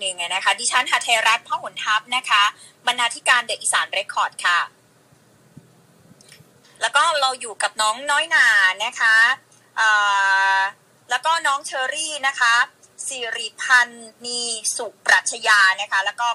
[0.00, 2.42] หนึ่งนะคะ ดิฉันหาเทรัตพ่อหุนทัพนะคะ
[2.86, 4.60] บรรณาธิการเดอะอีสานเรคคอร์ดค่ะ
[6.80, 8.46] แล้วก็เราอยู่กับน้องน้อยหนา
[8.84, 9.16] นะคะ
[11.10, 12.54] แล้วก็น้องเชอรี่นะคะ
[13.06, 14.42] สิริพันธ์นี
[14.76, 16.28] สุปรัชยานะคะ แล้วก็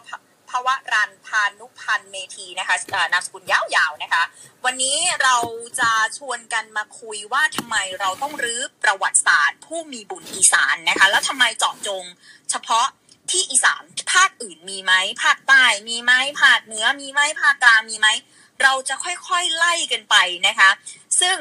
[0.49, 2.75] ภวรันพานุพันธ์เมธีนะคะ
[3.13, 4.23] นามสกุลยาวๆนะคะ
[4.65, 5.35] วันนี้เรา
[5.79, 12.03] จะชวนกันมาคุยว่าทำไมเราต้องรื้อประวัติศาสตร์ ผู้มีบุญอีสานนะคะ แล้วทำไมเจาะจง
[12.51, 12.85] เฉพาะ
[13.31, 13.83] ที่อีสาน
[14.13, 18.07] ภาคอื่นมีไหมภาคใต้มีไหมภาคเหนือมีไหมภาคกลางมีไหม
[18.63, 20.15] เราจะค่อยๆไล่กันไป
[20.47, 20.69] นะคะ
[21.21, 21.37] ซึ่ง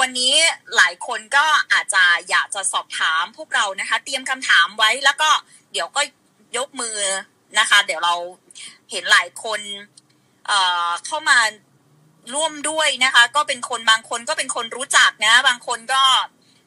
[0.00, 0.34] วันนี้
[0.76, 5.30] หลายคนก็อาจจะอยากจะสอบถามพวกเรานะคะ เตรียมคำถามไว้แล้วก็
[5.72, 6.02] เดี๋ยวก็
[6.56, 6.96] ยกมือ
[7.58, 8.14] นะคะ เดี๋ยวเรา
[8.90, 9.60] เห็นหลายคน
[10.46, 11.38] เอ่อเข้ามา
[12.34, 16.02] ร่วมด้วยนะคะ ก็เป็นคนบางคนก็เป็นคนรู้จักนะ บางคนก็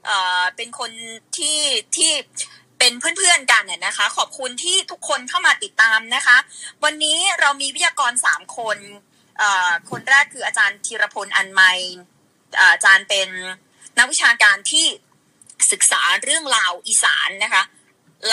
[0.05, 0.91] เอ่อเป็นคน
[1.38, 1.60] ที่
[1.96, 2.12] ที่
[2.91, 6.38] เป็นเพื่อนๆกันนะคะ ขอบคุณที่ทุกคนเข้ามาติดตามนะคะ
[6.84, 8.77] วันนี้เรามีวิทยากรสามคน
[9.90, 11.62] คนแรกคืออาจารย์ธีรพลอันไม
[12.74, 13.29] อาจารย์เป็น
[13.98, 14.85] นักวิชาการที่
[15.71, 17.63] ศึกษาเรื่องราวอีสานนะคะ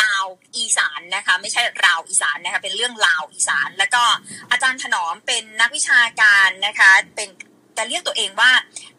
[0.02, 0.24] ลาว
[0.56, 4.02] อีสานนะคะ ไม่ใช่ราวอีสานนะคะเป็นเรื่องลาวอีสาน แล้วก็
[4.50, 7.28] อาจารย์ถนอมเป็นนักวิชาการนะคะเป็น
[7.77, 8.52] จะเรียกตัวเองว่า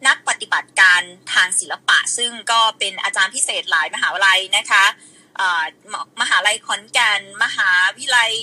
[0.08, 1.02] นักปฏิบัติการ
[1.34, 4.86] ทางศิลปะ ซึ่งก็เป็นอาจารย์พิเศษหลายมหาวิทยาลัยนะคะ
[6.22, 8.34] มหาลัยขอนแก่น มหาวิทยาลัย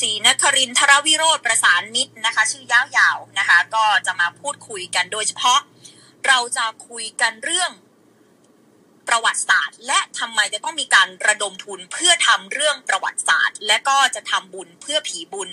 [0.00, 5.60] ศรีนครินทรวิโรธประสานมิตรนะคะ ชื่อยาวๆนะคะ ก็จะมาพูดคุยกันโดยเฉพาะ
[6.26, 7.70] เราจะคุยกันเรื่อง
[9.08, 15.50] ประวัติศาสตร์ และทำไมจะต้องมีการระดมทุนเพื่อทำเรื่องประวัติศาสตร์ และก็จะทำบุญเพื่อผีบุญ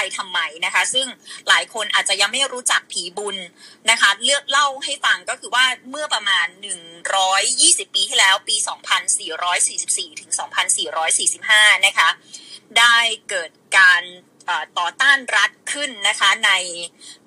[0.00, 1.06] ไปทำไมนะคะ ซึ่ง
[1.48, 3.36] หลายคนอาจจะยังไม่รู้จักผีบุญ
[3.90, 6.46] นะคะ เลือกเล่าให้ฟังก็คือว่าเมื่อประมาณ
[7.20, 8.56] 120 ปีที่แล้วปี
[9.38, 10.30] 2444 ถึง
[11.08, 12.08] 2445 นะคะ
[12.78, 12.98] ได้
[13.28, 14.02] เกิดการ
[14.78, 16.52] ต่อต้านรัฐขึ้นนะคะ ใน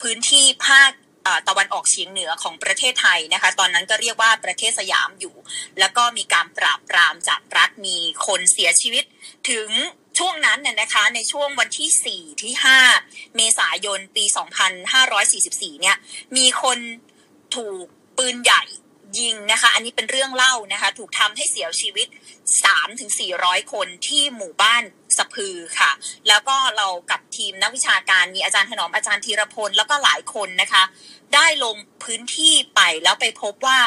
[0.02, 0.92] พื้นที่ภาค
[1.48, 5.36] ตะวันออกเฉียงเหนือของประเทศไทยนะคะ ตอนนั้นก็เรียกว่าประเทศสยามอยู่
[5.80, 7.98] แล้วก็มีการปราบปรามจากรัฐมี
[8.28, 9.06] คนเสียชีวิต
[9.50, 9.70] ถึง
[10.18, 11.90] ช่วงนั้นเนี่ยนะคะในช่วงวันที่
[12.30, 12.54] 4 ที่
[12.96, 14.24] 5 เมษายนปี
[15.04, 15.98] 2544 เนี่ย
[16.38, 16.78] มีคน
[17.56, 17.86] ถูก
[18.18, 18.64] ปืนใหญ่
[19.20, 22.08] ยิงนะคะ อันนี้เป็นเรื่องเล่านะคะ ถูกทำให้เสียชีวิต
[22.90, 24.84] 3-400 คนที่หมู่บ้าน
[25.18, 25.92] สะพือค่ะ
[26.28, 30.84] แล้วก็เรากับทีมนักวิชาการมีอาจารย์ถนอมอาจารย์ธีรพล แล้วก็หลายคนนะคะ
[31.34, 33.80] ได้ลงพื้นที่ไปแล้วไปพบว่า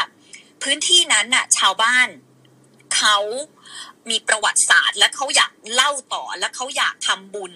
[0.62, 2.08] พื้นที่นั้นน่ะชาวบ้าน
[2.96, 3.16] เขา
[4.10, 7.52] มีประวัติศาสตร์ และเขาอยากเล่าต่อและเขาอยากทำบุญ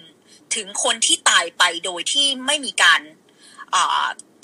[0.55, 3.01] ถึงคนที่ตายไปโดยที่ไม่มีการ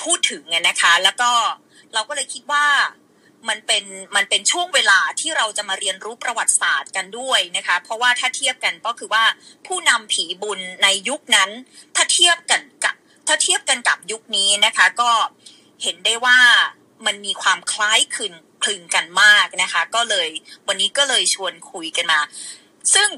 [0.02, 1.30] พูดถึงนะคะ แล้วก็
[1.94, 2.66] เราก็เลยคิดว่า
[3.48, 3.84] มันเป็น
[4.16, 9.24] มันเป็นช่วงเวลาที่เราจะมาเรียนรู้ประวัติศาสตร์กันด้วยนะคะ เพราะว่าถ้าเทียบกันก็คือว่า
[9.66, 11.50] ผู้นำผีบุญในยุคนั้น
[11.94, 12.94] ถ้าเทียบกันกับ
[13.26, 15.10] ถ้าเทียบกันกับยุคนี้นะคะ ก็
[15.82, 16.38] เห็นได้ว่า
[17.06, 20.28] มันมีความคล้ายคลึง คลึงกันมากนะคะ ก็เลย
[20.68, 22.20] วันนี้ก็เลยชวนคุยกันมา
[22.94, 23.08] ซึ่ง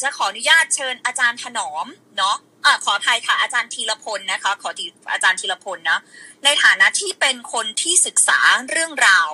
[0.00, 1.86] จะขออนุญาตเชิญอาจารย์ถนอม
[2.18, 5.98] เนาะอะขออภัยค่ะอาจารย์ธีรพลนะคะ ขอทีอาจารย์ธีรพลนะ
[6.44, 8.38] ในฐานะที่เป็นคนที่ศึกษา
[8.70, 9.30] เรื่องราว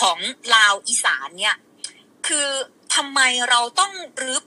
[0.00, 0.18] ของ
[0.54, 1.56] ลาวอีสานเนี่ย
[2.26, 2.48] คือ
[2.94, 3.92] ทำไมเราต้อง
[4.22, 4.38] รื้อ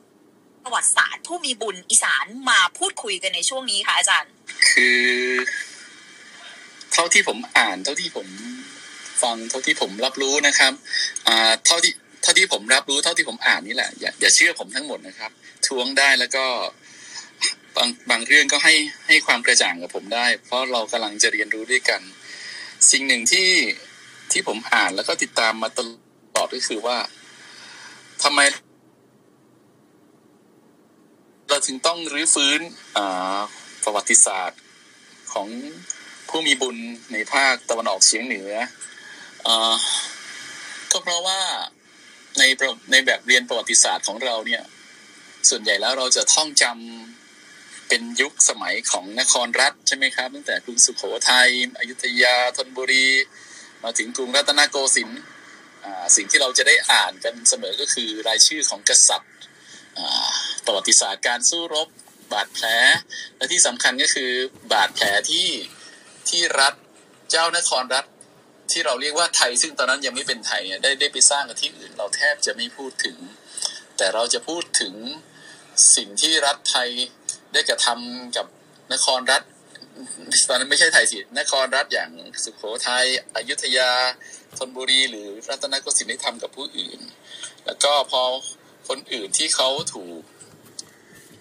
[0.63, 4.31] ประวัติศาสตร์ผู้มีบุญอีสานมาพูดคุยกันในช่วงนี้คะอาจารย์
[4.71, 5.01] คือ
[6.91, 8.27] เท่าที่ผมอ่านเท่าที่ผม
[9.23, 10.73] ฟังเท่าที่ผมรับรู้นะครับ
[11.65, 15.31] เท่าที่เท่าที่ผมรับรู้เท่าที่ผมอ่านนี่แหละอย่าอย่าเชื่อผมทั้งหมดนะครับ
[15.67, 16.45] ทวงได้แล้วก็
[17.75, 18.73] บางบางเรื่องก็ให้
[19.07, 22.01] ให้ความกระจ่างกับผมได้ เพราะเรากำลังจะเรียนรู้ด้วยกัน
[22.91, 23.49] สิ่งหนึ่งที่
[24.31, 25.79] ที่ผมอ่านแล้วก็ติดตามมาต
[26.35, 26.97] ลอดก็คือว่า
[28.23, 28.39] ทำไม
[31.49, 32.59] เราถึงต้องรื้อฟื้น
[33.83, 34.61] ประวัติศาสตร์
[35.33, 35.47] ของ
[36.29, 36.77] ผู้มีบุญ
[37.11, 38.51] ในภาคตะวันออกเฉียงเหนือ
[40.91, 41.39] ก็เพราะว่า
[42.39, 42.43] ใน
[42.91, 44.63] ในแบบเรียนประวัติศาสตร์ของเราเนี่ย
[45.49, 51.49] ส่วนใหญ่แล้วเราจะท่องจำเป็นยุคสมัยของนครรัฐใช่ไหมครับ ตั้งแต่กรุงสุขโขทัย
[51.79, 53.07] อยุธยาธนบุรี
[53.83, 55.21] มาถึงกรุงรัตนโกสินทร์
[56.15, 59.33] สิ่งที่เราจะได้อ่านกันเสมอก็คือรายชื่อของกษัตริย์
[60.65, 61.87] ประวัติศาสตร์การสู้รบ
[62.33, 62.65] บาดแผล
[63.37, 64.31] และที่สำคัญก็คือ
[64.71, 65.47] บาดแผลที่
[66.29, 66.73] ที่รัฐ
[67.31, 68.05] เจ้านครรัฐ
[68.73, 73.17] ที่เราเรียกว่าไทยซึ่งตอนนั้นยังไม่เป็นไทยได้ได้ไปสร้างกันที่อื่น เราแทบจะไม่พูดถึง
[73.97, 74.93] แต่เราจะพูดถึง
[75.95, 76.89] สิ่งที่รัฐไทย
[77.53, 78.45] ได้กระทำกับ
[78.93, 79.43] นครรัฐ
[80.47, 82.11] ตอนนั้นไม่ใช่ไทยสินครรัฐอย่าง
[82.43, 83.91] สุขโขทัยอยุธยา
[84.57, 86.99] ธนบุรี หรือรัตนโกสินทร์ได้ทำกับผู้อื่น
[87.65, 88.21] แล้วก็พอ
[88.87, 90.21] คนอื่นที่เขาถูก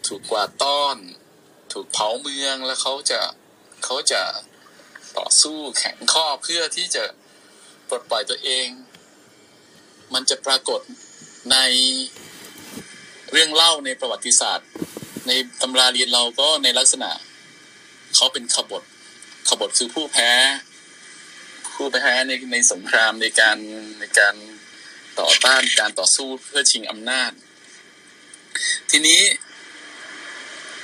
[0.07, 0.97] ถูกกวาดต้อน
[1.73, 3.21] ถูกเผาเมืองแล้วเขาจะ
[3.85, 4.23] เขาจะ
[5.19, 7.05] ต่อสู้แข็งข้อเพื่อที่จะ
[7.91, 8.67] ปลดปล่อยตัวเอง
[10.15, 10.81] มันจะปรากฏ
[11.53, 11.57] ใน
[13.33, 14.69] เรื่องเล่าในประวัติศาสตร์
[15.27, 17.11] ในตำราเรียนเราก็ในลักษณะ
[18.15, 18.83] เขาเป็นขบฏ
[19.49, 20.31] ขบฏคือผู้แพ้
[21.75, 23.59] ผู้แพ้ในในสงครามในการ
[24.01, 24.35] ในการ
[25.21, 27.33] ต่อต้านการต่อสู้เพื่อชิงอำนาจ
[28.91, 29.21] ทีนี้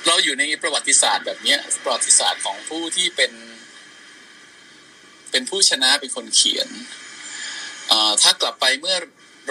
[0.07, 3.31] เราอยู่ในประวัติศาสตร์แบบนี้ประวัติศาสตร์ของผู้ที่เป็น
[5.37, 6.69] เป็นผู้ชนะเป็นคนเขียน
[8.21, 8.97] ถ้ากลับไปเมื่อ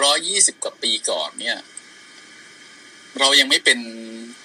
[0.03, 1.57] ร้อยยี่สิบกว่าปีก่อนเนี่ย
[3.19, 3.79] เรายังไม่เป็น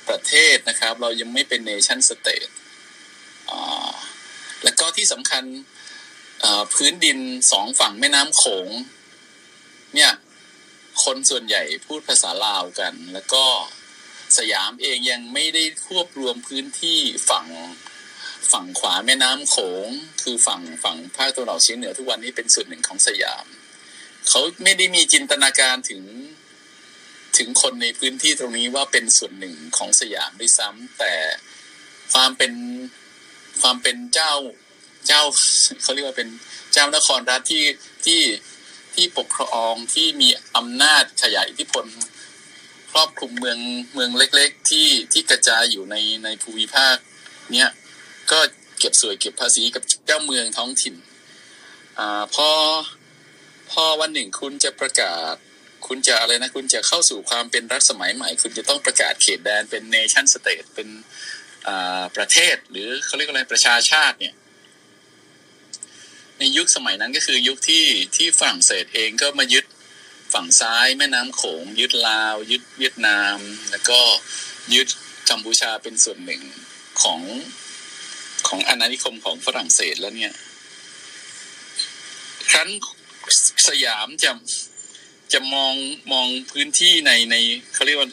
[0.08, 2.48] ประเทศนะครับ เรายังไม่เป็น nation state
[4.64, 5.44] แล้วก็ที่สำคัญ
[6.74, 7.18] พื้นดิน
[7.52, 8.68] สองฝั่งแม่น้ำโขง
[9.94, 10.12] เนี่ย
[11.04, 13.44] คนส่วนใหญ่พูดภาษาลาวกัน แล้วก็
[14.38, 16.98] สยามเองยังไม่ได้ควบรวมพื้นที่
[17.30, 17.46] ฝั่ง
[18.52, 19.56] ฝั่งขวาแม่น้ำโข
[19.86, 19.88] ง
[20.22, 23.46] คือฝั่งฝั่งภาคตะวันออกเฉียงเหนือทุกวันนี้เป็นส่วนหนึ่งของสยาม
[24.28, 26.02] เขาไม่ได้มีจินตนาการถึง
[27.38, 31.14] ถึงคนในพื้นที่ตรงนี้ว่าเป็นส่วนหนึ่งของสยามด้วยซ้ำแต่
[32.12, 32.52] ความเป็น
[33.60, 34.34] ความเป็นเจ้า
[35.06, 35.22] เจ้า
[35.82, 36.28] เขาเรียกว่าเป็น
[36.72, 37.64] เจ้านครรัฐที่
[38.04, 38.22] ที่
[38.94, 41.84] ที่ปกครองที่มีอำนาจขยายอิทธิพล
[42.92, 43.58] ครอบคลุมเมือง
[43.94, 46.96] เมืองเล็ก ๆ ที่ที่กระจายอยู่ในในภูมิภาค
[47.52, 47.70] เนี้ย
[48.32, 48.40] ก็
[48.80, 50.94] เก็บส่วยเก็บภาษีกับเจ้าเมืองท้องถิ่น
[51.98, 52.48] อ่าพอ
[53.70, 55.34] พอวันหนึ่งคุณจะประกาศ
[55.86, 60.88] คุณจะอะไรนะ คุณจะเข้าสู่ความเป็นรัฐสมัยใหม่ คุณจะต้องประกาศเขตแดนเป็น nation state เป็น
[62.16, 64.34] ประเทศหรือเขาเรียกอะไรประชาชาติเนี่ย
[66.38, 67.84] ในยุคสมัยนั้นก็คือยุคที่
[68.16, 69.64] ที่ฝรั่งเศสเองก็มายึด
[70.34, 73.36] ฝั่งซ้ายแม่น้ำโขง ยึดลาว ยึดเวียดนาม
[73.70, 74.00] แล้วก็
[74.74, 74.88] ยึด
[75.30, 76.42] กัมพูชาเป็นส่วนหนึ่ง
[77.02, 77.20] ของ
[78.48, 80.32] ของอาณานิคมของฝรั่งเศสแล้วเนี่ย
[82.50, 82.68] ครั้น
[83.68, 84.30] สยามจะ
[85.32, 85.74] จะมอง
[86.12, 87.36] มองพื้นที่ในใน
[87.74, 88.10] เขาเรียกว่า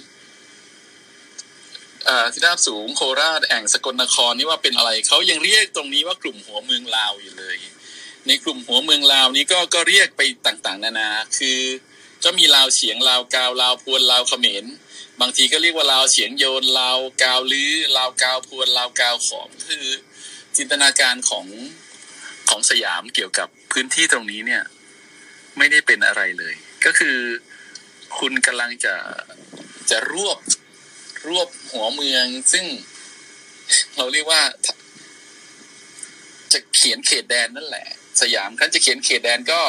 [2.34, 7.58] ที่ราบสูงโคราชแอ่งสกลนครนี่ว่าเป็นอะไรเขายังเรียกตรงนี้ว่ากลุ่มหัวเมืองลาวอยู่เลย
[8.28, 11.60] ในกลุ่มหัวเมืองลาวนี้ก็ก็เรียกไปต่างๆ นานา คือ
[12.24, 14.66] ก็มีลาวเฉียงลาวกาวลาวพวนลาวเขมร
[15.22, 19.86] บางทีก็เรียกว่าลาวเฉียงโยนลาวกาวลื้อลาวกาวพวนลาวกาวขอมคือ
[20.58, 21.46] จินตนาการของ
[22.50, 24.64] ของสยามเกี่ยวกับพื้นที่ตรงนี้เนี่ย
[25.58, 26.54] ไม่ได้เป็นอะไรเลย
[26.86, 27.18] ก็คือ
[28.20, 28.96] คุณกำลังจะ
[29.92, 30.38] จะรวบ
[31.28, 32.66] รวบหัวเมือง ซึ่ง
[33.98, 34.42] เราเรียกว่า
[36.54, 37.88] จะเขียนเขตแดนนั่นแหละ
[38.22, 39.62] สยามครั้นจะเขียนเขตแดนก็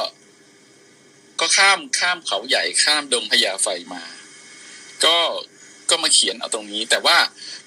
[1.41, 4.03] ก็ข้ามข้ามเขาใหญ่ข้ามดงพญาไฟมา
[5.05, 5.17] ก็
[5.91, 7.19] ก็มาเขียนเอาตรงนี้ แต่ว่า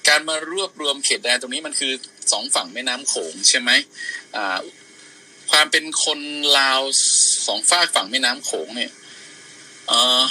[0.08, 1.92] การมารวบรวมเขตแดนตรงนี้มันคือ
[2.34, 3.70] สองฝั่งแม่น้ำโขงใช่ไหม
[5.50, 6.20] ความเป็นคน
[6.58, 6.80] ลาว
[7.46, 8.92] สองฝากฝั่งแม่น้ำโขงเนี่ย
[9.88, 10.22] เออ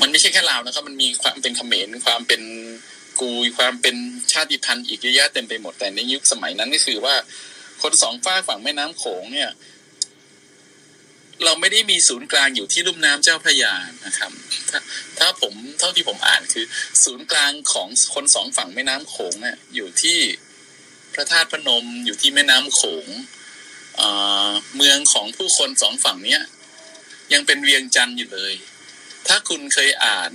[0.00, 2.42] มันไม่ใช่แค่ลาวนะครับ มันมีความเป็นเขมรความเป็น
[3.20, 3.96] กูความเป็น
[4.32, 7.14] ชาติพันธุ์อีกเยอะแยะเต็มไปหมดแต่ในยุคสมัยนั้นก็คือว่า
[7.82, 9.50] คนสองฝ้าฝั่งแม่น้ำโขงเนี่ย
[11.44, 13.74] เราไม่ได้มีศูนย์กลางอยู่ที่ลุ่มน้ำเจ้าพระยา
[14.06, 14.30] นะครับ
[14.70, 14.80] ถ้า
[15.18, 16.64] ถ้าผมเท่าที่ผมอ่านคือ
[17.04, 20.18] ศูนย์กลางของคนสองฝั่งแม่น้ำโขงเนี่ยอยู่ที่
[21.16, 23.06] พระธาตุพนมอยู่ที่แม่น้ำโขง
[24.76, 26.42] เมืองของผู้คนสองฝั่งเนี้ย
[27.32, 28.54] ยังเป็นเวียงจันทร์อยู่เลย
[29.26, 30.32] ถ้าคุณเคยอ่าน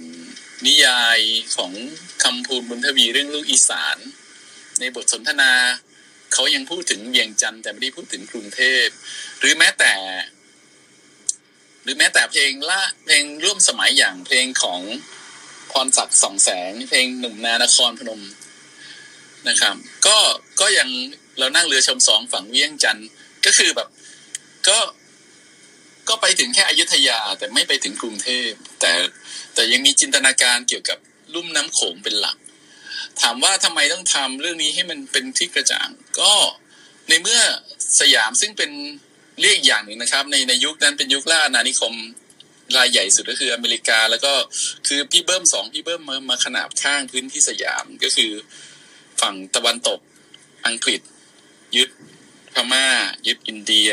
[0.65, 1.19] นิยาย
[1.55, 1.71] ของ
[2.23, 3.97] คำพูนบุญทวีเรื่องลูกอีสาน
[4.79, 5.53] ในบทสนทนา
[6.33, 8.87] เขายังพูดถึงเวียงจันทร์แต่ไม่ได้พูดถึงกรุงเทพ
[9.39, 9.93] หรือแม้แต่
[11.83, 14.81] หรือแม้แต่เพลงละเพลงร่วมสมัยอย่างเพลงของ
[15.71, 18.21] พรศักดิ์สองแสงเพลงหนุ่มนานครพนม
[19.49, 19.75] นะครับ
[20.07, 20.17] ก็
[20.61, 20.89] ก็ยัง
[21.39, 23.07] เรานั่งเรือชมสองฝั่งเวียงจันทร์
[23.45, 23.87] ก็คือแบบ
[24.67, 24.79] ก็
[26.09, 28.49] ก็ไปถึงแค่อยุธยาแต่ไม่ไปถึงกรุงเทพ
[28.81, 28.91] แต่
[29.55, 30.97] แต่ยังมีจินตนาการเกี่ยวกับ
[31.33, 32.37] ลุ่มน้ำโขงเป็นหลัก
[33.21, 36.33] ถามว่าทำไมต้องทำเรื่องนี้ให้มันเป็นที่กระจ่าง ก็
[37.09, 37.39] ในเมื่อ
[37.99, 38.71] สยามซึ่งเป็น
[39.41, 41.93] เรียกอย่างหนึ่งนะครับ ในในยุคนั้นเป็นยุคล่าอาณานิคม
[42.77, 44.33] รายใหญ่สุดก็คืออเมริกา แล้วก็
[44.87, 48.31] คือพี่เบิ้มสองพี่เบิ้มมามาขนาบข้างพื้นที่สยามก็คือ
[49.21, 49.99] ฝั่งตะวันตก
[50.67, 51.01] อังกฤษ
[51.75, 51.89] ยึด
[52.53, 52.85] พม่า
[53.27, 53.91] ยึดอินเดีย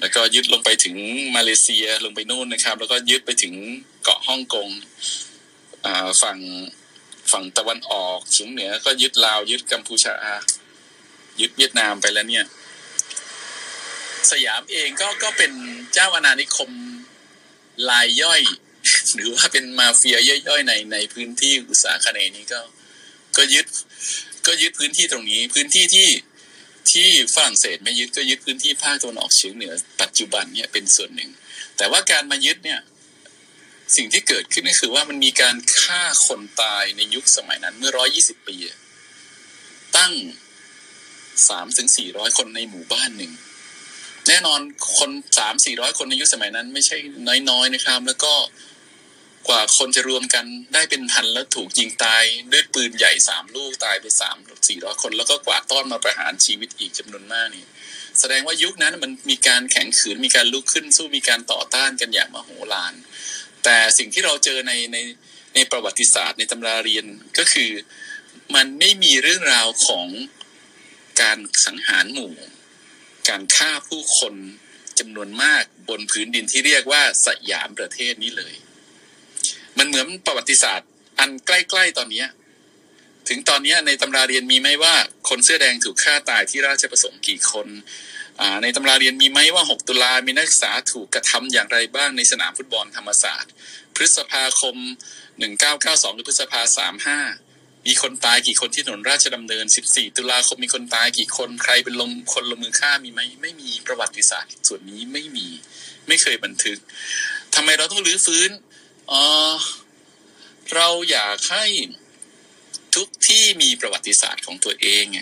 [0.00, 0.96] แล้วก็ยึดลงไปถึง
[1.36, 3.54] มาเลเซียลงไปนู่นนะครับ แล้วก็ยึดไปถึง
[4.02, 4.68] เกาะฮ่องกง
[6.22, 6.38] ฝั่ง
[7.32, 10.14] ฝั่งตะวันออกเฉียงเหนือก็ยึดลาวยึดกัมพูชา
[11.40, 12.44] ยึดเวียดนามไปแล้วเนี่ย
[14.30, 15.52] สยามเองก็ก็เป็น
[15.92, 16.70] เจ้าอาณานิคม
[17.90, 18.42] ลายย่อย
[19.14, 22.60] หรือว่าเป็นมาเฟียย่อยๆในในพื้นที่อุตสาหคเนนี้ก็
[23.36, 23.66] ก็ยึด
[24.46, 26.08] ก็ยึดพื้นที่ตรงนี้ พื้นที่ที่
[26.90, 31.30] ที่ฝรั่งเศสไม่ยึดก็ยึดพื้นที่ภาคตะวันออกเฉียงเหนือ ปัจจุบันเนี่ยเป็นส่วนหนึ่ง
[31.76, 32.80] แต่ว่าการมายึดเนี่ย
[33.96, 38.56] สิ่งที่เกิดขึ้นก็คือว่ามันมีการฆ่าคนตายในยุคสมัยนั้นเมื่อร้อยี่สิบปี
[39.96, 40.12] ตั้ง
[41.48, 43.32] สามถึงสี่ร้อยคนในหมู่บ้านหนึ่ง
[44.28, 44.60] แน่นอน
[44.98, 46.96] คนสามสี่ร้อยคนในยุคสมัยนั้น ไม่ใช่
[47.50, 48.32] น้อยๆนะครับ แล้วก็
[49.48, 54.36] กว่าคนจะรวมกันได้เป็นพันแล้วถูกยิงตายด้วยปืนใหญ่สามลูกตายไปสาม
[54.68, 57.64] สี่ร้อยคน แล้วก็กว่าต้อนมาประหารชีวิตอีกจำนวนมากนี่
[58.20, 62.94] แสดงว่ายุคนั้นมันมีการแข่งขืนมีการลุกขึ้นสู้มีการต่อต้านกันอย่างมโหฬาร
[63.64, 64.96] แต่สิ่งที่เราเจอในใน
[65.54, 67.06] ในประวัติศาสตร์ในตำราเรียน
[67.38, 67.70] ก็คือ
[68.54, 70.06] มันไม่มีเรื่องราวของ
[71.22, 72.34] การสังหารหมู่
[73.28, 74.34] การฆ่าผู้คน
[74.98, 78.54] จำนวนมากบนพื้นดินที่เรียกว่าสยามประเทศนี้เลย
[79.78, 82.24] มันเหมือนประวัติศาสตร์ อันใกล้ๆตอนนี้
[83.28, 84.94] ถึงตอนนี้ในตำราเรียนมีไหมว่า
[85.28, 87.68] คนเสื้อแดงถูกฆ่าตายที่ราชประสงค์กี่คน
[88.62, 93.52] ในตำราเรียนมีไหมว่า 6 ตุลา มีนักศึกษาถูกกระทำอย่างไรบ้างในสนามฟุตบอลธรรมศาสตร์
[93.94, 94.76] พฤษภาคม
[95.46, 96.60] 1992 หรือพฤษภา
[97.24, 105.48] 35 มีคนตายกี่คนที่ถนนราชดำเนิน 14 ตุลาคมมีคนตายกี่คนใครเป็นลมคนลงมือฆ่ามีไหมไม่มีประวัติศาสตร์ส่วนนี้ไม่มี
[106.08, 106.78] ไม่เคยบันทึก
[107.54, 108.50] ทำไมเราต้องรื้อฟื้น
[110.74, 111.66] เราอยากให้
[112.94, 115.20] ทุกที่มีประวัติศาสตร์ของตัวเองไง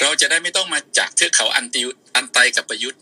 [0.00, 1.82] เราจะได้ไม่ต้องมาจากเทือกเขาอันติ
[2.14, 3.00] อันไตกับประยุทธ์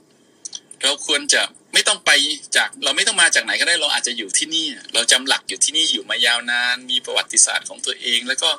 [0.82, 1.42] เราควรจะ
[1.74, 2.10] ไม่ต้องไป
[2.56, 8.50] จาก เราไม่ต้องมาจากไหนก็ได้เราอาจจะอยู่ที่นี่ เราจำหลักอยู่ที่นี่อยู่มายาวนาน มีประวัติศาสตร์ของตัวเอง แล้วก็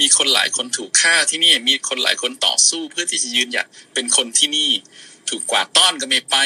[0.00, 4.70] มีคนหลายคนถูกฆ่าที่นี่มีคนหลายคนต่อสู้เพื่อที่จะยืนหยัดเป็นคนที่นี่
[5.30, 6.36] ถูกกวาดต้อนก็ไม่ไป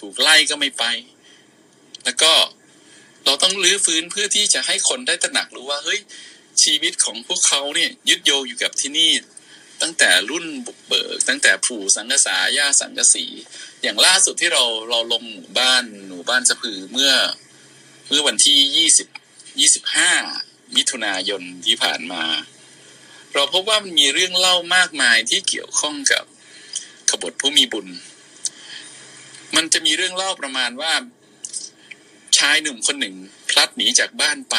[0.00, 0.84] ถูกไล่ก็ไม่ไป
[2.04, 2.32] แล้วก็
[3.26, 6.00] เราต้องลื้อฟื้นเพื่อที่จะให้คนได้ตระหนักรู้ว่าเฮ้ย
[6.62, 9.12] ชีวิตของพวกเขาเนี่ยยึดโยงอยู่กับที่นี่
[9.82, 13.24] ตั้งแต่รุ่นบุกเบิก ตั้งแต่ผู่สังกษาย่าสังกสี
[13.82, 17.12] อย่างล่าสุดที่เราเราลงหมู่บ้านหมู่บ้านสะพือเมื่อ
[18.08, 19.08] เมื่อวันที่ยี่สิบ
[19.60, 20.12] ยี่สิบห้า
[20.76, 22.24] มิถุนายนที่ผ่านมา
[23.34, 26.24] เราพบว่ามันมีเรื่องเล่ามากมายที่เกี่ยวข้องกับ
[27.10, 27.86] ขบฏผู้มีบุญ
[29.56, 30.92] มันจะมีเรื่องเล่าประมาณว่า
[32.38, 33.16] ชายหนุ่มคนหนึ่ง
[33.50, 34.56] พลัดหนีจากบ้านไป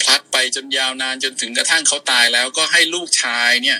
[0.00, 3.78] พลัดไปจนยาวนานจนถึงกระทั่งเขาตายแล้วก็ให้ลูกชายเนี่ย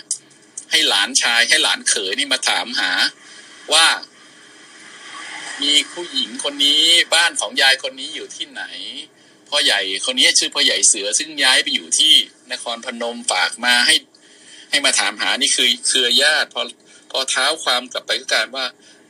[0.71, 2.93] ให้หลานชายให้หลานเขยนี่มาถามหา
[3.73, 3.87] ว่า
[5.63, 6.83] มีผู้หญิงคนนี้
[7.15, 8.63] บ้านของยายคนนี้อยู่ที่ไหน
[9.49, 12.15] พ่อใหญ่คนนี้ชื่อพ่อใหญ่เสือซึ่งย้ายไปอยู่ที่
[12.53, 13.95] นครพนมฝากมาให้
[14.71, 16.63] ให้มาถามหานี่คือเครือญาติพอ
[17.11, 18.67] พอเท้าความกลับไปก็การว่า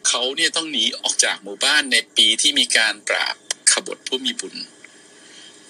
[0.08, 3.34] เขาเนี่ยต้องหนีออกจากหมู่บ้านในปีที่มีการปราบ
[3.72, 4.54] ขบฏผู้มีบุญ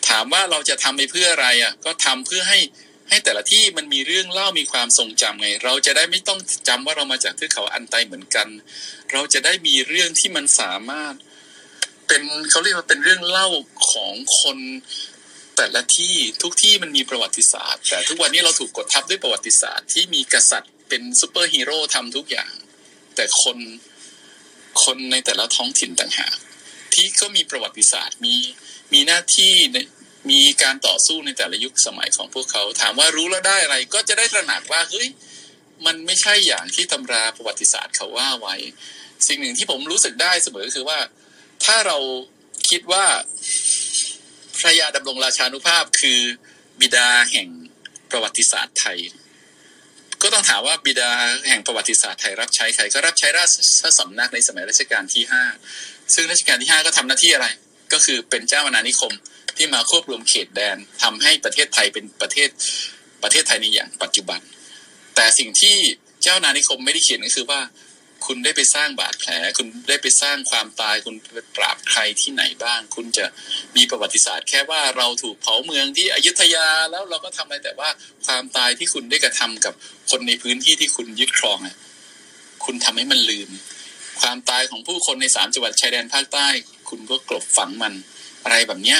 [0.08, 2.58] ถามว่าเราจะทำไปเพื่ออะไรอะ ก็ทำเพื่อให้
[3.08, 8.48] ให้แต่ละที่มันมีเรื่องเล่ามีความทรงจำไง เราจะได้ไม่ต้องจำว่าเรามาจากเทือกเขาอัลไตเหมือนกัน
[9.12, 11.14] เราจะได้มีเรื่องที่มันสามารถ
[12.06, 13.48] เป็นเขาเรียกว่าเป็นเรื่องเล่า
[13.90, 14.58] ของคน
[15.56, 22.52] แต่ละที่ทุกที่มันมีประวัติศาสตร์ แต่ทุกวันนี้เราถูกกดทับด้วยประวัติศาสตร์ที่มีกษัตริย์เป็นซูเปอร์ฮีโร่ทำทุกอย่าง
[23.14, 23.56] แต่คน
[24.84, 26.36] คนในแต่ละท้องถิ่นต่างหาก
[26.94, 28.36] ที่ก็มีประวัติศาสตร์มี
[28.92, 29.52] มีหน้าที่
[30.30, 35.08] มีการต่อสู้ในแต่ละยุคสมัยของพวกเขา ถามว่ารู้แล้วได้อะไร ก็จะได้ตระหนักว่าเฮ้ย
[35.86, 38.56] มันไม่ใช่อย่างที่ตำราประวัติศาสตร์เขาว่าไว้
[39.26, 40.98] สิ่งหนึ่งที่ผมรู้สึกได้เสมอคือว่า
[41.64, 41.98] ถ้าเรา
[42.70, 43.04] คิดว่า
[44.58, 46.20] พระยาดำรงราชานุภาพคือ
[46.80, 47.48] บิดาแห่ง
[48.10, 48.98] ประวัติศาสตร์ไทย
[50.22, 51.10] ก็ต้องถามว่าบิดา
[51.48, 53.48] แห่งประวัติศาสตร์ไทยรับใช้ใครก็รับใช้ราช
[53.98, 55.42] สำนักในสมัยรัชกาลที่ห้า
[56.14, 57.46] ซึ่งรัชกาลที่ห้าก็ทำหน้าที่อะไร
[57.92, 59.12] ก็คือเป็นเจ้าอาณานิคม
[59.56, 62.48] ที่มาควบรวมเขตแดนทำให้ประเทศไทยเป็นประเทศ
[63.22, 64.40] ประเทศไทยในอย่างปัจจุบัน
[65.14, 65.76] แต่สิ่งที่
[66.22, 67.60] เจ้านานิคมไม่ได้เขียนก็คือว่า
[68.26, 73.24] คุณได้ไปสร้างบาดแผล คุณได้ไปสร้างความตาย คุณไปปราบใครที่ไหนบ้าง คุณจะ
[73.76, 77.88] มีประวัติศาสตร์แค่ว่าเราถูกเผาเมืองที่อยุธยาแล้วเราก็ทำอะไรแต่ว่า
[78.26, 79.74] ความตายที่คุณได้กระทำกับ
[80.10, 81.76] คนในพื้นที่ที่คุณยึดครองอะ
[82.64, 83.50] คุณทำให้มันลืม
[84.20, 86.48] ความตายของผู้คนในสามจังหวัดชายแดนภาคใต้
[86.88, 87.92] คุณก็กลบฝังมัน
[88.44, 88.98] อะไรแบบเนี้ย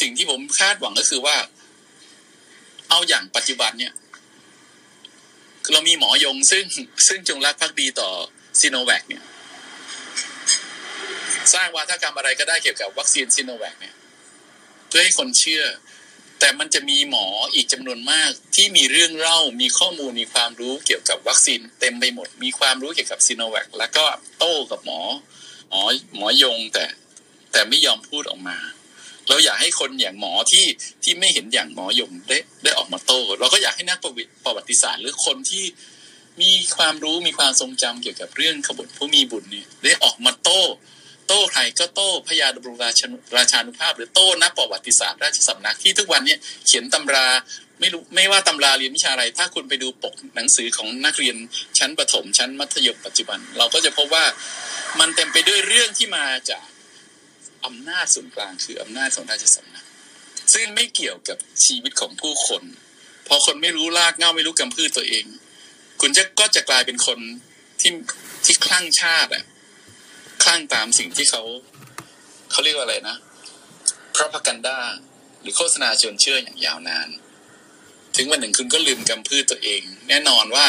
[0.00, 1.36] สิ่งที่ผมคาดหวังก็คือว่า
[2.90, 3.92] เอาอย่างปัจจุบันเนี่ย
[5.72, 6.64] เรามีหมอยงซึ่ง
[7.08, 8.10] ซึ่งจงรักภักดีต่อ
[8.60, 9.22] ซีโนแวคเนี่ย
[11.54, 13.94] สร้างวาทกรรมอะไรก็ได้เกี่ยวกับวัคซีนซีโนแวคเนี่ย
[14.88, 15.64] เพื่อให้คนเชื่อ
[16.40, 24.04] แต่มันจะมีหมออีกจำนวนมากที่มีเรื่องเล่ามีข้อมูลมีความรู้เกี่ยวกับวัคซีนเต็มไปหมด มีความรู้เกี่ยวกับซีโนแวคแล้วก็
[24.38, 25.00] โต้กับหมอ
[25.70, 25.82] หมอ
[26.16, 26.84] หมอยงแต่
[27.52, 28.56] แต่ไม่ยอมพูดออกมา
[29.28, 30.64] เราอยากให้คนอย่างหมอที่
[31.04, 34.06] ที่ไม่เห็นอย่างหมอยงได้ได้ออกมาโต้เราก็อยากให้นักป
[34.46, 35.64] ระวัติศาสตร์ หรือคนที่
[36.42, 40.62] มีความรู้มีความทรงจำเกี่ยวกับเรื่องขบวนผู้มีบุญเนี่ยได้ออกมาโต้
[41.28, 43.02] โต้ใครก็โต้พญาดำรงราช
[43.36, 47.26] ราชานุภาพ หรือโต้นักประวัติศาสตร์ราชสำนักที่ทุกวันเนี่ยเขียนตำรา
[47.80, 51.36] ไม่รู้ไม่ว่าตำราเรียนวิชาอะไร ถ้าคุณไปดูปกหนังสือของนักเรียน
[51.78, 54.24] ชั้นประถมชั้นมัธยมปัจจุบัน เราก็จะพบว่า
[55.00, 56.64] มันเต็มไปด้วยเรื่องที่มาจาก
[57.66, 59.84] อำนาจส่วนกลางคืออำนาจของราชสำนัก
[60.52, 62.62] ซึ่งไม่เกี่ยวกับชีวิตของผู้คน
[63.26, 65.24] พอคนไม่รู้รากเง้าไม่รู้กำพืชตัวเอง
[66.00, 67.18] คุณจะก็จะกลายเป็นคน
[67.80, 67.92] ที่
[68.44, 69.44] ที่คลั่งชาติอะ
[70.42, 71.42] คลั่งตามสิ่งที่เขา
[72.50, 73.16] เขาเรียกว่าอะไรนะ
[74.14, 74.78] พระพกันดา
[75.40, 77.08] หรือโฆษณาชวนเชื่ออย่างยาวนาน
[78.16, 80.66] ถึงวันหนึ่งคุณก็ลืมกำพืชตัวเอง แน่นอนว่า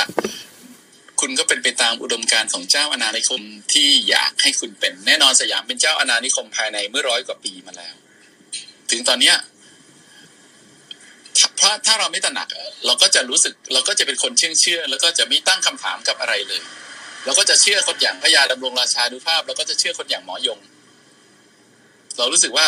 [1.22, 3.42] คุณก็เป็นไปตามอุดมการของเจ้าอาณานิคม
[3.74, 7.96] ที่อยากให้คุณเป็น แน่นอนสยามเป็นเจ้าอาณานิคมภายในเมื่อร้อยกว่าปีมาแล้ว
[8.92, 9.36] ถึงตอนเนี้ย
[11.58, 12.48] เพราะถ้าเราไม่ตระหนัก
[12.86, 16.62] เราก็จะรู้สึกเราก็จะเป็นคนเชื่อเชื่อ แล้วก็จะไม่ตั้งคำถามกับอะไรเลย
[17.26, 20.60] เราก็จะเชื่อคนอย่างพระยาดำรงราชาดุภาพ เราก็จะเชื่อคนอย่างหมอยง
[22.18, 22.66] เรารู้สึกว่า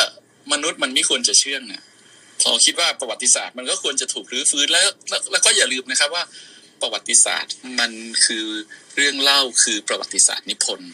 [0.53, 1.83] มนุษย์มันไม่ควรจะเชื่องเนี่ย
[2.43, 4.87] เราคิดว่าประวัติศาสตร์มันก็ควรจะถูกรื้อฟื้นแล้ว
[5.31, 6.23] แล้วก็อย่าลืมนะครับว่า
[6.81, 7.91] ประวัติศาสตร์ มัน
[8.25, 8.45] คือ
[8.95, 10.91] เรื่องเล่าคือประวัติศาสตร์นิพนธ์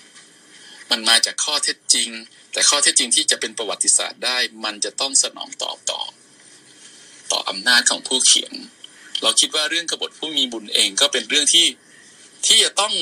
[0.91, 2.09] มันมาจากข้อเท็จจริง
[2.53, 6.01] แต่ข้อเท็จจริงที่จะเป็นประวัติศาสตร์ได้ มันจะต้องสนองตอบต่อ
[7.31, 8.53] ต่ออำนาจของผู้เขียน
[9.23, 11.67] เราคิดว่าเรื่องกบฏผู้มีบุญเองก็เป็นเรื่องที่
[12.45, 12.93] ที่จะต้อง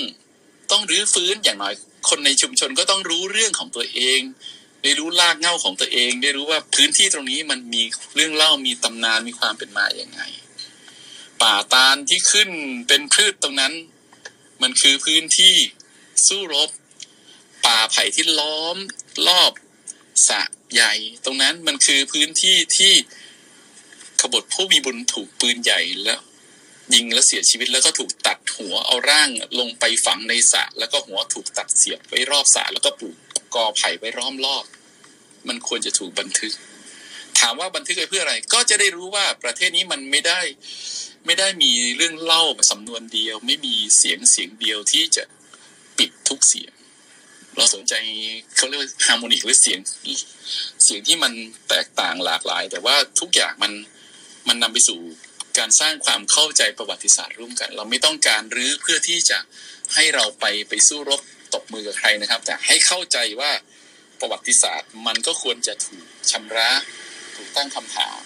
[0.71, 1.73] ต้องรื้อฟื้นอย่างน้อย
[2.09, 4.19] คนในชุมชนก็ต้องรู้เรื่องของตัวเอง
[4.83, 7.83] ได้รู้ลากเง่าของตัวเอง ได้รู้ว่าพื้นที่ตรงนี้มันมี
[8.15, 10.21] เรื่องเล่ามีตำนานมีความเป็นมาอย่างไง
[11.41, 12.49] ป่าตาลที่ขึ้น
[12.87, 13.73] เป็นพืชตรงนั้น
[14.61, 15.55] มันคือพื้นที่
[16.27, 16.69] สู้รบ
[17.65, 18.77] ป่าไผ่ที่ล้อม
[19.27, 19.51] รอบ
[20.27, 20.41] สะ
[20.73, 20.93] ใหญ่
[21.25, 22.93] ตรงนั้นมันคือพื้นที่ที่
[24.21, 26.21] ขบฏผู้มีบุญถูกปืนใหญ่แล้ว
[26.93, 33.15] ยิงแล้วเสียชีวิตแล้วก็ถูกตัดหัวเอาร่างลงไปฝังในสระแล้วก็หัวถูกตัดเสียบไว้รอบสระแล้วก็ปลูก
[33.55, 34.65] กอไผ่ไว้ล้อมรอบ
[35.47, 36.53] มันควรจะถูกบันทึก
[37.39, 40.41] ถามว่าบันทึกไปเพื่ออะไร ก็จะได้รู้ว่าประเทศนี้มันไม่ได้
[41.25, 45.23] ไม่ได้มีเรื่องเล่าสำนวนเดียว ไม่มีเสียงเสียงเดียวที่จะ
[45.97, 46.73] ปิดทุกเสียง
[47.57, 47.93] เราสนใจ
[48.55, 49.79] เขาเรียกว่าฮาร์โมนิกหรือเสียง
[50.83, 51.33] เสียงที่มัน
[51.69, 53.71] แตกต่างหลากหลาย แต่ว่าทุกอย่างมัน
[54.47, 54.99] มันนำไปสู่
[55.57, 59.39] การสร้างความเข้าใจประวัติศาสตร์ร่วมกัน เราไม่ต้องการรื้อเพื่อที่จะ
[59.93, 61.21] ให้เราไปไปสู้รบ
[61.53, 63.51] ตบมือกับใครนะครับ แต่ให้เข้าใจว่า
[64.19, 66.69] ประวัติศาสตร์มันก็ควรจะถูกชำระ
[67.35, 68.21] ถูกตั้งคำถาม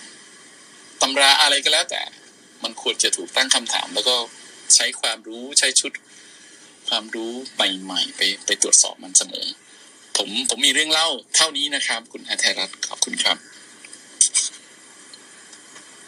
[1.02, 2.02] ตำราอะไรก็แล้วแต่
[2.64, 4.16] มันควรจะถูกตั้งคำถาม แล้วก็
[4.76, 5.92] ใช้ความรู้ใช้ชุด
[6.90, 9.48] ความรู้ใหม่ๆไปไปตรวจสอบมันเสมอ
[10.18, 13.38] ผมผมมีเรื่องเล่าเท่านี้นะครับ คุณอาไทยรัฐขอบคุณครับ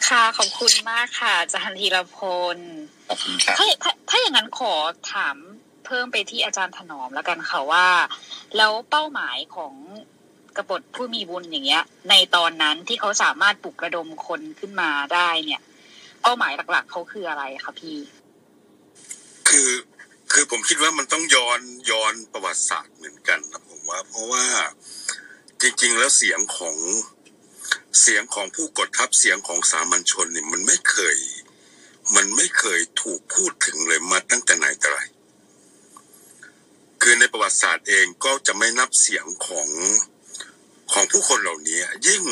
[0.08, 2.18] ค่ะขอบคุณมากค่ะอาจารย์ธีรพ
[2.56, 2.58] ล
[3.08, 4.72] ขอบคุณครับถ้าถ้าถ้าอย่างนั้นขอ
[5.12, 5.36] ถาม
[5.86, 7.86] เพิ่มไปที่อาจารย์ถนอมแล้วกันค่ะว่า
[8.56, 9.74] แล้วเป้าหมายของ
[10.56, 15.60] กบฏผู้มีบุญอย่างเงี้ย ในตอนนั้นที่เขาสามารถปลุกระดมคนขึ้นมาได้เนี่ย
[16.22, 17.98] เป้าหมายหลักๆเขาคืออะไรคะพี่
[19.48, 19.70] คือ
[20.32, 24.44] คือผมคิดว่ามันต้องย้อนย้อนประวัติศาสตร์เหมือนกันนะผมว่า เพราะว่า
[25.60, 26.76] จริง ๆ แล้วเสียงของ
[28.00, 31.16] เสียงของผู้กดทับเสียงของสามัญชนเนี่ยมันไม่เคย
[32.16, 34.98] มันไม่เคยถูกพูดถึงเลยมาตั้งแต่ไหนแต่ไร
[37.02, 39.68] คือในประวัติศาสตร์เองก็จะไม่นับเสียงของ
[40.92, 42.24] ของผู้คนเหล่านี้ยิ่ง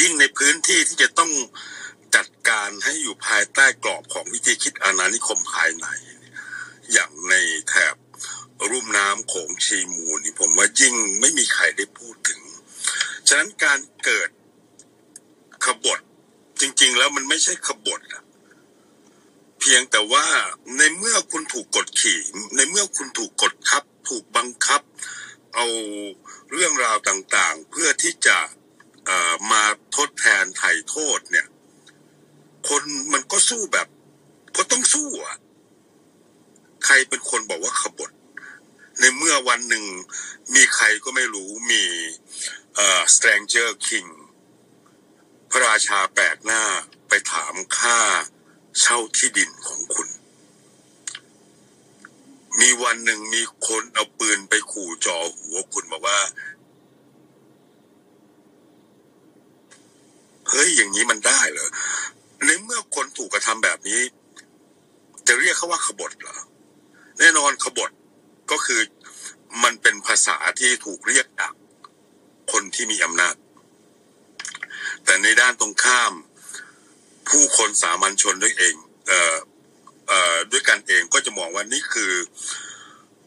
[0.00, 1.30] ยิ่งในพื้นที่ที่จะต้อง
[2.16, 5.86] จัดการให้อยู่ภายใต้กรอบของวิธีคิดอาณานิคมภายใน
[6.92, 7.34] อย่างใน
[7.68, 7.96] แถบ
[8.70, 12.40] รุ่มน้ำโขงชีมูลนี่ผมว่ายิ่งไม่มีใครได้พูดถึง
[13.28, 14.30] ฉะนั้นการเกิด
[15.64, 15.98] ขบฏ
[16.60, 18.22] จริง ๆ แล้วมันไม่ใช่ขบฏอะ
[19.60, 20.26] เพียงแต่ว่า
[20.76, 22.20] ในเมื่อคุณถูกกดขี่
[22.56, 24.80] ในเมื่อคุณถูกกดคับ ถูกบังคับ
[25.54, 25.66] เอา
[26.52, 28.38] เรื่องราวต่างๆ เพื่อที่จะ
[29.52, 29.64] มา
[29.96, 31.46] ทดแทนไถ่โทษเนี่ย
[32.68, 33.88] คนมันก็สู้แบบ
[34.56, 35.36] ก็ต้องสู้อะ
[36.84, 38.10] ใครเป็นคนบอกว่าขบฏ
[38.98, 39.84] ในเมื่อวันหนึ่ง
[40.54, 41.82] มีใครก็ไม่รู้มี
[42.74, 44.08] เอ่อ stranger king
[45.50, 46.64] พระราชาแปลกหน้า
[47.08, 47.98] ไปถามค่า
[48.80, 50.08] เช่าที่ดินของคุณ
[52.60, 56.18] มีวันหนึ่งมีคนเอาปืนไปขู่จอหัวคุณบอกว่า
[60.48, 61.70] เฮ้ยอย่างนี้มันได้เหรอ
[62.46, 64.00] ในเมื่อคนถูกกระทำแบบนี้
[65.26, 66.38] จะเรียกเขาว่าขบฏเหรอ
[67.18, 67.90] แน่นอนขบฏ
[68.50, 68.80] ก็คือ
[69.62, 71.52] มันเป็นภาษาที่ถูกเรียกจาก
[72.52, 73.34] คนที่มีอำนาจ
[75.04, 76.12] แต่ในด้านตรงข้าม
[77.28, 78.74] ผู้คนสามัญชนด้วยเอง
[79.08, 79.36] เอ่อ
[80.08, 82.12] เอ่อด้วยกันเองก็จะมองว่านี่คือ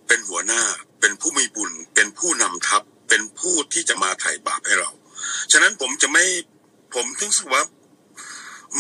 [0.08, 0.64] เป็นหัวหน้า
[1.00, 4.92] เป็นผู้มีบุญ เป็นผู้นำทัพ เป็นผู้ที่จะมาไถ่บาปให้เรา
[5.52, 6.26] ฉะนั้นผมจะไม่
[6.96, 7.64] ผมถึงสึกว่า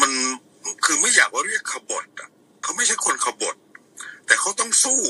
[0.01, 0.11] มัน
[0.85, 2.29] คือไม่อยากว่าเรียกขบฏอะ
[2.63, 3.55] เขาไม่ใช่คนขบฏ
[4.25, 5.01] แต่เขาต้องสู้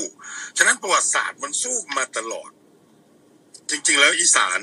[0.56, 2.50] ฉะนั้นประวัติศาสตร์มันสู้มาตลอด
[3.70, 4.60] จริง ๆ แล้วอีสาน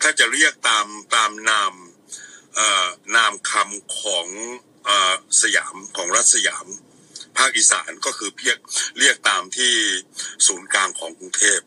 [0.00, 1.72] ถ้าจะเรียกตามตามนาม
[3.16, 4.26] นามคำของ
[4.88, 4.90] อ
[5.42, 6.66] สยามของรัฐสยาม
[7.36, 8.58] ภาคอีสานก็คือเรียก
[8.98, 9.72] เรียกตามที่
[10.46, 11.60] ศูนย์กลางของกรุงเทพ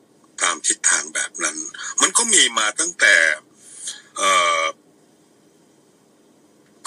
[0.44, 1.58] ตามทิศทางแบบนั้น
[2.02, 3.16] มันก็มีมาตั้งแต่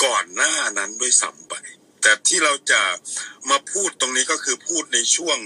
[0.03, 1.55] ก่อนหน้านั้นด้วยซ้ำไป
[2.03, 2.83] แต่ที่เราจะ
[3.51, 5.39] มาพูดตรงนี้ก็คือพูดในช่วง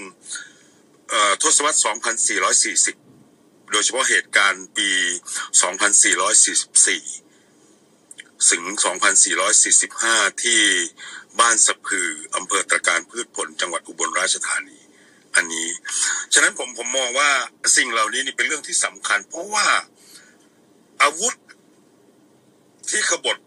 [1.41, 1.79] ทศวรรษ
[2.99, 4.89] 2440 โดยเฉพาะเหตุการณ์ปี
[7.09, 8.63] 2444 ถึง
[9.33, 10.61] 2445 ที่
[11.39, 14.79] บ้านสะพืออำเภอตะการพืชผลจังหวัดอุบลราชธานี
[15.35, 15.67] อันนี้
[16.33, 17.29] ฉะนั้นผมผมมองว่า
[17.77, 19.67] สิ่งเหล่านี้นี่เป็นเรื่องที่สำคัญ เพราะว่า
[21.01, 21.35] อาวุธ
[22.89, 23.37] ที่ขบฏ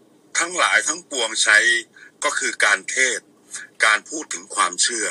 [0.45, 1.57] ทั้งหลายทั้งปวงใช้
[2.23, 3.19] ก็คือการเทศ
[3.85, 5.07] การพูดถึงความเชื่อ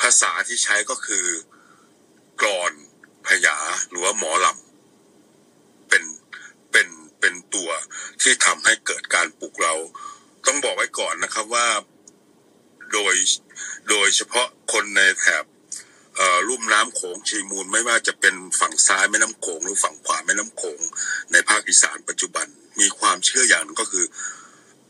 [0.00, 1.26] ภาษาที่ใช้ก็คือ
[2.40, 2.72] กรอน
[3.26, 6.04] พยาหรือว่าหมอลำเป็น
[6.72, 6.88] เป็น
[7.20, 7.70] เป็นตัว
[8.22, 9.74] ที่ทำให้เกิดการปลุกเรา
[10.46, 11.68] ต้องบอกไว้ก่อนนะครับว่า
[12.92, 13.14] โดย
[13.88, 15.44] โดยเฉพาะคนในแถบ
[16.16, 20.80] เอ่อลุ่มน้ำโขงชีมูลไม่ว่าจะเป็นฝั่งซ้ายแม่น้ำโขงหรือฝั่งขวาแม่น้ำโขง
[21.32, 22.48] ในภาคอีสานปัจจุบัน
[22.80, 24.04] มีความเชื่ออย่างหนึงก็คือ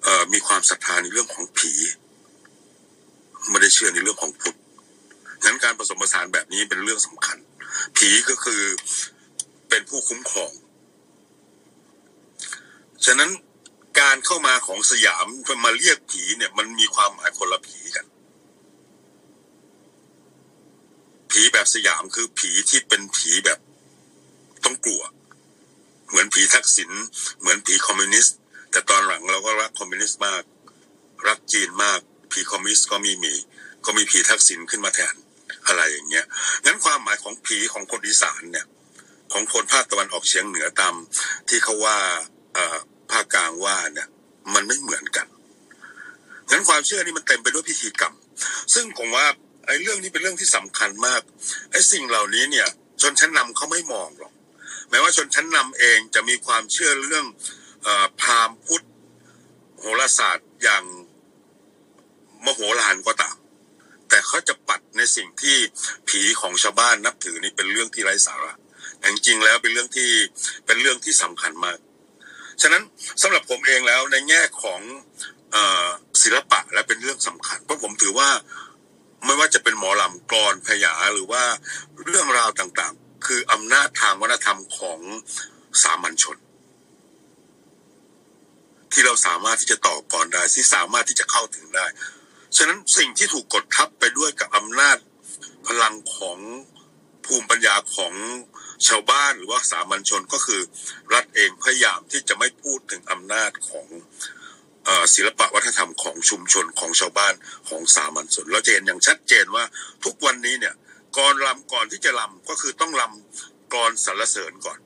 [0.03, 1.73] เอ่อมีความศรัทธาในเรื่องของผี
[3.49, 4.57] ไม่ได้เชื่อในเรื่องของพุทธ
[5.45, 7.38] งั้นการผสมผสานแบบนี้เป็นเรื่องสำคัญ
[7.97, 8.62] ผีก็คือ
[9.68, 10.53] เป็นผู้คุ้มครอง
[13.07, 13.31] ฉะนั้น
[14.01, 15.27] การเข้ามาของสยาม
[15.64, 18.07] มาเรียกผีเนี่ย มันมีความหมายคนละผีกัน
[21.31, 23.59] ผีแบบสยามคือผีที่เป็นผีแบบ
[24.64, 25.03] ต้องกลัว
[26.12, 26.90] เหมือนผีทักษิณ
[27.40, 28.37] เหมือนผีคอมมิวนิสต์
[28.70, 30.42] แต่ตอนหลังเราก็รักคอมมิวนิสต์มาก
[31.29, 32.01] รักจีนมาก
[32.33, 33.35] ผีคอมมิวนิสต์ก็มีมี
[33.85, 35.14] ก็มีผีทักษิณขึ้นมาแทน
[35.66, 36.25] อะไรอย่างเงี้ย
[36.64, 38.66] งั้นความหมายของผีของคนอีสานเนี่ย
[39.33, 40.94] ของคนภาคตะวันออกเฉียงเหนือตาม
[41.48, 41.98] ที่เขาว่า
[43.12, 44.09] ภาคกลางว่าเนี่ย
[44.55, 45.27] มันไม่เหมือนกัน
[46.51, 48.14] งั้นความเชื่อนี่มันเต็มไปด้วยพิธีกรรม
[48.75, 49.27] ซึ่งผมว่า
[49.66, 51.20] ไอ้เรื่องนี้เป็นเรื่องที่สำคัญมาก
[51.70, 52.68] ไอ้สิ่งเหล่านี้เนี่ย
[53.03, 54.33] ชนชั้นนำเขาไม่มองหรอก
[54.92, 57.26] แม้ว่าชนชั้นนำเองจะมีความเชื่อเรื่อง
[57.87, 57.88] อ
[58.20, 58.87] พราหมณ์พุทธ
[59.78, 60.85] โหราศาสตร์อย่าง
[62.44, 63.37] มโหฬารก็ตาม
[64.09, 65.57] แต่เขาจะปัดในสิ่งที่
[66.09, 68.52] ผีของชาวบ้านนับถือนี่เป็นเรื่องที่ไร้สาระ
[68.98, 70.11] แต่จริงๆแล้วเป็นเรื่องที่
[70.66, 71.78] เป็นเรื่องที่สำคัญมาก
[72.62, 72.83] ฉะนั้น
[73.22, 74.81] สำหรับผมเองแล้วในแง่ของ
[75.55, 75.57] อ
[76.22, 78.28] ศิลปะและเป็นเรื่องสำคัญ เพราะผมถือว่า
[79.24, 81.42] ไม่ว่าจะเป็นหมอลำกรอนพยาหรือว่า
[82.05, 84.98] เรื่องราวต่างๆ คืออำนาจทางวัฒนธรรมของ
[85.82, 86.38] สามัญชน
[88.92, 91.87] ที่เราสามารถที่จะต่อกรได้ที่สามารถที่จะเข้าถึงได้
[92.56, 94.96] ฉะนั้นสิ่งที่ถูกกดทับไปด้วยกับอำนาจ
[95.66, 96.38] พลังของ
[97.24, 98.12] ภูมิปัญญาของ
[98.87, 100.61] ชาวบ้านหรือว่าสามัญชนก็คือ
[101.14, 103.87] รัฐเองพยายามที่จะไม่พูดถึงอำนาจของ
[105.14, 107.35] ศิลปะวัฒนธรรมของชุมชนของชาวบ้าน
[107.68, 109.64] ของสามัญชนเราจะเห็นอย่างชัดเจนว่า
[110.04, 110.74] ทุกวันนี้เนี่ย
[111.16, 114.79] ก่อนลำก่อนที่จะลำก็คือต้องลำกรสรรเสริญก่อน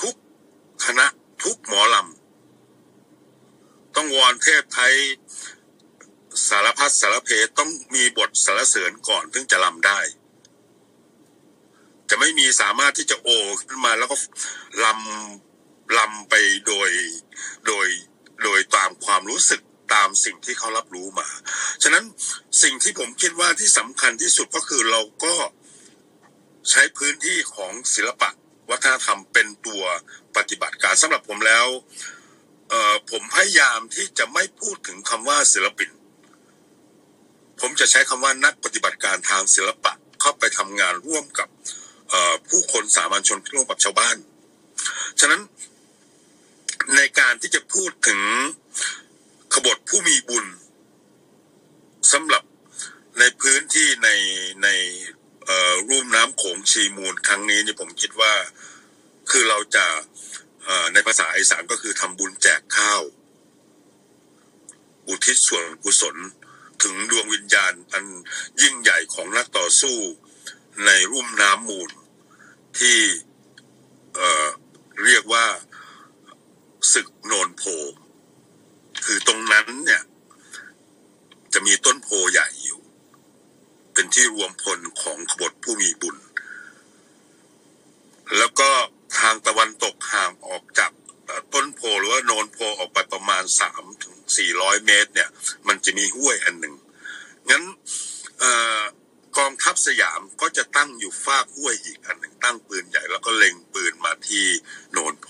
[0.00, 0.14] ทุก
[0.84, 1.06] คณะ
[1.42, 4.94] ทุกหมอลำต้องวอนเทพไทย
[6.48, 10.00] สารพัดสารเพต้องมีบทสรรเสริญก่อนถึงจะลำได้
[12.10, 13.28] จะไม่มีสามารถที่จะโอ
[13.68, 14.16] ขึ้นมาแล้วก็
[14.84, 16.34] ลำลำไป
[16.66, 16.90] โดย
[17.66, 17.86] โดย
[18.44, 19.62] โดยตามความรู้สึก
[19.94, 21.28] ตามสิ่งที่เขารับรู้มา
[21.82, 22.04] ฉะนั้น
[22.62, 25.34] สิ่งที่ผมคิดว่าที่สำคัญที่สุดก็คือเราก็
[26.70, 28.30] ใช้พื้นที่ของศิลปะ
[28.70, 29.84] วัฒนธรรมเป็นตัว
[30.36, 31.66] ปฏิบัติการสำหรับผมแล้ว
[32.70, 35.90] เออผมพยายามที่จะไม่พูดถึงคำว่าศิลปิน
[37.60, 41.48] ผมจะใช้คำว่านักปฏิบัติการทางศิลปะเข้าไปทำงานร่วมกับ
[42.48, 44.16] ผู้คนสามัญชนร่วมกับชาวบ้าน
[45.20, 45.40] ฉะนั้น
[46.96, 48.20] ในการที่จะพูดถึง
[49.52, 50.46] ขบฏผู้มีบุญ
[52.12, 52.44] สำหรับ
[53.18, 54.08] ในพื้นที่ใน
[54.62, 54.68] ใน
[55.88, 58.32] รุ่มน้ำโขงชีมูลครั้งนี้นี่ผมคิดว่า
[59.30, 59.86] คือเราจะ
[60.92, 63.02] ในภาษาอีสานก็คือทำบุญแจกข้าว
[65.08, 66.16] อุทิศส่วนกุศล
[66.82, 68.04] ถึงดวงวิญญาณอัน
[68.62, 69.98] ยิ่งใหญ่ของนักต่อสู้
[70.86, 71.90] ในรุ่มน้ำมูล
[72.78, 72.98] ที่
[74.14, 75.46] เเรียกว่า
[76.92, 77.62] ศึกโนนโพ
[79.04, 80.02] คือตรงนั้นเนี่ย
[81.52, 82.80] จะมีต้นโพใหญ่อยู่
[83.94, 86.16] เป็นที่รวมพลของขบฏผู้มีบุญ
[88.38, 88.70] แล้วก็
[89.18, 90.90] ทางตะวันตกห่างออกจาก
[91.54, 95.28] ต้นโพหรือว่าโนนโพออกไปประมาณสามถึงสี่ร้อยเมตร เนี่ย
[95.68, 96.74] มันจะมีห้วยอันหนึ่ง
[97.50, 97.62] งั้น
[98.42, 98.44] อ
[98.80, 98.82] อ
[99.38, 104.44] กองทัพสยามก็จะตั้งอยู่ฟากห้วยอีกอันหนึ่งตั้งปืนใหญ่แล้วก็เล็งปืนมาที่
[104.92, 105.28] โนนโพ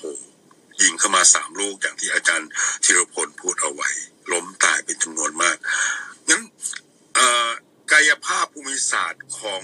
[0.82, 2.50] ยิงเข้ามาสามลูกอย่างที่อาจารย์
[2.84, 3.88] ธีรพลพูดเอาไว้
[4.32, 5.56] ล้มตายเป็นจำนวนมาก
[6.28, 6.42] งั้น
[7.92, 9.62] กายภาพภูมิศาสตร์ของ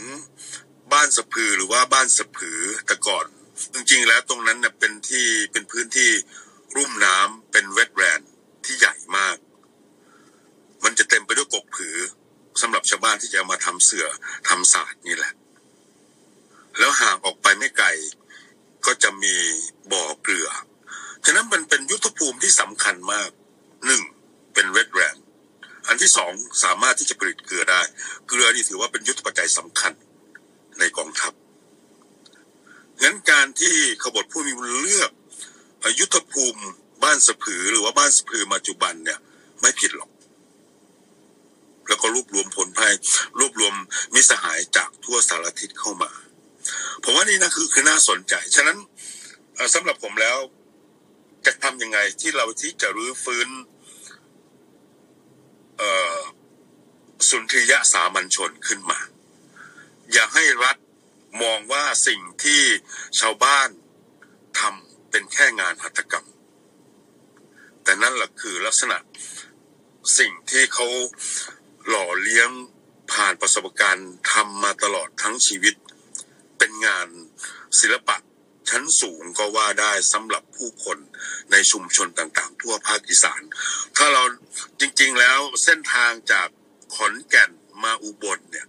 [0.92, 3.26] บ้านสะพือหรือว่าบ้านสะผือแต่ก่อน
[3.74, 6.10] จริงๆแล้วตรงนั้นเน่ยเป็นที่เป็นพื้นที่
[6.76, 8.30] รุ่มน้ำเป็นเวทแรนด์
[8.64, 9.36] ที่ใหญ่มาก
[10.84, 11.96] มันจะเต็มไปด้วยกกผือ
[12.60, 14.06] สำหรับชาวบ้านที่จะมาทำเสือ
[14.48, 15.32] ทำศาสตร์นี่แหละ
[16.78, 17.88] แล้วห่างออกไปไม่ไกล
[18.86, 19.34] ก็จะมี
[19.92, 20.50] บ่อเกลือ
[21.30, 23.30] ฉะนั้นมันเป็นยุทธภูมิที่สำคัญมาก
[23.86, 24.02] หนึ่ง
[24.54, 25.16] เป็นเวทแรน
[25.88, 26.32] อันที่สอง
[26.64, 27.80] สามารถที่จะผลิตเกลือได้
[28.28, 29.92] เกลือนี่ถือว่าเป็นยุทธปัจจัยสำคัญ
[30.78, 31.32] ในกองทัพ
[33.02, 35.10] งั้นการที่ขบฏผู้มีบุญเลือก
[36.00, 36.62] ยุทธภูมิ
[37.02, 39.18] บ้านสะผือหรือว่าบ้านสะพือปัจจุบันเนี่ย
[39.60, 40.10] ไม่ผิดหรอก
[41.88, 42.92] แล้วก็รวบรวมผลภาย
[43.38, 43.74] รวบรวม
[44.14, 46.10] มิสหายจากทั่วสารทิศเข้ามา
[47.04, 48.76] ผมว่านี่นะคือคือน่าสนใจ ฉะนั้น
[49.54, 50.38] เอ่อสำหรับผมแล้ว
[51.46, 53.48] จะทำยังไงที่เราที่จะรื้อฟื้น
[57.28, 58.98] สุนทรียสามัญชนขึ้นมา
[60.12, 60.76] อย่าให้รัฐ
[61.42, 62.62] มองว่าสิ่งที่
[63.20, 63.68] ชาวบ้าน
[64.58, 66.26] ทำเป็นแค่งานหัตถกรรม
[67.82, 68.96] แต่นั่นแหละคือลักษณะ
[70.18, 70.86] สิ่งที่เขา
[71.88, 72.50] หล่อเลี้ยง
[73.12, 75.74] ผ่านประสบการณ์ทำมาตลอดทั้งชีวิต
[76.58, 77.08] เป็นงาน
[77.80, 78.16] ศิลปะ
[78.68, 80.98] ชั้นสูงก็ว่าได้สำหรับผู้คน
[81.52, 83.42] ในชุมชนต่างๆ ทั่วภาคอีสาน
[83.96, 84.22] ถ้าเรา
[84.80, 86.48] จริงๆแล้วเส้นทางจาก
[86.94, 87.50] ขอนแก่น
[87.82, 88.66] มาอุบลเนี่ย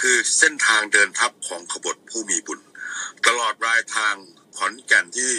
[0.00, 2.60] คือเส้นทางเดินทัพของขบฏผู้มีบุญ
[3.26, 4.14] ตลอดรายทาง
[4.56, 5.32] ขอนแก่นที่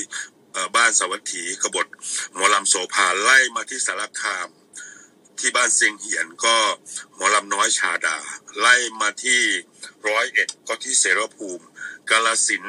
[0.76, 1.88] บ้านสวัสถีขบฏ
[2.34, 4.50] หมอลำโสภาไล่มาที่สารคาม
[5.40, 6.58] ที่บ้านเซียงเหียนก็
[7.16, 8.18] หมอลำน้อยชาดา
[8.60, 9.42] ไล่มาที่
[10.08, 11.66] ร้อยเอ็ดก็ที่เสรภูมิ
[12.10, 12.66] กาลสิน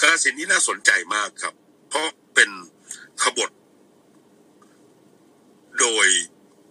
[0.00, 1.54] กาลสินธุ์นี่น่าสนใจมากครับ
[1.88, 2.50] เพราะเป็น
[3.22, 3.50] ขบฏ
[5.80, 6.06] โดย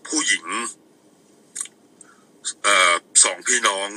[0.08, 0.46] ผู้หญิง
[2.66, 3.90] ออสองพี่น้อง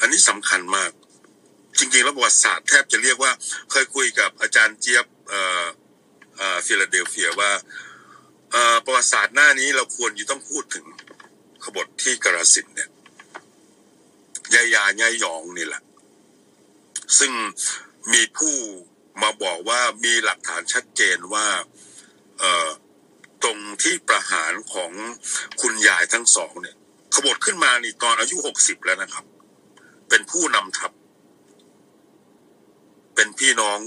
[0.00, 0.90] อันนี้สำคัญมาก
[1.78, 3.32] จริงๆ แล้วประวัติศาสตร์แทบจะเรียกว่า
[3.70, 5.66] เคยคุยกับอาจารย์เจี๊ยบเอ่อ
[6.36, 7.50] เอ่อฟิลาเดลเฟียว่า
[8.84, 10.86] ประวัติศาสตร์หน้านี้เราควรจะต้องพูดถึง
[11.64, 12.90] ขบฏที่กระสินธุ์เนี่ย
[14.54, 15.82] ยายายายหยองนี่แหละ
[17.18, 17.32] ซึ่ง
[18.12, 18.56] มีผู้
[19.22, 21.46] มาบอกว่ามีหลักฐานชัดเจนว่า
[22.38, 22.68] เอ่อ
[23.42, 24.92] ตรงที่ประหารของ
[25.60, 26.76] คุณยายทั้งสองเนี่ย
[27.14, 29.24] ขบฏขึ้นมานี่ตอนอายุหกสิบแล้วนะครับ
[30.08, 30.90] เป็นผู้นำทัพ
[33.14, 33.80] เป็นพี่น้อง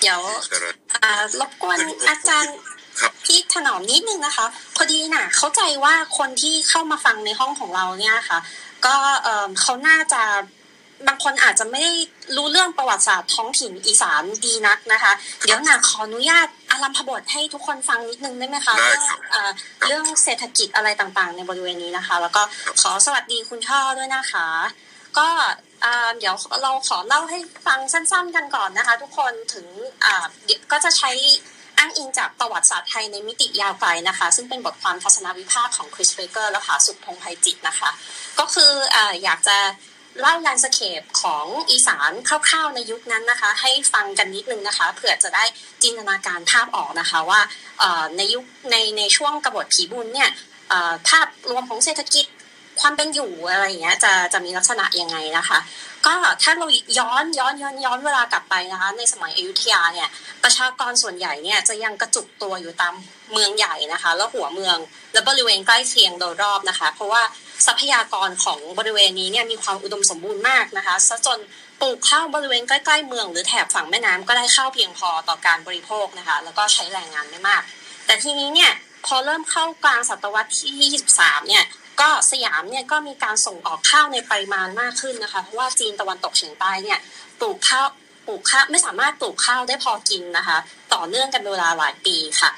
[0.00, 0.20] เดี๋ยว
[0.52, 0.72] กระ
[1.04, 2.56] อ่ารบกวนอาจารย์
[3.00, 4.46] ครับพี่ถนอมนิดนึงนะคะ
[4.76, 8.38] พอดีน่ะ เข้าใจว่าคนที่เข้ามาฟังในห้องของเราเนี่ยค่ะ
[8.86, 10.22] ก็เอ่อเขาน่าจะ
[11.08, 11.92] บางคนอาจจะไม่ได้
[12.36, 15.12] รู้เรื่องประวัติศาสตร์ท้องถิ่นอีสานดีนักนะคะ
[15.44, 19.50] เดี๋ยวหนาขออนุญาตอารัมพบทให้ทุกคนฟังนิดนึงได้ไหมคะได้เรื่องครับเอ่อ
[19.86, 22.42] เรื่องเศรษฐกิจอะไรต่างๆ ในบริเวณนี้นะคะ แล้วก็
[22.80, 24.46] ขอสวัสดีคุณช่อด้วยนะคะ
[25.18, 25.28] ก็
[25.84, 29.66] อ่าเดี๋ยวเราขอเล่าให้ฟังสั้น ๆ กันก่อนนะคะ ทุกคนถึง
[30.04, 31.10] อ่าเดี๋ยวก็จะใช้
[31.84, 37.90] อ้างอิงจากประวัติศาสตร์ไทยในมิติยาวไกลนะคะ ซึ่งเป็นบทความทัศนวิพากษ์ของคริสเบเกอร์และผาสุก พงษ์ไพจิตรนะคะ
[38.38, 39.56] ก็คืออยากจะ
[40.20, 45.44] เล่า landscape ของอีสานคร่าวๆในยุคนั้นนะคะ ให้ฟังกันนิดนึงนะคะเผื่อจะได้
[45.82, 47.40] จินตนาการภาพออกนะคะว่า
[48.16, 50.30] ในยุคในในช่วงกบฏผีบุญเนี่ย
[51.08, 52.26] ภาพรวมของเศรษฐกิจ
[52.80, 55.58] ความเป็นอยู่อะไรอย่างเงี้ยจะจะมีลักษณะยังไงนะคะ
[56.06, 56.66] ก็ถ้าเรา
[56.98, 60.08] ย้อนย้อนย้อนย้อนเวลากลับไปนะคะ ในสมัยอยุธยาเนี่ย
[60.44, 62.94] ประชากรส่วนใหญ่เนี่ยจะยังกระจุกตัวอยู่ตาม
[63.32, 64.76] เมืองใหญ่นะคะ แล้วหัวเมือง
[65.12, 67.22] และบริเวณใกล้เคียงโดยรอบนะคะ เพราะว่า
[67.66, 71.38] ทรัพยากรของบริเวณนี้เนี่ยมีความอุดมสมบูรณ์มากนะคะซะจน
[71.80, 77.62] ปลูกข้าวบริเวณใกล้ๆเมือง หรือแถบฝั่งแม่น้ำก็ได้ข้าวเพียงพอต่อการบริโภคนะคะ แล้วก็ใช้แรงงานไม่มาก
[78.06, 78.72] แต่ทีนี้เนี่ย
[79.06, 80.72] พอเริ่มเข้ากลางศตวรรษที่
[81.16, 81.64] 23 เนี่ย
[82.00, 86.98] ก็สยามเนี่ยก็มีการส่งออกข้าวในปริมาณมากขึ้นนะคะเพราะว่าจีนตะวันตกเฉียงใต้เนี่ย
[87.40, 87.86] ปลูกข้าว
[88.26, 90.58] ปลูกข้าวไม่สามารถปลูกข้าวได้พอกินนะคะ
[90.94, 92.50] ต่อเนื่องกันเวลาหลายปีค่ะ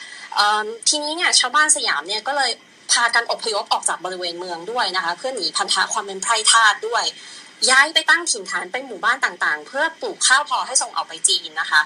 [0.88, 2.50] ทีนี้เนี่ยชาวบ้านสยามเนี่ยก็เลย
[2.92, 7.04] พากันอพยพออกจากบริเวณเมืองด้วยนะคะ เพื่อหนีพันธะความเป็นไพร่ทาสด้วย
[7.70, 11.80] ย้ายไปตั้งถิ่นฐานเป็นหมู่บ้านต่างๆ เพื่อปลูกข้าวพอให้ส่งออกไปจีนนะคะ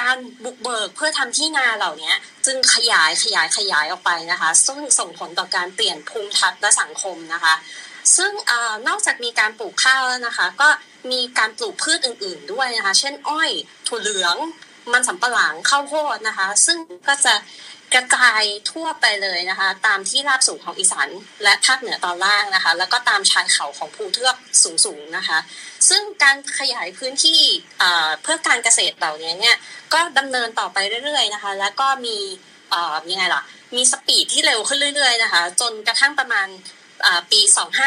[0.00, 2.12] การบุกเบิกเพื่อทำที่นาเหล่านี้
[2.46, 7.54] จึงขยายขยายขยายออกไปนะคะ ซึ่งส่งผลต่อการเปลี่ยนภูมิทัศน์และสังคมนะคะ
[8.16, 8.52] ซึ่งอ
[8.88, 10.68] นอกจากมีการปลูกข้าวแล้วนะคะ ก็
[11.10, 13.50] มีการปลูกพืชอื่น ๆ ด้วยนะคะ เช่น อ้อย
[13.88, 14.36] ถั่วเหลือง
[14.92, 16.78] มันสำปะหลังข้าวโพดนะคะ ซึ่ง
[17.08, 17.34] ก็จะ
[17.94, 21.08] กระจายทั่วไปเลยนะคะ ตามที่ราบสูงของอีสาน
[21.42, 24.36] และภาคเหนือตอนล่างนะคะ แล้วก็ตามชายเขาของภูเทือก
[24.84, 25.38] สูงๆนะคะ
[25.88, 27.40] ซึ่งการขยายพื้นที่
[28.22, 29.56] เพื่อการเกษตรเหล่านี้เนี่ย
[29.92, 32.16] ก็ดำเนินต่อไปเรื่อยๆนะคะ แล้วก็มี
[33.10, 33.42] ยังไงล่ะ
[33.76, 36.48] มีสปีดที่เร็วขึ้นเรื่อยๆนะคะ จนกระทั่งประมาณ
[37.32, 37.40] ปี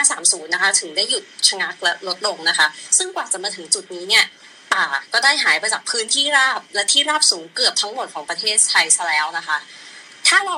[0.04, 4.26] 2530 นะคะ ถึงได้หยุดชะงักและลดลงนะคะ ซึ่งกว่าจะมาถึงจุดนี้เนี่ย
[4.74, 9.58] ป่าก็ได้หายไปจากพื้นที่ราบและที่ราบสูงเกือบทั้งหมดของประเทศไทยซะแล้วนะคะ
[10.28, 10.58] ถ้าเรา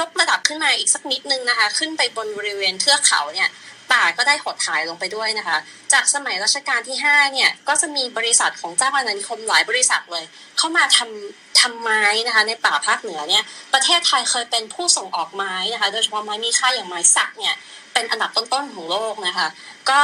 [0.00, 3.48] ยกระดับขึ้นมาอีกสักนิดนึงนะคะ ขึ้นไปบนบริเวณเทือกเขาเนี่ย
[3.92, 5.58] ป่าก็ได้หดหายลงไปด้วยนะคะ
[5.92, 10.24] จากสมัยรัชกาลที่5เนี่ยก็จะมีบริษัทของเจ้าอาณานิคมหลายบริษัทเลย
[10.58, 17.56] เข้ามาทำ ทำไม้นะคะ ในป่าภาคเหนือเนี่ยประเทศไทยเคยเป็นผู้ส่งออกไม้นะคะ โดยเฉพาะไม้มีค่าอย่างไม้สักเนี่ย
[17.92, 19.48] เป็นอันดับต้นๆของโลกนะคะ
[19.90, 20.00] ก็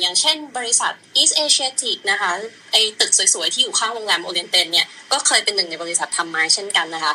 [0.00, 2.30] อย่างเช่นบริษัท East Asiatic นะคะ
[2.72, 7.12] ไอตึกสวยๆ ที่อยู่ข้างโรงแรมโอเรียนเตนเนี่ยก็เคยเป็นหนึ่งในบริษัททำไม้เช่นกันนะคะ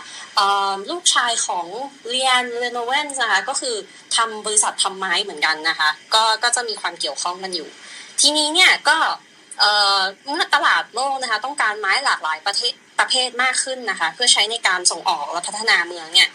[0.90, 1.66] ลูกชายของ
[2.10, 3.76] เรียนเรโนเวนนะคะก็คือ
[4.16, 7.68] ทำบริษัททำไม้เหมือนกันนะคะก็ก็จะมีความเกี่ยวข้องกันอยู่
[8.22, 8.98] ทีนี้เนี่ยก็
[10.28, 16.30] เมื่อตลาดโลกนะคะต้องการไม้หลากหลายประเทศ ประเภทมากขึ้นนะคะ เพื่อใช้ในการส่งออกและพัฒนาเมืองเนี่ย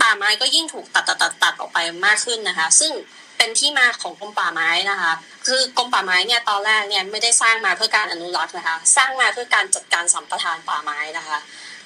[0.00, 2.92] ป่าไม้ก็ยิ่งถูกตัดตัดตัดตัดออกไปมากขึ้นนะคะ ซึ่ง
[3.36, 5.12] เป็นที่มาของกรมป่าไม้นะคะ
[5.46, 11.38] คือกรมป่าไม้เนี่ยตอนแรกเนี่ยไม่ได้สร้างมาเพื่อการอนุรักษ์นะคะ สร้างมาเพื่อการจัดการสัมปทานป่าไม้นะคะ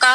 [0.05, 0.15] ก็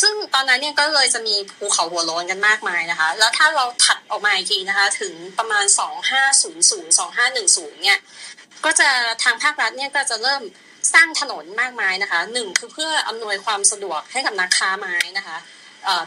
[0.00, 5.64] ซึ่งตอนนั้นเนี่ยก็เลยจะมีภูเขาหัวโล้นกันมากมายนะคะ แล้วถ้าเราถัดออกมาอีกทีนะคะ ถึงประมาณ
[6.14, 7.98] 2500 2510 เนี่ย
[8.64, 8.88] ก็จะ
[9.22, 10.42] ทางภาครัฐเนี่ยก็จะเริ่ม
[10.92, 15.36] สร้างถนนมากมายนะคะหนึ่งคือเพื่ออำนวยความสะดวกให้กับนักค้าไม้นะคะ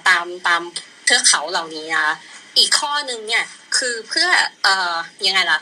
[0.07, 0.61] ตามตาม
[1.05, 2.15] เทือกเขาเหล่านี้นะ
[2.57, 3.43] อีกข้อหนึ่งเนี่ย
[3.77, 4.27] คือเพื่อ
[4.63, 5.59] เอ่อยังไงล่ะ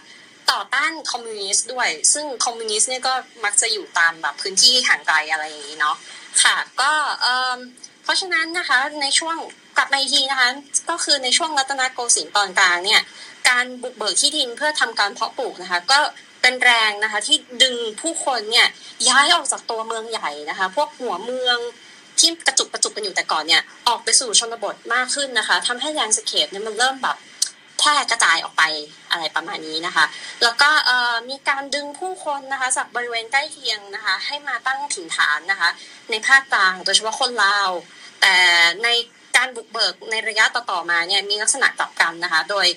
[0.52, 5.96] ต่อต้านคอมมิวนิสต์ด้วย ซึ่งคอมมิวนิสต์เนี่ยก็มักจะอยู่ตามแบบพื้นที่ห่างไกลอะไรอย่างนี้เนาะ
[6.44, 7.58] ค่ะก็เอ่อ
[8.04, 9.38] เพราะฉะนั้นนะคะในช่วง
[9.78, 10.50] กลับมาอีกทีนะคะ
[10.90, 13.02] ก็คือในช่วงรัตนโกสินทร์ตอนกลางเนี่ย
[13.50, 16.00] การบุกเบิกที่ดินเพื่อทำการเพาะปลูกนะคะก็
[16.42, 18.68] เป็นแรงนะคะที่ดึงผู้คนเนี่ย
[19.10, 21.58] ย้ายออกจากตัวเมืองใหญ่นะคะ พวกหัวเมือง
[22.20, 27.18] ที่กระจุกกระจุกกันอยู่แต่ก่อนเนี่ยออกไปสู่ชนบทมากขึ้นนะคะทำให้แลนสเคปเนี่ยมันเริ่มแบบ
[27.80, 28.64] แพร่กระจายออกไป
[29.12, 30.06] อะไรประมาณนี้นะคะ
[30.44, 30.70] แล้วก็
[31.30, 35.70] มีการดึงผู้คนนะคะจากบริเวณใกล้เคียงนะคะ ให้มาตั้งถิ่นฐานนะคะ
[36.12, 37.70] ในภาคกลางโดยเฉพาะคนลาว
[38.22, 38.36] แต่
[38.84, 38.88] ใน
[39.38, 42.68] การบุกเบิกในระยะต่อๆมาเนี่ยมีลักษณะกลับกันนะคะ โดย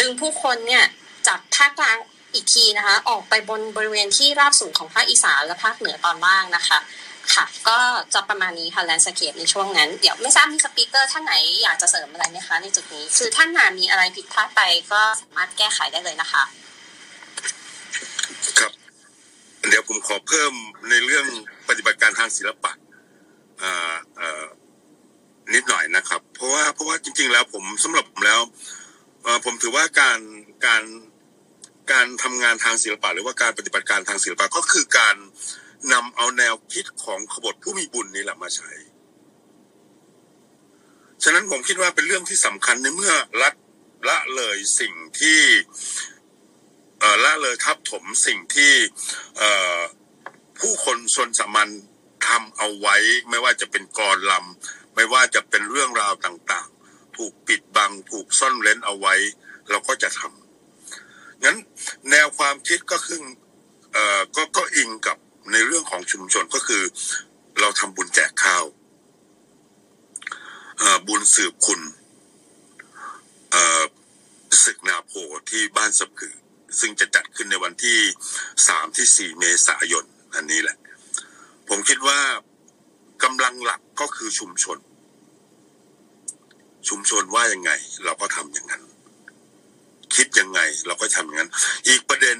[0.00, 0.84] ดึงผู้คนเนี่ย
[1.26, 1.98] จากภาคกลาง
[2.36, 6.78] อีกทีนะคะ ออกไปบนบริเวณที่ราบสูงของภาคอีสานและภาคเหนือตอนล่างนะคะ
[7.34, 7.78] ค่ะ ก็
[8.14, 14.60] จะประมาณนี้ค่ะ landscape ในช่วงนั้น เดี๋ยวไม่ทราบมี speaker ท่านไหนอยากจะเสริมอะไรไหมคะในจุดนี้ คือท่านไหนมีอะไรผิดพลาดไป
[14.92, 16.42] ก็สามารถแก้ไขได้เลยนะคะ
[18.58, 18.72] ครับ
[19.68, 20.52] เดี๋ยวผมขอเพิ่ม
[20.90, 21.26] ในเรื่อง
[21.68, 22.72] ปฏิบัติการทางศิลปะ
[25.54, 28.40] นิดหน่อยนะครับ เพราะว่าเพราะว่าจริง ๆ แล้วผมสำหรับผมแล้ว
[29.44, 30.18] ผมถือว่าการ
[30.66, 30.82] การ
[31.92, 35.16] การทำงานทางศิลปะหรือว่าการปฏิบัติการทางศิลปะก็คือการ
[35.92, 38.70] นำเอาแนวคิดของขบฏผู้มีบุญนี่แหละมาใช้
[41.22, 43.54] ฉะนั้นผมคิดว่าเป็นเรื่องที่สำคัญในเมื่อรัฐ
[44.08, 45.40] ละเลยสิ่งที่
[47.24, 48.72] ละเลยทับถมสิ่งที่
[50.60, 51.68] ผู้คนชนสามัญ
[52.28, 52.96] ทำเอาไว้
[53.30, 59.14] ไม่ว่าจะเป็นกรลำไม่ว่าจะเป็นเรื่องราวต่างๆ ถูกปิดบัง ถูกซ่อนเร้นเอาไว้
[59.70, 61.56] เราก็จะทำงั้น
[62.10, 63.20] แนวความคิดก็คือ
[63.92, 65.16] เอ่อก็ก็อิงกับ
[65.52, 66.82] ในเรื่องของชุมชนก็คือ
[67.60, 68.64] เราทำบุญแจกข้าว
[71.06, 71.80] บุญสืบคุณ
[74.64, 75.12] ศึกนาโพ
[75.50, 76.34] ที่บ้านสะพือ
[76.80, 77.98] ซึ่งจะจัดขึ้นในวันที่
[78.68, 80.04] สามที่สี่เมษายน
[80.34, 80.76] อันนี้แหละ
[81.68, 82.20] ผมคิดว่า
[83.22, 84.78] กำลังหลักก็คือชุมชน
[86.88, 87.70] ชุมชนว่ายังไง
[88.04, 88.82] เราก็ทำอย่างนั้น
[90.16, 91.50] คิดยังไง เราก็ทำอย่างนั้น
[91.88, 92.36] อีกประเด็น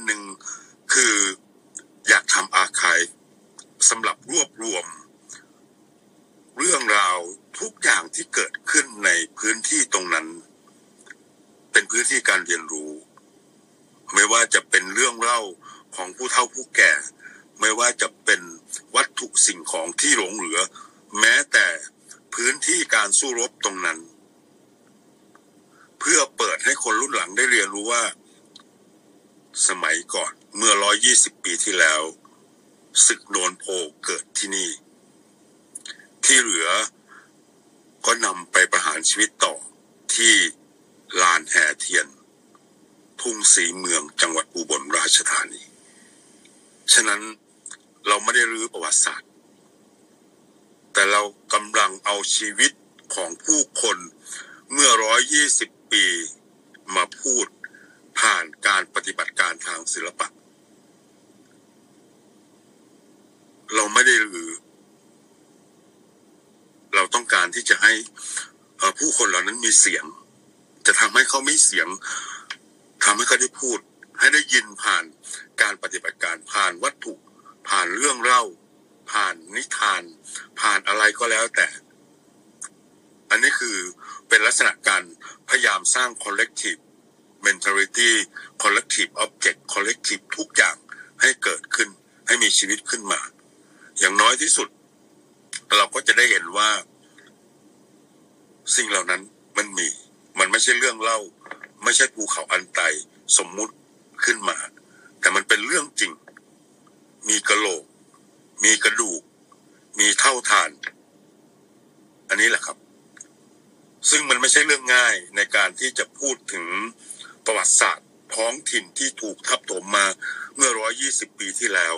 [121.19, 121.95] มื่อ120ปีที่แล้ว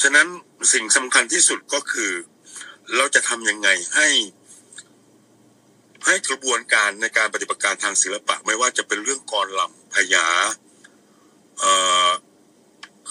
[0.00, 0.26] ฉะนั้น
[0.72, 2.12] สิ่งสำคัญที่สุดก็คือ
[2.96, 4.08] เราจะทำยังไงให้
[6.06, 10.26] ให้กระบวนการในการปฏิบัติการทางศิลปะ ไม่ว่าจะเป็นเรื่องกรลำพยา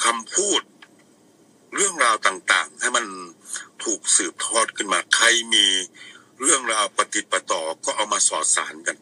[0.04, 0.62] คำพูด
[1.76, 3.06] เรื่องราวต่างๆ ให้มัน
[3.84, 5.66] ถูกสืบทอดขึ้นมา ใครมี
[6.42, 8.98] เรื่องราวปฏิประต่อก็เอามาสอดสารกัน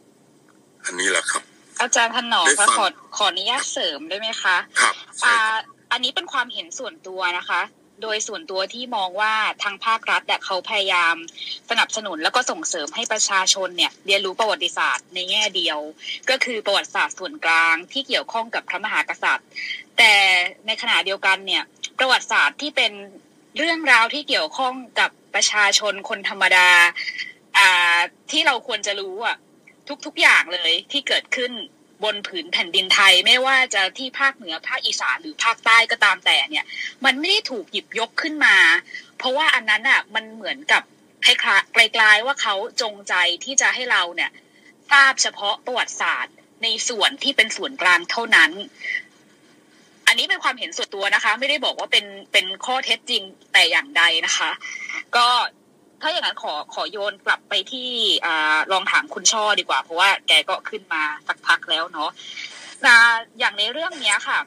[0.84, 1.44] อันนี้แหละครับ
[1.80, 5.62] อาจารย์ถนอมได้ฟัคะงขอขออนุญาตเสริมได้ไหมคะครับใช่อ่าครับ
[5.92, 7.62] อันนี้เป็นความเห็นส่วนตัวนะคะ
[8.02, 11.14] โดยส่วนตัวที่มองว่าทางภาครัฐเนี่ยเขาพยายาม
[11.70, 15.78] สนับสนุนแล้วก็ส่งเสริมให้ประชาชนเนี่ยเรียนรู้ประวัติศาสตร์ในแง่เดียว
[16.30, 19.48] ก็คือประวัติศาสตร์ส่วนกลางที่เกี่ยวข้องกับพระมหากษัตริย์
[19.98, 20.12] แต่
[20.66, 21.62] ในขณะเดียวกันเนี่ย
[21.98, 22.92] ประวัติศาสตร์ที่เป็น
[23.58, 26.68] เรื่องราวที่เกี่ยวข้องกับประชาชนคนธรรมดา
[27.58, 27.98] อ่า
[28.30, 29.36] ที่เราควรจะรู้อะ
[30.06, 31.52] ทุกๆอย่างเลยที่เกิดขึ้น
[32.04, 36.64] บนผืนแผ่นดินไทยไม่ว่าจะที่ภาคเหนือภาคอีสานหรือภาคใต้ก็ตามแต่เนี่ย
[37.04, 38.56] มันไม่ได้ถูกหยิบยกขึ้นมา
[39.18, 40.82] เพราะว่าอันนั้นอะมันเหมือนกับ
[41.24, 43.14] คล้ายๆกลๆว่าเขาจงใจ
[43.44, 44.30] ที่จะให้เราเนี่ย
[44.90, 48.50] ทราบเฉพาะประวัติศาสตร์ในส่วนที่เป็นส่วนกลางเท่านั้น
[50.06, 53.22] อันนี้เป็นความเห็นส่วนตัวนะคะ ไม่ได้บอกว่าเป็นเป็นข้อเท็จจริง
[53.52, 54.50] แต่อย่างใดนะคะ
[55.16, 55.28] ก็
[56.00, 57.90] ถ้าอย่างนั้นขอขอโยนกลับไปที่
[58.26, 62.10] อ่าลองถามคุณช่อดีกว่า เพราะว่าแกก็ขึ้นมาสักพักแล้วเนาะ
[62.86, 62.96] อ่า
[63.38, 64.38] อย่างในเรื่องเนี้ยค่ะ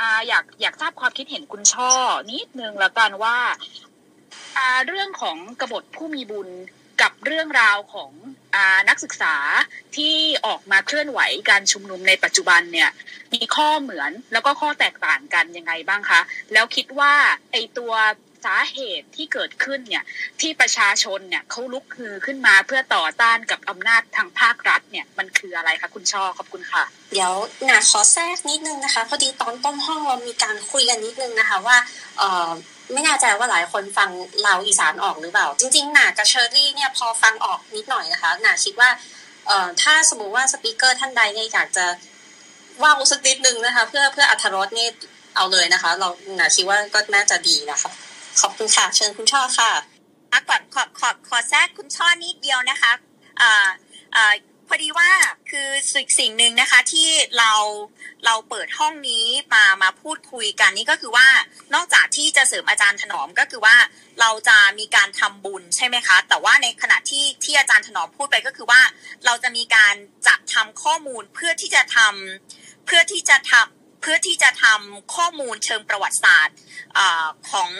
[0.00, 1.92] อ่าอยากอยากทราบความคิดเห็นคุณช่อ
[2.30, 3.38] นิดนึงแล้วกันว่า
[4.56, 6.48] อ่าเรื่องของกบฏผู้มีบุญ
[7.02, 8.12] กับเรื่องราวของ
[8.54, 9.34] อ่านักศึกษา
[9.96, 10.14] ที่
[10.46, 12.90] ออกมาเคลื่อนไหวการชุมนุมในปัจจุบันเนี่ย
[13.34, 16.20] มีข้อเหมือนแล้วก็ข้อแตกต่างกันยังไงบ้างคะ
[16.52, 17.12] แล้วคิดว่า
[17.52, 17.92] ไอตัว
[18.44, 20.04] สาเหตุที่เกิดขึ้นเนี่ย
[20.40, 26.82] ที่ประชาชนเนี่ยเขาลุกฮือขึ้นมาเพื่อต่อต้านกับอำนาจทางภาครัฐเนี่ยมันคืออะไรคะคุณช่อขอบคุณค่ะ
[27.12, 27.32] เดี๋ยว
[27.66, 31.76] หนาขอแทรกนิดนึงนะคะพอดีตอนต้นห้องเรามีการคุยกันนิดนึงนะคะว่า
[32.18, 32.50] เออ
[32.92, 34.10] ไม่แน่ใจว่าหลายคนฟัง
[34.42, 38.90] เราอีสานออกหรือเปล่า จริงๆหนากับเชอรี่เนี่ยพอฟังออกนิดหน่อยนะคะหนาคิดว่า
[39.46, 41.86] เอ่อถ้าสมมุติว่าสปีกเกอร์ท่านใดเนี่ยอยากจะ
[42.82, 44.88] ว่าวสักนิดนึงนะคะ เพื่อเพื่ออัธรสนี่
[45.36, 47.90] เอาเลยนะคะ เราหนาคิดว่าก็น่าจะดีนะคะ
[48.40, 49.70] ขอบคุณค่ะ เชิญคุณช่อค่ะ
[50.32, 52.92] อะก่อนขอขอขอแทรกคุณช่อนิดเดียวนะคะ
[53.40, 53.68] อ่า
[54.16, 54.34] อ่า
[54.68, 55.10] พอดีว่า
[55.50, 57.08] คือสิ่งสิ่งหนึ่งนะคะที่
[57.38, 57.52] เรา
[58.24, 61.28] เราเปิดห้องนี้มามาพูดคุยกันนี่ก็คือว่า
[61.74, 63.76] นอกจากที่จะเสริมอาจารย์ถนอมก็คือว่า
[64.20, 68.80] เราจะมีการทำบุญใช่ไหมคะ แต่ว่าในขณะที่ที่อาจารย์ถนอมพูดไปก็คือว่า
[69.24, 69.94] เราจะมีการ
[70.26, 76.56] จัดทำข้อมูลเพื่อที่จะทำเพื่อที่จะทำเพื่อที่จะทำข้อมูลเชิงประวัติศาสตร์
[76.98, 77.70] อาของ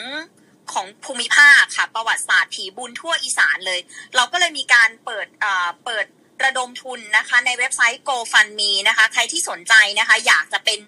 [0.73, 3.79] ของภูมิภาคค่ะ ประวัติศาสตร์ผีบุญทั่วอีสานเลย
[4.15, 6.05] เราก็เลยมีการเปิดเอ่อเปิด
[6.43, 10.79] ระดมทุนนะคะในเว็บไซต์ GoFundMe นะคะ ใครที่สนใจนะคะ อยากจะเป็น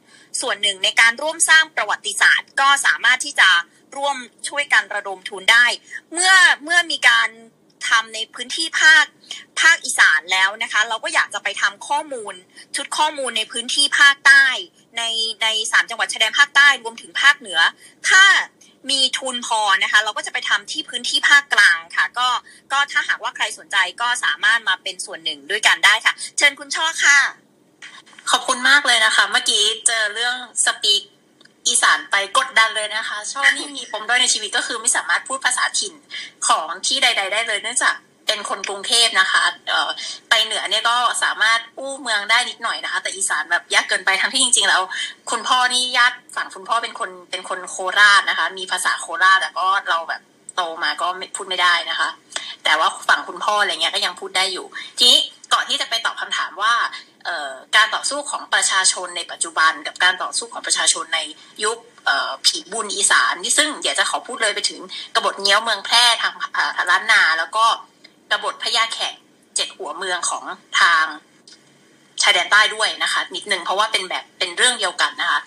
[0.42, 3.50] ส่วนหนึ่งในการร่วมสร้างประวัติศาสตร์ ก็สามารถที่จะ
[3.98, 4.18] ร่วม
[4.48, 5.66] ช่วยกันระดมทุนได้
[6.14, 7.30] เมื่อเมื่อมีการ
[7.90, 9.06] ทำในพื้นที่ภาค
[9.62, 12.34] ภาคอีสานแล้วนะคะ เราก็อยากจะไปทำข้อมูล
[12.76, 14.46] ชุดข้อมูลในพื้นที่ภาคใต้
[14.98, 15.04] ใน
[15.44, 17.60] ในสามจังหวัดชายแดนภาคใต้รวมถึงภาคเหนือ
[18.10, 18.24] ถ้า
[19.18, 22.28] ทุนพอนะคะ เราก็จะไปทำที่พื้นที่ภาคกลางค่ะ ก็
[22.72, 27.18] ก็ถ้าหากว่าใครสนใจก็สามารถมาเป็นส่วนหนึ่งด้วยกันได้ค่ะ เชิญคุณช่อค่ะ
[28.32, 30.36] ขอบคุณมากเลยนะคะ เมื่อกี้เจอเรื่อง
[30.66, 31.03] สปีก
[31.68, 35.93] อีสานไปกดดันเลยนะคะ ช่อนี่มีปมด้อยในชีวิตก็คือไม่สามารถพูดภาษาถิ่น
[36.47, 37.95] ของที่ใด ๆ ได้เลยเนื่องจาก
[38.28, 39.90] เป็นคนกรุงเทพนะคะเอ่อ
[40.30, 44.82] ไปเหนือเนี่ยก็สามารถอู้เมืองได้นิดหน่อยนะคะ แต่อีสานแบบยากเกินไปทั้งที่จริง ๆ แล้ว
[45.32, 50.22] คุณพ่อนี่ญาติฝั่งคุณพ่อเป็นคนเป็นคนโคราชนะคะ มีภาษาโคราชแต่ก็เราแบบ
[50.56, 52.10] โตมาก็พูดไม่ได้นะคะ
[52.64, 54.66] แต่ว่าฝั่งคุณพ่ออะไรเงี้ยก็ยังพูดได้อยู่
[54.98, 55.20] ทีนี้
[55.54, 56.74] ก่อนที่จะไปตอบคำถามว่า
[57.26, 61.20] เอ่อการต่อสู้ของประชาชนในปัจจุบันกับการต่อสู้ของประชาชนใน
[61.64, 61.78] ยุค
[62.46, 64.80] ผีบุญอีสานที่ซึ่งเดี๋ยวจะขอพูดเลยไปถึง
[65.16, 67.66] กบฏเงี้ยวเมืองแพร่ทางอ่าล้านนาแล้วก็
[68.32, 69.16] กบฏพญาแขก
[69.56, 70.44] เจ็ดหัวเมืองของ
[70.80, 71.06] ทาง
[72.22, 75.42] ชายแดนใต้ด้วยนะคะ นิดนึงเพราะว่าเป็นแบบเป็นเรื่องเดียวกันนะคะ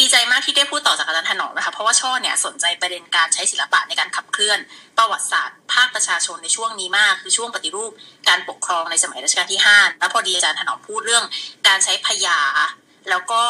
[0.00, 4.58] ดีใจมากที่ได้พูดต่อจากอาจารย์ถนอมนะคะเพราะว่าช่อเนี่ยสนใจประเด็นการใช้ศิลปะในการขับเคลื่อน
[4.98, 7.92] ประวัติศาสตร์ ภาคประชาชนในช่วงนี้มากคือช่วงปฏิรูป
[8.28, 11.24] การปกครองในสมัยรัชกาลที่ห้าแล้วพอดีอาจารย์ถนอมพูดเรื่อง
[11.66, 12.40] การใช้พยา
[13.10, 13.42] แล้วก็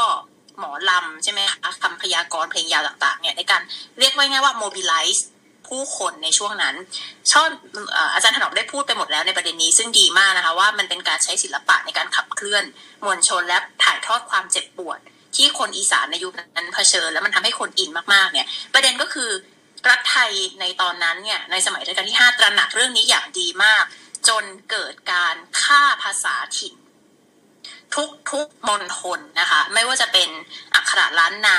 [0.59, 3.63] หมอลำใช่ไหมคะคำพยากรณ์เพลงยาวต่างๆเนี่ยในการ
[3.99, 5.21] เรียกว่าง่ายว่า mobilize
[5.71, 6.75] ผู้คนในช่วงนั้น
[7.33, 7.49] ชอบ
[7.93, 12.65] เอ่อาจารย์ถนอมได้พูดไปหมดแล้วในประเด็นนี้ซึ่งดีมากนะคะว่ามันเป็นการใช้ศิลปะในการขับเคลื่อน
[13.05, 14.99] มวลชนและถ่ายทอดความเจ็บปวด
[15.37, 19.31] ที่คนอีสานในยุคนั้นเผชิญ แล้วมันทำให้คนอินมากๆเนี่ย ประเด็นก็คือ
[19.89, 23.85] รัฐไทยในตอนนั้นเนี่ยในสมัยรัชกาลที่ 5 ตระหนักเรื่องนี้อย่างดีมาก
[24.29, 26.75] จนเกิดการฆ่าภาษาถิ่น
[27.95, 30.29] ทุกทุกมณฑลนะคะ ไม่ว่าจะเป็น
[30.75, 31.59] อักขระล้านนา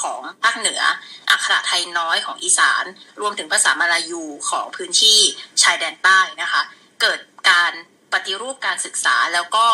[0.00, 0.82] ของภาคเหนือ
[1.30, 2.84] อักขระไทยน้อยของอีสาน
[3.20, 5.18] รวมถึงภาษามาลายูของพื้นที่
[5.62, 6.62] ชายแดนใต้นะคะ
[7.00, 7.20] เกิด
[7.50, 7.72] การ
[8.12, 9.66] ปฏิรูปการศึกษาแล้วก็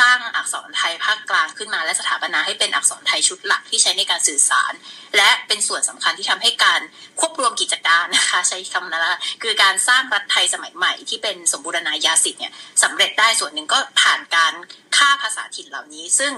[0.00, 4.72] สร้างอักษรไทยภาคกลางขึ้นมาและสถาปนาให้เป็นอักษรไทยชุดหลักที่ใช้ในการสื่อสาร
[5.16, 6.80] และเป็นส่วนสำคัญที่ทำให้การ
[7.20, 12.52] ควบรวมกิจการนะคะใช้คำนั้นละคือการสร้างรัฐไทยสมัยใหม่ที่เป็นสมบูรณาญาสิทธิ์เนี่ย
[12.82, 14.54] สำเร็จได้ส่วนหนึ่งก็ผ่านการ
[14.96, 16.32] ฆ่าภาษาถิ่นเหล่านี้ ซึ่ง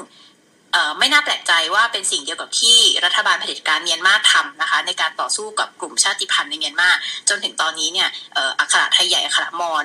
[0.99, 6.91] ไม่น่าแปลกใจว่าเป็นสิ่งเดียวกับที่รัฐบาลเผด็จการเมียนมาทำนะคะ ในการต่อสู้กับกลุ่มชาติพันธุ์ในเมียนมา
[7.29, 8.09] จนถึงตอนนี้เนี่ย
[8.59, 9.85] อักขระไทยใหญ่อักขระมอญ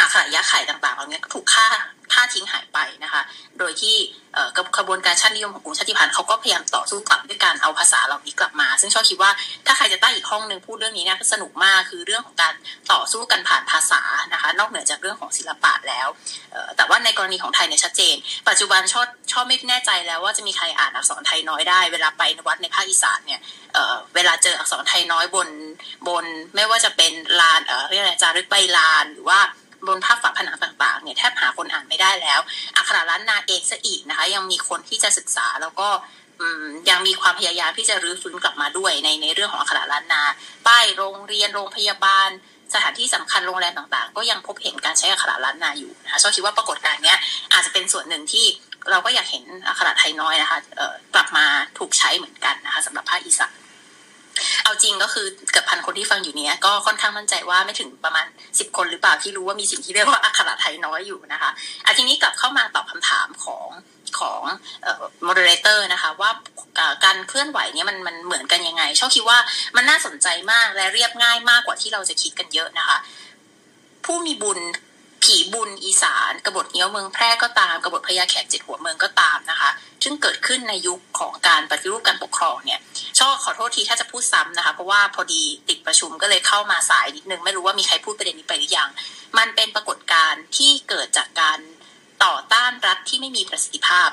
[0.00, 1.68] อักขระยะไข่ต่างๆเหล่านี้ก็ถูกฆ่า
[2.12, 3.22] ฆ่าทิ้งหายไปนะคะ
[3.58, 3.96] โดยที่
[4.56, 9.30] กับขบวนการชาตินิยมของกลุ่มชาติพันธุ์เขาก็พยายามต่อสู้กลับด้วยการเอาภาษาเหล่านี้กลับมา ซึ่งชอบคิดว่า
[9.66, 12.54] ถ้าใครจะตั้งอีกห้องหนึ่งพูดเรื่องนี้เนี่ยก็สนุกมากคือเรื่องของการ
[12.92, 16.08] ต่อสู้กันผ่านภาษานะคะ นอกเหนือจากเรื่องของศิลปะแล้ว
[16.76, 18.16] แต่ว่าในกรณีของไทยเนี่ยชัดเจน
[18.48, 23.40] ปัจจุบันชอบชอบไม่แน่ใจแล้วว่าจะมีใครอ่านอักษรไทยน้อยได้ เวลาไปวัดในภาคอีสานเนี่ย
[23.74, 25.48] เเวลาเจออักษรไทยน้อยบน
[26.08, 26.24] บน
[26.54, 29.40] ไม่ว่าจะเป็นลานเรียกอะไรจารึกใบลานหรือว่า
[29.88, 32.40] บนภาพฝาผนังต่างๆเนี่ยแทบหาคนอ่านไม่ได้แล้ว
[32.76, 35.88] อักขระล้านนาเองซะอีกนะคะ ยังมีคนที่จะศึกษาแล้วก็
[36.90, 40.22] ยังมีความพยายามที่จะรื้อฟื้นกลับมาด้วยในในเรื่องของอักขระล้านนา
[40.66, 42.28] ป้ายโรงเรียนโรงพยาบาล
[42.74, 47.18] สถานที่สำคัญโรงแรมต่างๆ ก็ยังพบเห็นการใช้อักขระล้านนาอยู่นะคะชอบคิดว่าปรากฏการณ์เนี้ย
[47.52, 48.46] อาจจะเป็นส่วนหนึ่งที่
[48.90, 51.46] เราก็อยากเห็นอักขระไทยน้อยนะคะเออกลับมา
[51.78, 53.54] ถูกใช้เหมือนกันนะคะสำหรับภาคอีสาน
[54.64, 58.26] เอาจริงก็คือเกือบพันคนที่ฟังอยู่เนี้ยก็ค่อนข้างมั่นใจว่าไม่ถึงประมาณ
[58.58, 61.50] สิบคนหรือเปล่าที่รู้ว่ามีสิ่งที่เรียกว่าอักขระไทยน้อยอยู่นะคะ
[61.84, 63.68] อะทีนี้กลับเข้ามาตอบคำถามของ
[64.18, 64.42] ของ
[64.82, 66.30] เอ่อ moderator นะคะว่า
[67.04, 69.38] การเคลื่อนไหวเนี้ยมันมันเหมือนกันยังไงชอบคิดว่า
[69.76, 72.96] มันน่าสนใจมากและเรียบง่ายมากกว่าที่เราจะคิดกันเยอะนะคะ
[74.04, 74.60] ผู้มีบุญ
[75.24, 79.70] ผีบุญอีสานกบฏเงี้ยวเมืองแพร่ก็ตามกบฏพญาแขกเจ็ดหัวเมืองก็ตามนะคะ
[80.04, 82.80] ซึ่งเกิดขึ้นในยุคของการปฏิรูปการปกครองเนี่ย
[83.18, 88.88] ช่อขอโทษทีถ้าจะพูดซ้ำนะคะ เพราะว่าพอดีติดประชุมก็เลยเข้ามาสายนิดนึง ไม่รู้ว่ามีใครพูดประเด็นนี้ไปหรือยัง
[89.38, 91.58] มันเป็นปรากฏการณ์ที่เกิดจากการ
[92.24, 94.10] ต่อต้านรัฐที่ไม่มีประสิทธิภาพ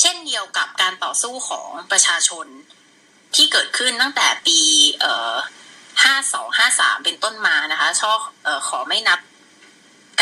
[0.00, 2.46] เช่นเดียวกับการต่อสู้ของประชาชน
[3.34, 4.58] ที่เกิดขึ้นตั้งแต่ปี
[5.00, 5.34] เอ่อ
[6.02, 9.20] ห้าสองห้าสามเป็นต้นมานะคะชอบเอ่อขอไม่นับ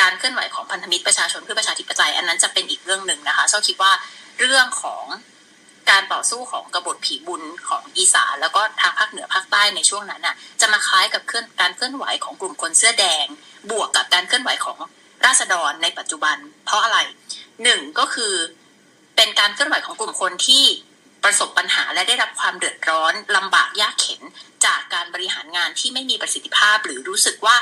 [0.00, 3.92] การเคลื่อนไหวของพันธมิตรประชาชนเพื่อประชาธิปไตยอันนั้นจะเป็นอีกเรื่องหนึ่งนะคะชอบคิดว่า
[4.40, 5.04] เรื่องของ
[5.90, 13.26] การต่อสู้ของกบฏผีบุญของอีสานแล้วก็ทางภาคเหนือภาคใต้ในช่วงนั้นน่ะจะมาคล้ายกับเคลื่อนการเคลื่อนไหวของกลุ่มคนเสื้อแดง
[13.70, 14.78] บวกกับการเคลื่อนไหวของ
[15.24, 16.36] ราษฎรในปัจจุบัน
[16.66, 16.98] เพราะอะไร
[17.62, 18.34] หนึ่งก็คือ
[19.16, 20.64] เป็นการเคลื่อนไหวของกลุ่มคนที่
[21.24, 24.20] ประสบปัญหาและได้รับความเดือดร้อนลำบากยากเข็น
[24.66, 27.56] จากการบริหารงานที่ไม่มีประสิทธิภาพ หรือรู้สึกว่า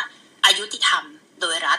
[0.45, 1.05] อายุติธรรม
[1.41, 1.79] โดยรัฐ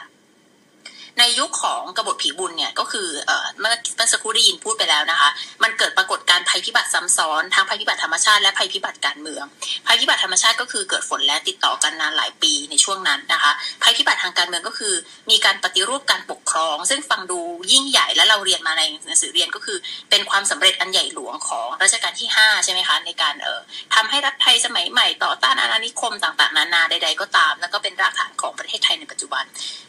[1.19, 5.29] ในยุคของกบฏผีบุญเนี่ยก็คือเอ่อเมื่อเมื่อสักครู่ได้ยินพูดไปแล้วนะคะ
[5.63, 9.43] มันเกิดปรากฏการภัยพิบัติซ้ำซ้อนทั้งภัยพิบัติธรรมชาติและภัยพิบัติการเมือง
[9.87, 13.51] ภัยพิบัติธรรมชาติก็คือเกิดฝนและติดต่อกันนานหลายปีในช่วงนั้นนะคะ
[13.83, 14.93] ภัยพิบัติทางการเมืองก็คือ
[15.31, 17.39] มีการปฏิรูปการปกครอง ซึ่งฟังดู
[17.71, 19.77] ยิ่งใหญ่และเราเรียนมาในหนังสือเรียนก็คือ
[20.09, 23.61] เป็นความสำเร็จอันใหญ่หลวงของรัชกาลที่ 5 ใช่ไหมคะในการเอ่อ
[23.95, 29.43] ทำให้รัฐไทยสมัยใหม่ต่อต้านอาณานิคมต่างๆ นานาใด ๆ ก็ตาม แล้วก็เป็นรากฐานของประเทศไทยในปัจจุบัน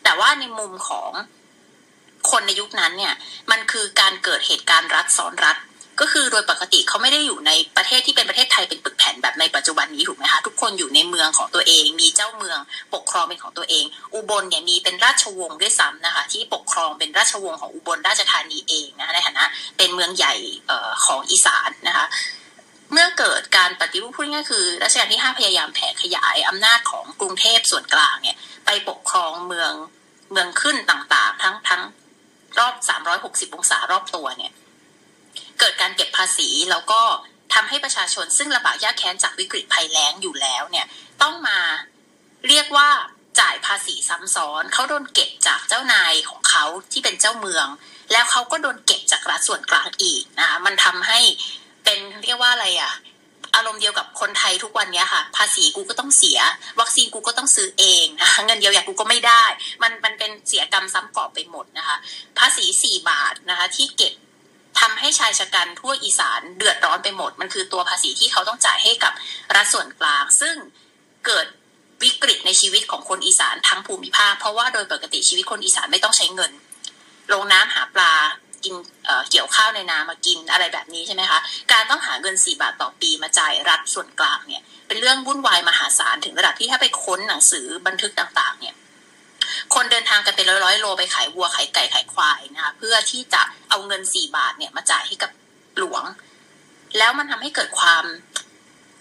[0.04, 1.10] แต่ว่าในมุมของ
[2.30, 3.14] คนในยุคนั้นเนี่ย
[3.50, 5.56] มันคือการเกิดเหตุการณ์รัฐซ้อนรัฐ
[6.00, 12.58] ก็คือโดยปกติเขาไม่ได้อยู่ในประเทศที่เป็นประเทศไทยเป็นปึกแผ่นแบบในปัจจุบันนี้ถูกไหมคะทุกคนอยู่ในเมืองของตัวเอง มีเจ้าเมือง
[12.94, 19.44] ปกครองเป็นของตัวเอง อุบลเนี่ยมีเป็นราชวงศ์ด้วยซ้ำนะคะที่ปกครองเป็นราชวงศ์ของอุบลราชธานีเองนะคะในฐานะ
[19.78, 20.34] เป็นเมืองใหญ่
[21.06, 22.06] ของอีสานนะคะ
[22.92, 29.72] เมื่อเกิดการปฏิรูปพูดง่ายคือรัชกาลที่ 5 พยายามแผ่ขยายอำนาจของกรุงเทพส่วนกลางเนี่ยไปปกครองเมือง
[30.32, 31.82] เมืองขึ้นต่างๆ ทั้งทั้ง
[32.59, 32.74] รอบ
[33.14, 34.52] 360 องศารอบตัวเนี่ย
[35.61, 37.00] เกิดการเก็บภาษีแล้วก็
[37.54, 40.86] ทำให้ประชาชนซึ่งลำบากยากแค้นจากวิกฤตภัยแล้งอยู่แล้วเนี่ย
[41.22, 41.59] ต้องมา
[42.48, 42.90] เรียกว่า
[43.40, 47.66] จ่ายภาษีซ้ำซ้อนเขาโดนเก็บจากเจ้านายของเขาที่เป็นเจ้าเมือง
[48.12, 51.20] แล้วเขาก็โดนเก็บจากรัฐส่วนกลางอีกนะคะมันทำให้
[51.84, 52.92] เป็นเรียกว่าอะไรอะ
[53.57, 56.38] อารมณ์เดียวกับคนไทยทุกวันเนี้ยค่ะ ภาษีกูก็ต้องเสีย
[56.80, 59.44] วัคซีนกูก็ต้องซื้อเองนะคะเงินเยียวยากูก็ไม่ได้
[59.82, 61.96] มันมันเป็นเสียกรรมซ้ำกรอบไปหมดนะคะ
[62.38, 64.12] ภาษีสี่บาทนะคะที่เก็บ
[64.80, 69.12] ทำให้ชายชะกันทั่วอีสานเดือดร้อนไปหมด มันคือตัวภาษีที่เขาต้องจ่ายให้กับ
[69.54, 70.57] รัฐส่วนกลาง ซึ่ง
[71.26, 71.46] เกิด
[72.02, 76.52] วิกฤตในชีวิตของคนอีสานทั้งภูมิภาค เพราะว่าโดยปกติชีวิตคนอีสานไม่ต้องใช้เงิน
[77.32, 78.12] ลงน้ำหาปลา
[78.64, 78.74] กิน
[79.07, 81.38] เเกี่ยวข้าวในนามากินอะไรแบบนี้ใช่ไหมคะ
[81.72, 88.74] การต้องหาเงินสี่บาทต่อปีมาจ่ายรัฐส่วนกลางเนี่ยเป็นเรื่องวุ่นวายมหาศาลถึงระดับที่ถ้าไปค้นหนังสือบันทึกต่างๆเนี่ย
[89.74, 95.30] คนเดินทางกันเป็นร้อยๆโลไปขายวัวขายไก่ขายควายนะคะเพื่อที่จะเอาเงินสี่บาทเนี่ยมาจ่ายให้กับ
[95.78, 96.04] หลวง
[96.98, 98.04] แล้วมันทำให้เกิดความ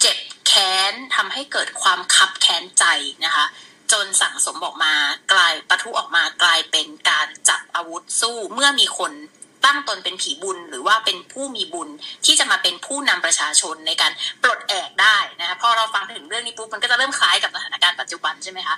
[0.00, 2.84] เจ็บแค้นทำให้เกิดความคับแค้นใจ
[3.24, 3.46] นะคะ
[3.92, 4.94] จนสั่งสมออกมา
[5.32, 9.12] กลายปะทุออกมากลายเป็นการจับอาวุธสู้เมื่อมีคน
[9.66, 11.88] ตั้งตนเป็นผีบุญ หรือว่าเป็นผู้มีบุญ
[12.24, 14.12] ที่จะมาเป็นผู้นำประชาชนในการ
[14.42, 18.76] ปลดแอกได้นะคะพอเราฟังถึงเรื่องนี้ปุ๊บมันก็จะเริ่มคล้ายกับสถานการณ์ปัจจุบันใช่ไหมคะ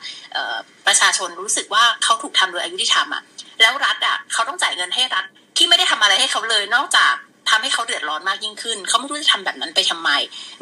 [0.86, 3.22] ประชาชนรู้สึกว่าเขาถูกทำโดยอายุที่ทำอะ
[3.60, 5.24] แล้วรัฐอะเขาต้องจ่ายเงินให้รัฐ
[5.56, 7.14] ที่ไม่ได้ทำอะไรให้เขาเลยนอกจาก
[7.50, 10.10] ทำให้เขาเดือดร้อนมากยิ่งขึ้น เขาไม่รู้จะทำแบบนั้นไปทำไม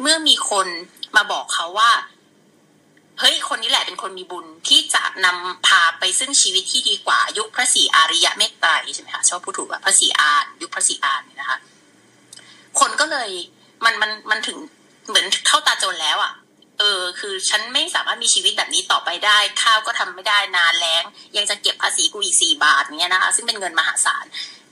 [0.01, 0.67] เมื่อมีคน
[1.15, 1.89] มาบอกเขาว่า
[3.19, 11.57] เฮ้ยคนนี้แหละเป็นคนมีบุญที่จะนำพาไปซึ่งชีวิตที่ดีกว่ายุคพระศรีอาริยะเมตไตรใช่ไหมคะชอบพูดถูกว่าพระศรีอานยุคพระศรีอานเนี่ยนะคะ
[12.79, 13.29] คนก็เลย
[13.85, 14.57] มันมันมันถึง
[15.07, 16.33] เหมือนเข้าตาจนแล้วอะ่ะ
[16.79, 21.03] เออ คือฉันไม่สามารถมีชีวิตแบบนี้ต่อไปได้ ข้าวก็ทำไม่ได้นานแล้ง
[21.37, 24.25] ยังจะเก็บภาษีกูอีกสี่บาทเนี้ยนะคะ ซึ่งเป็นเงินมหาศาล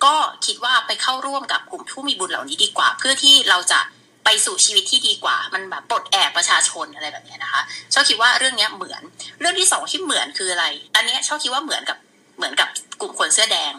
[0.06, 0.16] ก็
[0.46, 3.80] คิดว่าไปเข้าร่วมกับกลุ่มผู้มีบุญเหล่านี้ดีกว่า เพื่อที่เราจะ
[4.26, 7.62] ไปสู่ชีวิตที่ดีกว่า มันแบบปลดแอกประชาชนอะไรแบบนี้นะคะ
[7.94, 9.02] ชอบคิดว่าเรื่องนี้เหมือน
[9.40, 10.66] เรื่องที่สองที่เหมือนคืออะไร
[10.96, 11.98] อันนี้ชอบคิดว่าเหมือนกับ
[12.38, 12.70] เหมือนกับ
[13.02, 13.74] กลุ่มคนเสื้อแดง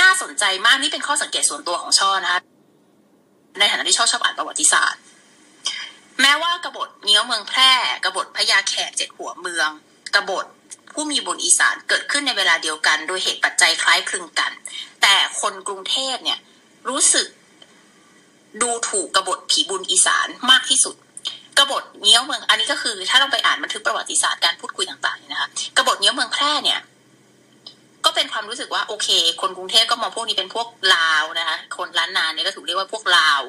[0.00, 2.40] น่าสนใจมากนี่เป็นข้อสังเกตส่วนตัวของช่อนะคะ
[3.58, 5.00] ในฐานะที่ช่อชอบอ่านประวัติศาสตร์
[6.20, 7.72] แม้ว่ากบฏเงี้ยวเมืองแพร่
[8.04, 9.68] กบฏพญาแขกเจ็ดหัวเมือง
[10.14, 10.46] กบฏ
[10.92, 14.52] ผู้มีบุญอีสานเกิดขึ้นในเวลาเดียวกัน โดยเหตุปัจจัยคล้ายคลึงกัน
[15.02, 16.38] แต่คนกรุงเทพเนี่ย
[16.88, 17.26] รู้สึก
[18.62, 20.94] ดูถูกกบฏผีบุญอีสานมากที่สุด
[21.58, 26.80] กบฏเงี้ยวเมือง อันนี้ก็คือ ถ้าเราไปอ่านบันทึกประวัติศาสตร์การพูดคุยต่างๆนะคะกบฏเงี้ยวเมืองแพร่เนี่ย
[28.04, 29.08] ก็เป็นความรู้สึกว่าโอเค
[29.40, 33.40] คนกรุงเทพก็มองพวกนี้เป็นพวกลาวนะคะคนล้านนาเนี่ยก็ถูกเรียกว่าพวกลาว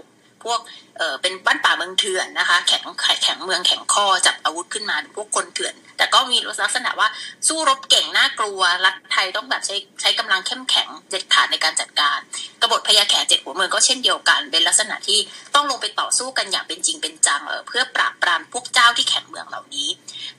[0.45, 0.59] พวก
[0.97, 2.83] เออเป็นบ้านป่าเมืองเถื่อนนะคะ แข็ง
[3.23, 7.07] แข็งเมืองแข็งข้อจับอาวุธขึ้นมาเป็นพวกคนเถื่อน แต่ก็มีลักษณะว่า
[7.47, 12.19] สู้รบเก่งน่ากลัวรัฐไทยต้องแบบใช้ใช้กำลังเข้มแข็งเด็ดขาดในการจัดการ
[12.61, 15.19] กบฏพญาแขกเจ็ดหัวเมืองก็เช่นเดียวกัน เป็นลักษณะที่
[15.55, 19.89] ต้องลงไปต่อสู้กันอย่างเป็นจริงเป็นจังเออเพื่อปราบปรามพวกเจ้าที่แข็งเมืองเหล่านี้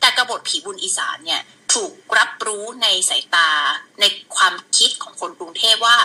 [0.00, 1.40] แต่กบฏผีบุญอีสานเนี่ย
[1.74, 3.50] ถูกรับรู้ในสายตา
[4.00, 4.04] ใน
[4.36, 5.96] ความคิดของคนกรุงเทพว่า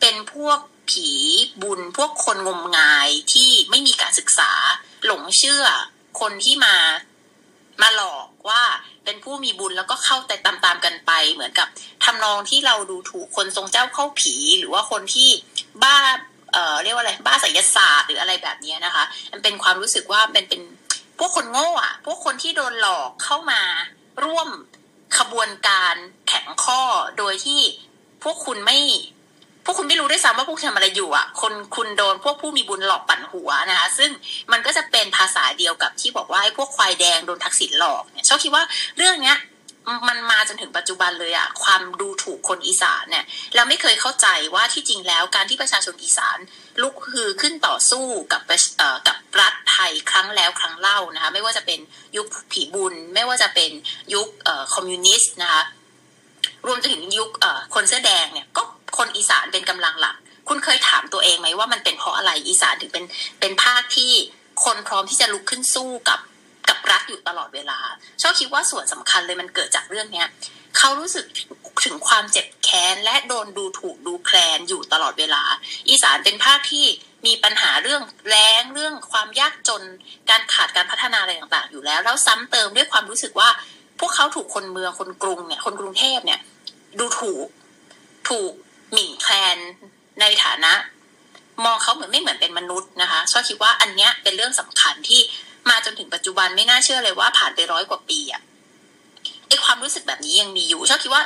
[0.00, 0.58] เป็นพวก
[0.90, 1.08] ผี
[1.62, 4.52] บุญพวกคนงมงายที่ไม่มีการศึกษา
[5.06, 5.64] หลงเชื่อ
[6.20, 6.76] คนที่มา
[7.82, 8.62] มาหลอกว่า
[9.04, 11.68] เป็นผู้มีบุญแล้วก็เข้าแต่ตามๆกันไป เหมือนกับ
[12.04, 15.28] ทำนองที่เราดูถูกคนทรงเจ้าเข้าผี หรือว่าคนที่
[15.82, 15.96] บ้า
[16.52, 20.62] เอ่อเรียกว่าอะไรบ้าไสยศาสตร์หรืออะไรแบบนี้นะคะ มันเป็นความรู้สึกว่าเป็นเป็น
[21.18, 23.62] พวกคนโง่อะพวกคนที่โดนหลอกเข้ามา
[24.24, 24.48] ร่วม
[25.18, 25.94] ขบวนการ
[26.28, 26.82] แข็งข้อ
[27.18, 27.60] โดยที่
[28.22, 28.78] พวกคุณไม่
[29.66, 34.10] พวกคุณไม่รู้ด้วยซ้ำว่าพวกทำอะไรอยู่อะ คนคุณโดนพวกผู้มีบุญหลอกปั่นหัวนะคะ ซึ่ง
[34.52, 38.64] มันก็จะเป็นภาษาเดียวกับที่บอกว่าไอ้พวกควายแดงโดนทักษิณหลอกเนี่ยชอบคิดว่า
[38.96, 39.38] เรื่องเนี้ย
[40.08, 46.38] มันมาจนถึงปัจจุบันเลยอะความดูถูกคนอีสานเนี่ยเราไม่เคยเข้าใจว่าที่จริงแล้วการที่ประชาชนอีสาน
[46.82, 48.42] ลุกคือขึ้นต่อสู้กับ
[49.08, 51.78] กับรัฐไทยครั้งแล้วครั้งเล่านะคะไม่ว่าจะเป็น
[52.16, 53.70] ยุคผีบุญ ไม่ว่าจะเป็น
[54.14, 54.28] ยุค
[54.74, 55.62] คอมมิวนิสต์นะคะ
[56.66, 57.30] รวมจนถึงยุค
[57.74, 58.62] คนเสื้อแดงเนี่ยก็
[58.96, 60.16] คนอีสานเป็นกำลังหลัก
[60.48, 63.04] คุณเคยถามตัวเองไหมว่ามันเป็นเพราะอะไรอีสานถึงเป็น
[63.40, 64.12] เป็นภาคที่
[64.64, 66.20] คนพร้อมที่จะลุกขึ้นสู้กับ
[66.68, 67.78] กับรัฐอยู่ตลอดเวลา
[68.22, 70.26] ชอบคิดว่าส่วนสำคัญเลยมันเกิดจากเรื่องเนี้ย
[70.78, 71.24] เขารู้สึก
[71.84, 75.42] ถึงความเจ็บแค้นและโดนดูถูกดูแคลนอยู่ตลอดเวลา
[75.88, 76.86] อีสานเป็นภาคที่
[77.26, 79.82] มีปัญหาเรื่องแรงเรื่องความยากจน
[80.30, 83.48] การขาดการพัฒนาอะไรต่างๆ อยู่แล้ว แล้วซ้ำเติมด้วยความรู้สึกว่า
[84.00, 86.40] พวกเขาถูกคนเมืองคนกรุงเนี่ยคนกรุงเทพเนี่ย
[86.98, 87.46] ดูถูก
[88.28, 88.52] ถูก
[88.92, 89.58] หมิ่นแคลน
[90.20, 90.72] ในฐานะ
[91.64, 95.20] มองเขาเหมือนไม่เหมือนเป็นมนุษย์นะคะชอบคิดว่าอันเนี้ยเป็นเรื่องสำคัญที่
[95.70, 98.42] มาจนถึงปัจจุบันไม่น่าเชื่อเลยว่าผ่านไปร้อยกว่าปีอะ
[99.48, 101.22] ไอความรู้สึกแบบนี้ยังมีอยู่ชอบคิดว่า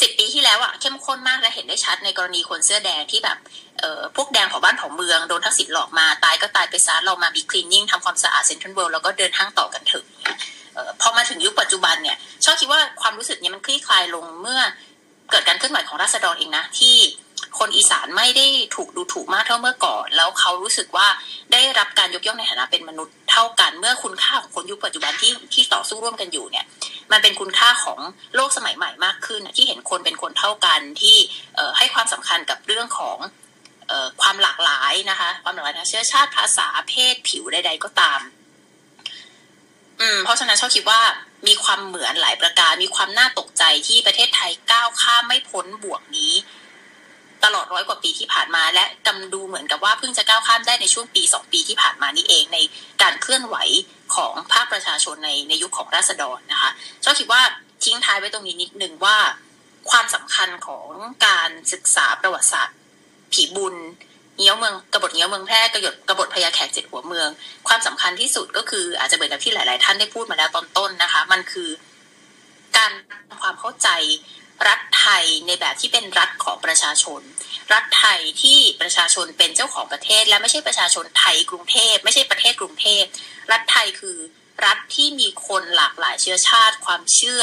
[0.00, 3.38] สิบปีที่แล้วอะเข้มข้นมากและเห็นได้ชัดในกรณีคนเสื้อแดงที่แบบ
[3.78, 10.04] เอ่อพวกแดงของบ้านของเมืองโดนทักษิณหลอกมาตายก็ตายไปซะเรามาบีคลีนนิ่งทำความสะอาดเซ็นทรัลเวิลด์แล้วก็เดินห้างต่อกันเถอะ
[10.74, 14.60] เอ่อพอมาถึงยุคปัจจุบันเนี่ยชอบคิดว่าความรู้สึกเนี้ยมันคลี่คลายลงเมื่อ
[15.30, 16.96] เกิดการเคลื่อนไหวของราษฎรเองนะที่
[17.58, 21.06] คนอีสานไม่ได้ถูกดูถูกมากเท่าเมื่อก่อน แล้วเขารู้สึกว่า
[21.52, 26.64] ได้รับการยกย่องในฐานะเป็นมนุษย์เท่ากันเมื่อคุณค่าของคนยุคปัจจุบันที่ที่ต่อสู้ร่วมกันอยู่เนี่ย
[27.12, 27.98] มันเป็นคุณค่าของ
[28.34, 31.16] โลกสมัยใหม่มากขึ้นที่เห็นคนเป็นคนเท่ากันที่
[31.78, 33.18] ให้ความสำคัญกับเรื่องของ
[34.22, 38.20] ความหลากหลายนะคะ ความหลากหลายทางเชื้อชาติภาษาเพศผิวใด ๆ ก็ตาม
[40.00, 41.00] อืมเพราะฉะนั้นชอบคิดว่า
[41.46, 46.32] มีความเหมือนหลายประการ มีความน่าตกใจที่ประเทศไทยก้าวข้ามไม่พ้นบวกนี้
[47.44, 52.58] ตลอดร้อยกว่าปีที่ผ่านมา และกำดูเหมือนกับว่าเพิ่งจะก้าวข้ามได้ในช่วงปีสองปีที่ผ่านมานี้เองใน
[53.02, 53.56] การเคลื่อนไหว
[54.14, 56.70] ของภาคประชาชนในในยุคขของราษฎรนะคะ
[57.04, 57.42] ชอบคิดว่า
[57.84, 59.16] ทิ้งท้ายไว้ตรงนี้นิดนึงว่า
[59.90, 60.86] ความสำคัญของ
[61.26, 62.78] การศึกษาประวัติศาสตร์
[63.32, 63.74] ผีบุญ
[64.38, 67.28] เงี้ยวเมืองกบฏเงี้ยวเมืองแพร่กระยดกบฏพญาแขกเจ็ดหัวเมือง
[67.68, 71.68] ความสำคัญที่สุดก็คืออาจจะเหมือนกับที่หลาย ๆ ท่านได้พูดมาแล้วตอนต้นนะคะ มันคือ
[72.76, 72.92] การ
[73.40, 73.88] ความเข้าใจ
[74.68, 77.20] รัฐไทยในแบบที่เป็นรัฐของประชาชน
[77.72, 83.02] รัฐไทยที่ประชาชนเป็นเจ้าของประเทศ และไม่ใช่ประชาชนไทยกรุงเทพไม่ใช่ประเทศกรุงเทพ
[83.52, 84.16] รัฐไทยคือ
[84.66, 87.42] รัฐที่มีคนหลากหลายเชื้อชาติ ความเชื่อ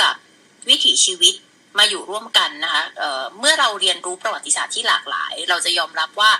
[0.69, 1.35] วิถีชีวิต
[1.77, 6.31] มาอยู่ร่วมกันนะคะเเมื่อเราเรียนรู้ประวัติศาสตร์ที่หลากหลาย เราจะยอมรับว่า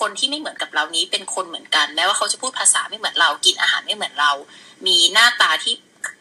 [0.00, 4.32] คนที่ไม่เหมือนกับเรานี้เป็นคนเหมือนกันแม้ว่าเขาจะพูดภาษาไม่เหมือนเรากินอาหารไม่เหมือนเรา
[4.86, 5.74] มีหน้าตาที่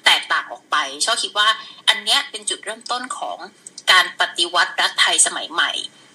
[0.05, 1.47] แตกต่างออกไปชอบคิดว่า
[1.87, 3.37] อันเนี้ยเป็นจุดเริ่มต้นของ
[3.91, 5.71] การปฏิวัติรัฐไทยสมัยใหม่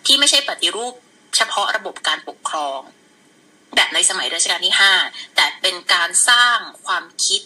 [0.06, 0.94] ที่ไม่ใช่ปฏิรูป
[1.36, 2.80] เฉพาะระบบการปกครอง
[3.74, 4.92] แบบในสมัยรัชกาลที่ห้า
[5.36, 7.42] แต่เป็นการสร้างความคิด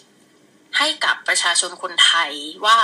[0.77, 2.31] ให้กับประชาชนคนไทย
[2.65, 2.77] ว่า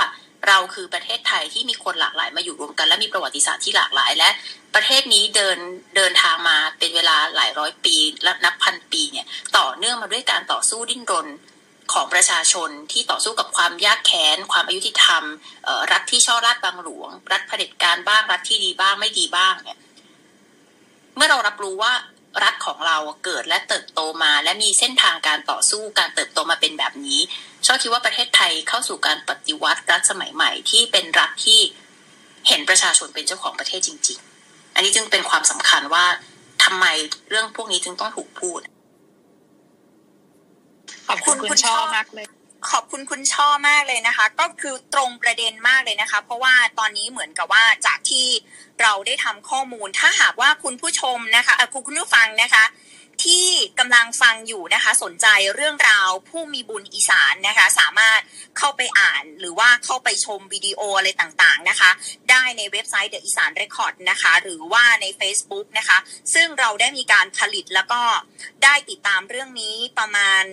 [0.48, 4.30] เราคือประเทศไทยที่มีคนหลากหลายมาอยู่รวมกัน และมีประวัติศาสตร์ที่หลากหลายและ
[4.74, 5.58] ประเทศนี้เดิน
[5.96, 9.26] เดินทางมาเป็นเวลาหลายร้อยปีและนับพันปีเนี่ย
[9.58, 11.28] ต่อเนื่องมาด้วยการต่อสู้ดิ้นรน
[11.92, 15.24] ของประชาชนที่ต่อสู้กับความยากแค้น ความอายุติธรรม
[15.92, 19.78] รัฐที่ช่อราดบางหลวง รัฐเผด็จการบ้างรัฐที่ดีบ้างไม่ดีบ้างเนี่ย
[21.16, 21.92] เมื่อเรารับรู้ว่า
[22.42, 27.20] รัฐของเราเกิดและเติบโตมา และมีเส้นทางการต่อสู้การเติบโตมาเป็นแบบนี้
[27.66, 31.60] ชอบคิดว่าประเทศไทยเข้าสู่การปฏิวัติรัฐสมัยใหม่ที่เป็นรัฐที่
[32.48, 36.04] เห็นประชาชนเป็นเจ้าของประเทศจริง ๆ อันนี้จึงเป็นความสำคัญว่า
[36.64, 36.86] ทำไม
[37.28, 38.60] เรื่องพวกนี้จึงต้องถูกพูด
[41.08, 42.26] ขอบคุณคุณช่อมากเลย
[42.70, 48.26] ขอบคุณคุณช่อมากเลยนะคะ ก็คือตรงประเด็นมากเลยนะคะ เพราะว่าตอนนี้เหมือนกับว่าจากที่
[48.82, 52.64] เราได้ทำข้อมูล ถ้าหากว่าคุณผู้ชมนะคะคุณคุณผู้ฟังนะคะ
[53.24, 53.48] ที่
[53.78, 58.20] กำลังฟังอยู่นะคะ สนใจเรื่องราวผู้มีบุญอีสานนะคะ สามารถ
[58.58, 61.90] เข้าไปอ่านหรือว่าเข้าไปชมวิดีโออะไรต่างๆนะคะ
[62.30, 65.98] ได้ในเว็บไซต์ The อีสานเรคคอร์ดนะคะ หรือว่าใน Facebook นะคะ
[66.34, 68.02] ซึ่งเราได้มีการผลิตแล้วก็
[68.64, 70.44] ได้ติดตามเรื่องนี้ประมาณ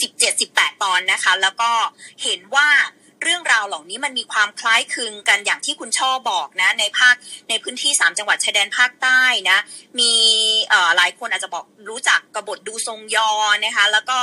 [0.00, 1.70] สิบเจ็ดสิบแปดตอนนะคะ แล้วก็
[2.22, 2.68] เห็นว่า
[3.22, 7.14] เรื่องราวเหล่านี้มันมีความคล้ายคลึงกันอย่างที่คุณช่อบอกนะ ในภาค
[7.48, 9.58] ในพื้นที่ 3 จังหวัดชายแดนภาคใต้นะ
[10.00, 10.12] มี
[10.96, 13.30] หลายคนอาจจะบอกรู้จักกบฏดูทรงยอ
[13.64, 14.18] นะคะแล้วก็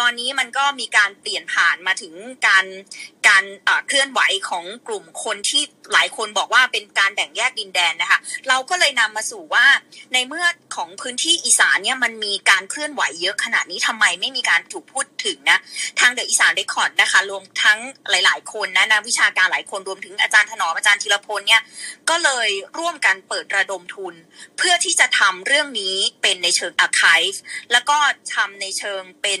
[0.00, 2.14] ตอนนี้มันก็มีการเปลี่ยนผ่านมาถึง
[2.46, 2.64] การ
[3.28, 3.44] การ
[3.86, 9.66] เคลื่อนไหวของกลุ่มคนที่หลายคนบอกว่าเป็นการแบ่งแยกดินแดนนะคะเราก็เลยนำมาสู่ว่า
[10.12, 10.46] ในเมื่อ
[10.76, 15.58] ของพื้นที่อีสานเนี่ยมันมีการเคลื่อนไหวเยอะขนาดนี้ทำไมไม่มีการถูกพูดถึงนะ
[16.00, 17.78] ทางเดอะอีสานเรคคอร์ดนะคะรวมทั้ง
[18.10, 21.62] หลายายคนนะนักวิชาการหลายคนรวมถึงอาจารย์ถนอมอาจารย์ธีรพลเนี่ย
[22.10, 24.14] ก็เลยร่วมกันเปิดระดมทุน
[24.58, 27.22] เพื่อที่จะทำเรื่องนี้เป็นในเชิงอาคาย
[27.72, 27.96] แล้วก็
[28.34, 29.40] ทำในเชิงเป็น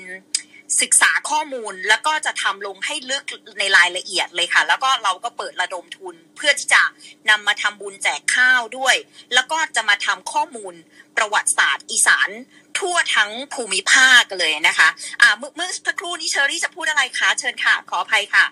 [0.82, 3.22] ศึกษาข้อมูลแล้วก็จะทำลงให้ลึก
[3.58, 6.82] ในรายละเอียดเลยค่ะ แล้วก็เราก็เปิดระดมทุนเพื่อที่จะ
[7.30, 8.96] นำมาทำบุญแจกข้าวด้วย
[9.34, 10.74] แล้วก็จะมาทำข้อมูล
[11.16, 12.30] ประวัติศาสตร์อีสาน
[12.78, 14.88] ทั่วทั้งภูมิภาคเลยนะคะ
[15.22, 18.44] อ่าเมื่อเมื่อสักครู่นี้เชอรี่จะพูดอะไรคะเชิญค่ะขออภัยค่ะ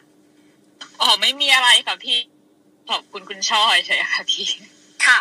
[1.00, 2.18] อ๋อไม่มีอะไรค่ะพี่
[2.90, 4.46] ขอบคุณคุณช่อยใช่ค่ะพี่
[5.04, 5.18] ค่ะ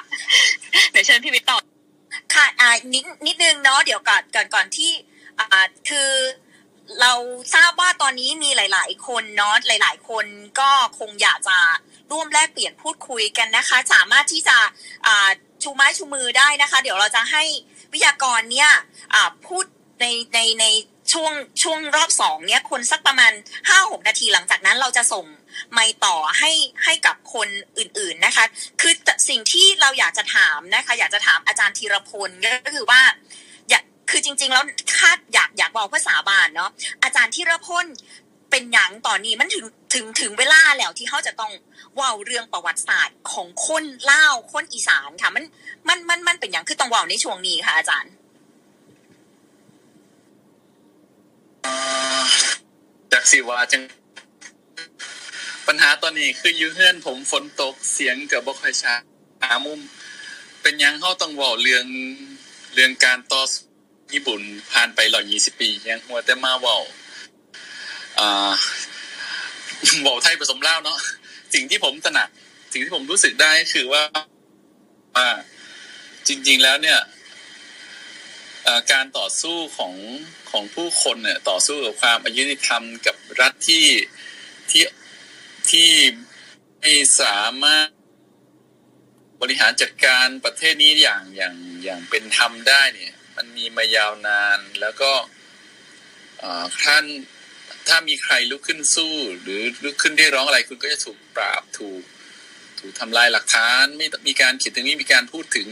[0.91, 1.57] เดี๋ยวเชิญพี่วิทย์ต่อ
[2.33, 4.91] ค่ะอ่านิดนิดนึงเนาะเดี๋ยวก่อนก่อนก่อนที่
[5.39, 6.11] อ่าคือ
[7.01, 7.13] เรา
[7.55, 10.25] ทราบว่าตอนนี้มีหลาย ๆ คนเนาะหลาย ๆ คน
[10.59, 11.57] ก็คงอยากจะ
[12.11, 14.57] ร่วมแลกเปลี่ยนพูดคุยกันนะคะ สามารถที่จะ
[15.05, 15.29] อ่า
[15.63, 17.43] ชูไม้ชูมือได้นะคะ เดี๋ยวเราจะให้
[17.93, 18.69] วิทยากรเนี่ย
[19.13, 19.65] อ่าพูด
[20.01, 20.65] ในในใน
[21.13, 21.33] ช่วง
[21.63, 23.31] ช่วงรอบสองเนี่ยคนสักประมาณ
[23.69, 25.25] ห้าหกนาทีหลังจากนั้นเราจะส่ง
[25.73, 26.51] ไมค์ต่อให้
[26.83, 27.47] ให้กับคน
[27.77, 28.45] อื่นๆนะคะ
[28.81, 28.93] คือ
[29.29, 32.29] สิ่งที่เราอยากจะถามนะคะ อยากจะถามอาจารย์ธีรพล
[32.65, 33.01] ก็คือว่า
[33.69, 34.63] อยากคือจริง ๆ แล้ว
[34.97, 36.71] คาดอยากอยากบอกภาษาบานเนาะ
[37.03, 37.85] อาจารย์ธีรพล
[38.51, 41.51] เป็นหยังตอนนี้มันถึงถึงถึงเวลาแล้วที่เขาจะต้อง
[41.99, 45.43] ว่าเรื่องประวัติศาสตร์ของคนเล่าคนอีสานค่ะ มัน
[45.87, 48.11] มันมันมันเป็นอย่างคือต้องว่าในช่วงนี้ค่ะอาจารย์
[53.11, 53.83] จากสิวาจัง
[55.67, 59.01] ปัญหาตอนนี้คืออยูเฮือนผมฝนตกเสียงกับบ่ค่อยชัด
[59.43, 59.79] หามุม
[60.61, 61.85] เป็นยังเข้าต้องว้าเรื่อง
[62.75, 63.51] เรื่องการต่อส
[64.13, 64.41] ญี่ปุ่น
[64.71, 64.99] ผ่านไป
[65.29, 66.77] 120ปี ยังหัวแต่มาว้า
[68.19, 68.51] อ่า
[70.01, 70.97] เว้าไทยผสมเลาเนาะ
[71.53, 72.29] สิ่งที่ผมตระหนัก
[72.71, 74.01] สิ่งที่ผมรู้สึกได้คือว่า
[75.15, 75.27] ว่า
[76.27, 76.99] จริง ๆ แล้วเนี่ย
[78.91, 79.95] การต่อสู้ของ
[80.51, 83.87] ของผู้คนเนี่ยต่อสู้กับความอายุติธรรมกับรัฐที่
[84.71, 84.83] ที่
[85.69, 85.91] ที่
[86.81, 87.87] ไม่สามารถ
[89.41, 95.11] บริหารจัดการประเทศนี้อย่างอย่างอย่างเป็นธรรมได้เนี่ย มันมีมายาวนานแล้วก็
[96.83, 97.05] ท่าน
[97.87, 102.03] ถ้ามีใครลุกขึ้นสู้ หรือลุกขึ้นเรียกร้องอะไรคุณก็จะถูกปราบถูก
[102.79, 105.69] ถูกทำลายหลักฐานไม่มีการเขียนถึงนี้มีการพูดถึง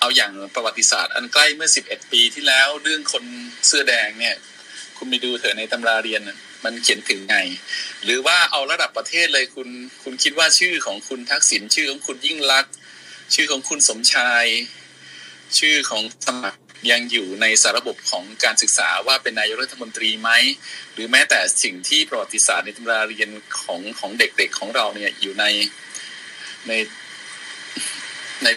[0.00, 3.24] เอาอย่างประวัติศาสตร์อันใกล้เมื่อ 11 ปีที่แล้วเรื่องคน
[3.66, 4.36] เสื้อแดงเนี่ย
[4.96, 6.22] คุณไปดูเถอะในตำราเรียน
[6.64, 7.36] มันเขียนถึงไง
[8.04, 9.68] หรือว่าเอาระดับประเทศเลยคุณ
[10.02, 12.72] คุณคิดว่าชื่อของคุณทักษิณชื่อของคุณยิ่งลักษณ์
[13.34, 14.46] ชื่อของคุณสมชาย
[15.58, 20.30] ชื่อของสมัครยังอยู่ในสารระบบของการศึกษาว่าเป็นนายกรัฐมนตรีไหม
[20.92, 23.30] หรือแม้แต่สิ่งที่ประวัติศาสตร์ในตำราเรียน
[23.60, 25.44] ของของเด็กๆของเราเนี่ยอยู่ใน
[26.68, 26.72] ใน
[28.44, 28.48] ใน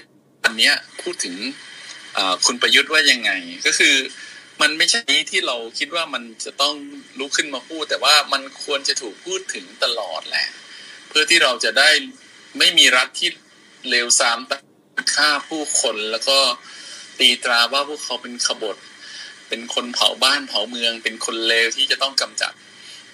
[0.44, 1.36] อันเนี้ยพูดถึง
[2.46, 3.32] คุณประยุทธ์ว่ายังไง
[3.66, 3.96] ก็คือ
[4.62, 6.76] มันไม่ใช่นี้ที่เราคิดว่ามันจะต้อง
[7.20, 10.48] ลุกขึ้นมาพูด แต่ว่ามันควรจะถูกพูดถึงตลอดแหละ
[11.08, 11.89] เพื่อที่เราจะได้
[12.58, 13.30] ไม่มีรัฐที่
[13.89, 14.39] เลวทราม
[15.16, 16.39] ฆ่าผู้คนแล้วก็
[17.20, 18.78] ตีตราว่าพวกเขาเป็นขบฏ
[19.50, 22.54] เป็นคนเผาบ้านเผาเมือง เป็นคนเลวที่จะต้องกำจัด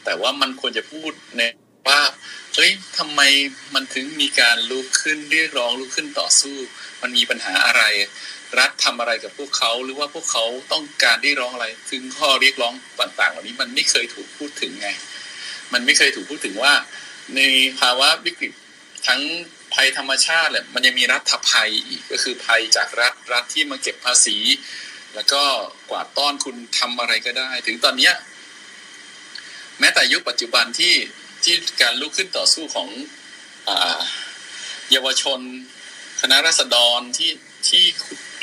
[0.05, 1.41] แต่ว่ามันควรจะพูดใน
[1.88, 2.01] ว่า
[2.55, 3.21] เฮ้ยทำไม
[3.73, 6.57] มันถึงมีการลุกขึ้นเรียกร้องลุกขึ้นต่อสู้
[7.01, 7.83] มันมีปัญหาอะไร
[8.59, 14.89] รัฐทำอะไรกับพวกเขาหรือว่าพวกเขาต้องการเรียกร้องอะไรถึงข้อเรียกร้องต่างๆ เหล่านี้มันไม่เคยถูกพูดถึงไง
[15.73, 16.73] มันไม่เคยถูกพูดถึงว่า
[17.35, 17.41] ใน
[17.79, 18.53] ภาวะวิกฤต
[19.07, 19.21] ทั้ง
[19.73, 24.37] ภัยธรรมชาติแหละมันยังมีรัฐภัยอีกก็คือภัยจากรัฐรัฐที่มาเก็บภาษี
[25.15, 25.43] แล้วก็
[25.89, 28.13] กวาดต้อนคุณทำอะไรก็ได้ ถึงตอนเนี้ย
[29.79, 30.93] แม้แต่ยุคปัจจุบันที่
[31.43, 32.89] ที่การลุกขึ้นต่อสู้ของ
[33.69, 33.71] อ
[34.91, 35.39] เยาวชน
[36.22, 37.32] คณะรัษฎรที่
[37.70, 37.84] ที่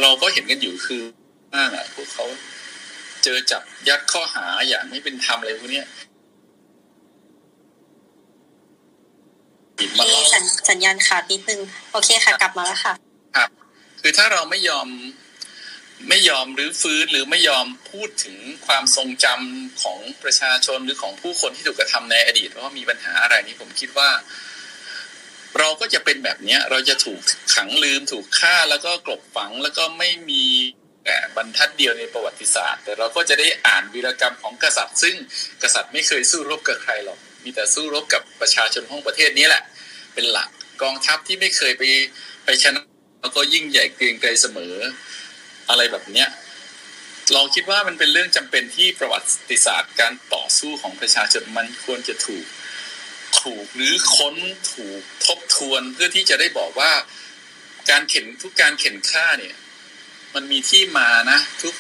[0.01, 1.03] เราก็เห็นกันอยู่คือ
[1.57, 2.25] มากอะพวกเขา
[3.25, 5.87] เจอจับยัดข้อหาอย่างไม่เป็นธรรมอะไรพวกเนี้ย
[9.79, 11.61] ปิดมามีล้อสัญสัญญาณขาดนิดนึง
[11.93, 12.95] โอเคค่ะ กลับมาแล้วค่ะ
[13.37, 13.51] ครับ
[14.01, 14.89] คือถ้าเราไม่ยอม
[16.09, 24.09] ไม่ยอมหรือฟื้นหรือไม่ยอมพูดถึงความทรงจำของประชาชนหรือของผู้คนที่ถูกกระทำในอดีตว่ามีปัญหาอะไรนี้ผมคิดว่า
[25.59, 27.21] เราก็จะเป็นแบบเนี้ย เราจะถูก
[27.55, 30.45] ขังลืมถูกฆ่าแล้วก็กลบฝังแล้วก็ไม่มี
[31.05, 35.15] แต่บรรทัดเดียวในประวัติศาสตร์ แต่เราก็จะได้อ่านวีรกรรมของกษัตริย์ ซึ่ง
[35.63, 39.63] กษัตริย์ไม่เคยสู้รบกับใครหรอกมีแต่สู้รบกับประชาชนของประเทศนี้แหละ
[40.15, 40.49] เป็นหลัก
[40.83, 41.83] กองทัพที่ไม่เคยไป
[42.45, 42.83] ไปชนะ
[43.21, 44.75] แล้วก็ยิ่งใหญ่เกรียงไกรเสมอ
[45.69, 46.29] อะไรแบบเนี้ย
[47.35, 49.19] เราคิดว่ามันเป็นเรื่องจำเป็นที่ประวั
[49.51, 52.45] ติศาสตร์การต่อสู้ของประชาชนมันควรจะถูก
[53.47, 54.37] ถูกหรือค้น
[54.75, 56.93] ถูกทบทวนเพื่อที่จะได้บอกว่า
[57.91, 59.57] การเข็นทุกการเข็นฆ่าเนี่ย
[60.35, 61.75] มันมีที่มานะทุก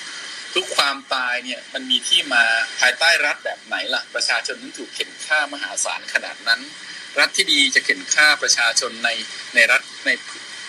[0.54, 2.44] ทุกความตายเนี่ยมันมีที่มา
[2.78, 6.60] ภายใต้รัฐแบบไหนล่ะ ประชาชนถึงถูกเข็นฆ่ามหาศาลขนาดนั้น
[7.18, 9.10] รัฐที่ดีจะเข็นฆ่าประชาชนใน
[9.54, 10.10] ในรัฐใน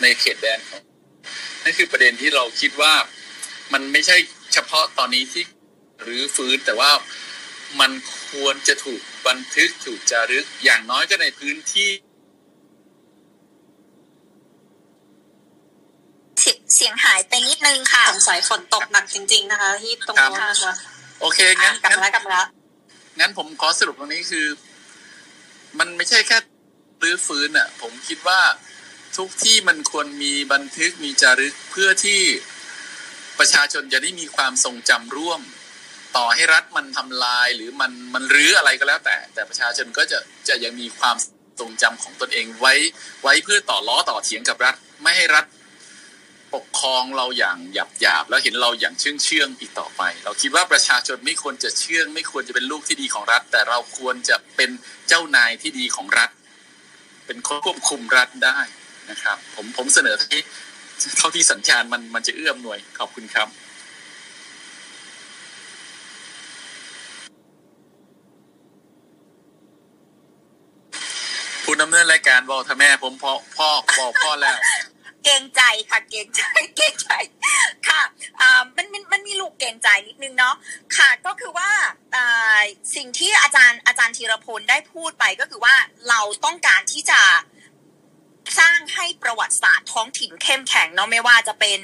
[0.02, 0.82] ในเขตแดนของ
[1.64, 2.94] นั่นคือประเด็นที่เราคิดว่า
[3.74, 4.18] มันไม่ใช่
[4.54, 5.44] เฉพาะตอนนี้ที่
[6.04, 6.92] หรือฟื้นแต่ว่า
[7.80, 7.92] มัน
[8.32, 11.90] ควรจะถูกบันทึกถูกจารึกอย่างน้อยก็ในพื้นที่
[16.42, 20.74] เสียเสียงหายไปนิดนึงค่ะสงสัยฝนตกหนักจริง ๆ นะคะ ที่ตรงนู้นนะคะ
[21.22, 22.46] โอเคอะงั้นกลับงั้นมาแล้วกลับมาแล้ว
[23.20, 24.46] งั้นผมขอสรุปตรงนี้คือ
[25.80, 26.38] มันไม่ใช่แค่
[27.04, 28.42] รื้อฟื้นอะ ผมคิดว่า
[29.18, 32.22] ทุกที่มันควรมีบันทึกมีจารึกเพื่อที่
[33.40, 35.42] ประชาชนจะได้มีความทรงจำร่วม
[36.18, 41.16] ต่อให้รัฐมันทำลายหรือมันมันรื้ออะไรก็แล้วแต่ แต่ประชาชนก็จะจะยังมีความ
[41.60, 42.74] ทรงจำของตนเองไว้
[43.24, 45.46] ไว้เพื่อต่อล้อต่อเถียงกับรัฐ ไม่ให้รัฐ
[46.56, 54.70] ปกครองเราอย่างหยาบหยาบแล้วเห็นเราอย่างเชื่องเชื่องอีกต่อไป เราคิดว่าประชาชนไม่ควรจะเชื่อง ไม่ควรจะเป็นลูกที่ดีของรัฐ แต่เราควรจะเป็น
[55.08, 56.30] เจ้านายที่ดีของรัฐ
[57.26, 58.60] เป็นคนควบคุมรัฐได้
[59.10, 60.40] นะครับ ผมผมเสนอที่
[61.18, 63.48] เท่าที่สัญญาณมันมันจะเอื้อมหน่วยขอบคุณครับ
[71.70, 74.58] ผู้ดำเนินรายการบอกท่าแม่ผมพ่อพ่อบอกพ่อแล้ว
[75.24, 76.42] เกรงใจค่ะเกรงใจ
[76.78, 77.10] เกรงใจ
[77.88, 78.02] ค่ะ
[78.42, 80.56] อ่ามันมันมันมีลูกเกรงใจนิดนึงเนาะ
[80.98, 81.70] ค่ะก็คือว่า
[82.16, 82.60] อ่า
[82.96, 85.76] สิ่งที่อาจารย์อาจารย์ธีรพลได้พูดไปก็คือว่า
[86.10, 87.22] เราต้องการที่จะ
[88.60, 91.80] สร้างให้ประวัติศาสตร์ท้องถิ่นเข้มแข็งเนาะไม่ว่าจะเป็น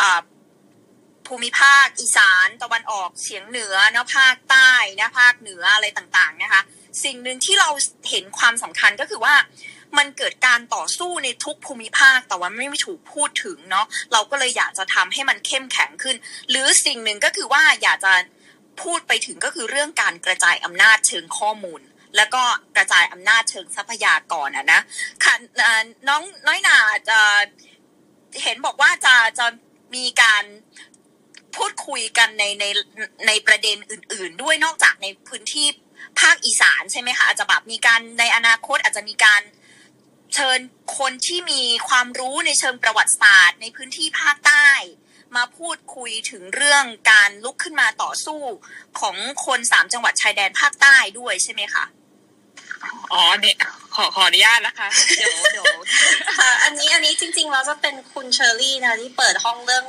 [0.00, 0.20] อ่า
[1.26, 6.62] ภูมิภาคอีสานตะวันออกเฉียงเหนือเนาะภาคใต้นะภาคเหนืออะไรต่างๆนะคะ
[7.04, 7.68] สิ่งหนึ่งที่เรา
[8.10, 9.34] เห็นความสำคัญก็คือว่า
[9.98, 16.16] มันเกิดการต่อสู้ในทุกภูมิภาค แต่ว่าไม่ถูกพูดถึงเนาะเราก็เลยอยากจะทำให้มันเข้มแข็งขึ้น
[16.50, 18.12] หรือสิ่งหนึ่งก็คือว่าอยากจะ
[18.82, 21.80] พูดไปถึงก็คือเรื่องการกระจายอำนาจเชิงข้อมูล
[22.16, 22.42] แล้วก็
[22.76, 24.80] กระจายอำนาจเชิงทรัพยากรอะนะ
[25.24, 25.34] ค่ะ
[26.08, 26.78] น้องน้อยหนา
[27.08, 27.20] จะ
[28.42, 29.46] เห็นบอกว่าจะจะ
[29.94, 30.44] มีการ
[31.56, 32.64] พูดคุยกันในใน
[33.26, 35.66] ในประเด็นอื่น ๆ ด้วยนอกจากในพื้นที่
[36.20, 39.42] ภาคอีสานใช่ไหมคะอาจจะแบบมีการในอนาคตอาจจะมีการ
[40.34, 40.58] เชิญ
[40.98, 44.68] คนที่มีความรู้ในเชิงประวัติศาสตร์ ในพื้นที่ภาคใต้
[45.36, 48.42] มาพูดคุยถึงเรื่องการลุกขึ้นมาต่อสู้
[49.00, 51.84] ของคนสามจังหวัดชายแดนภาคใต้ด้วยใช่ไหมคะ
[53.12, 53.56] อ๋อเนี่ย
[53.94, 55.66] ขอขออนุญาตนะคะเดี๋ยวเดี๋ยว
[56.38, 59.84] ค่ะอันนี้อันนี้จริงๆเราจะเป็นคุณเชอรี่นะที่เปิดห้องเรื่อง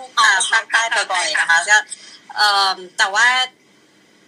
[0.51, 1.77] ภาคใต้บ่อยๆนะคะก็
[2.37, 3.27] เอ่อแต่ว่า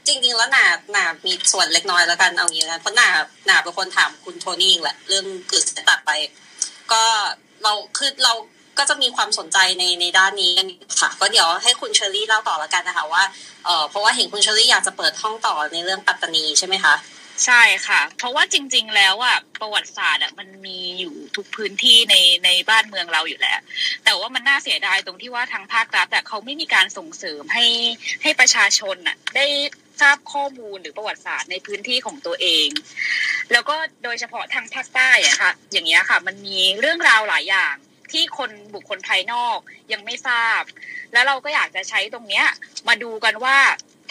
[0.07, 3.09] จริงๆแล้วหนาหนามีส่วนเล็กน้อยแล้วกันเอางี้แล้วกันเพราะหนา
[3.47, 6.11] หนาเป็นคนถามคุณโทนี่เองแหละเรื่องคือตัดไป
[6.91, 7.03] ก็
[7.63, 8.33] เราคือเรา
[8.77, 10.67] ก็จะมีความสนใจในในด้านนี้กัน
[10.99, 13.23] ค่ะก็เดี๋ยวให้คุณเชอรี่เล่าต่อแล้วกันนะคะว่า
[13.65, 16.95] เออเพราะว่าเห็นคุณเชอรี่อยากจะเปิดห้องต่อในเรื่องปัตตานีใช่ไหมคะ
[17.45, 23.59] ใช่ค่ะ เพราะว่าจริง ๆ แล้วอะประวัติศาสตร์อะมันมีอยู่ทุกพื้นที่ในในบ้านเมืองเราอยู่แล้ว
[24.03, 27.65] แต่ว่ามันน่าเสียดายตรงที่ว่าทางภาครัฐอะเขาไม่มีการส่งเสริมให้
[28.23, 29.45] ให้ประชาชนอะได้
[30.01, 32.67] ทราบข้อมูลหรือประวัติศาสตร์ในพื้นที่ของตัวเอง
[33.51, 37.75] แล้วก็โดยเฉพาะทางภาคใต้อะค่ะ อย่างเงี้ยค่ะ มันมีเรื่องราวหลายอย่าง
[38.11, 39.57] ที่คนบุคคลภายนอก
[39.91, 40.61] ยังไม่ทราบ
[41.13, 42.45] แล้วเราก็อยากจะใช้ตรงเนี้ย
[42.87, 43.57] มาดูกันว่า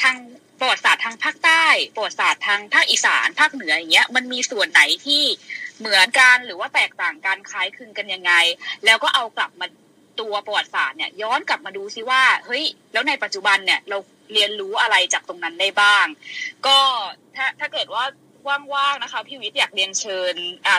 [0.02, 0.16] ทาง
[0.60, 1.64] ประวัติศาสตร์ทางภาคใต้
[1.94, 5.22] ประวัติศาสตร์ทางภาคอีสานภาคเหนืออย่างเงี้ยมันมีส่วนไหนที่
[5.78, 8.32] เหมือนกันหรือว่าแตกต่างกันคล้ายคลึงกันยังไง
[8.84, 9.66] แล้วก็เอากลับมา
[10.20, 13.98] ตัวประวัติศาสตร์เนี่ยย้อนกลับมาดูซิว่าเฮ้ยแล้วในปัจจุบันเนี่ยเรา
[14.32, 16.06] เรียนรู้อะไรจากตรงนั้นได้บ้าง
[16.66, 16.78] ก็
[17.36, 18.04] ถ้าถ้าเกิดว่า
[18.74, 20.34] ว่างๆนะคะพี่วิทย์อยากเรียนเชิญ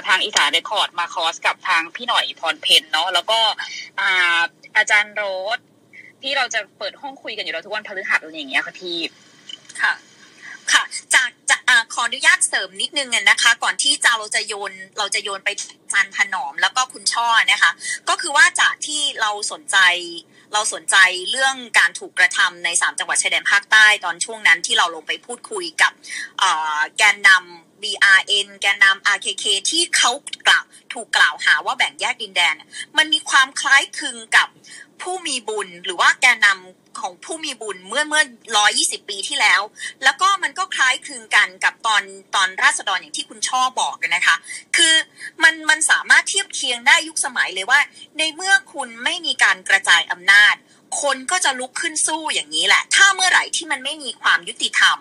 [0.07, 3.39] ทางอีสาน Record มา cross กับทางพี่หน่อยพรเพ็ญเนาะแล้วก็
[3.99, 4.39] อ่า
[4.77, 5.23] อาจารย์โร
[5.57, 5.59] ส
[6.21, 8.97] ที่เราจะเปิดห้องคุยกันอยู่แล้วทุกวันพฤหัสอะไรอย่างเงี้ยค่ะพี่
[9.81, 9.93] ค่ะ
[10.71, 10.83] ค่ะ
[11.13, 11.57] จากจะ
[11.93, 15.49] ขออนุญาตเสริมนิดนึงนะคะ ก่อนที่จะเราจะโยนเราจะโยนไป
[15.93, 17.71] จันถนอมแล้วก็คุณช่อนะคะ
[18.09, 19.77] ก็คือว่าจากที่เราสนใจ
[20.53, 20.95] เราสนใจ
[21.31, 25.91] เรื่องการถูกกระทำในสามจังหวัดชายแดนภาคใต้ตอนช่วงนั้นที่เราลงไปพูดคุยกับ
[26.97, 30.11] แกนนำ BRN แกนนำ RKK ที่เขา
[30.47, 32.55] กล่าวถูกกล่าวหาว่าแบ่งแยกดินแดน
[32.97, 34.47] มันมีความคล้ายคลึงกับ
[35.01, 38.23] ผู้มีบุญหรือว่าแกนนำ ของผู้มีบุญเมื่อเมื่อ
[38.65, 39.61] 120ปีที่แล้ว
[40.03, 42.03] แล้วก็มันก็คล้ายคลึงกันกับตอน
[42.35, 44.35] ตอนราษฎรอย่างที่คุณช่อบอกกันนะคะ
[44.75, 44.93] คือ
[45.43, 47.79] มันมันสามารถเทียบเคียงได้ยุคสมัยเลยว่า
[48.17, 50.55] ในเมื่อคุณไม่มีการกระจายอำนาจ
[51.01, 54.97] คนก็จะลุกขึ้นสู้อย่างนี้แหละ ถ้าเมื่อไหร่ที่มันไม่มีความยุติธรรม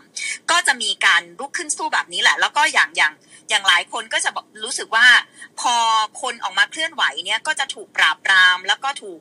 [0.51, 3.12] ก็จะมีการลุกขึ้นสู้แบบนี้แหละ แล้วก็อย่างอย่าง
[3.49, 4.30] อย่างหลายคนก็จะ
[4.64, 5.07] รู้สึกว่า
[5.61, 5.74] พอ
[6.22, 9.20] คนออกมาเคลื่อนไหวเนี่ยก็จะถูกปราบปรามแล้วก็ถูก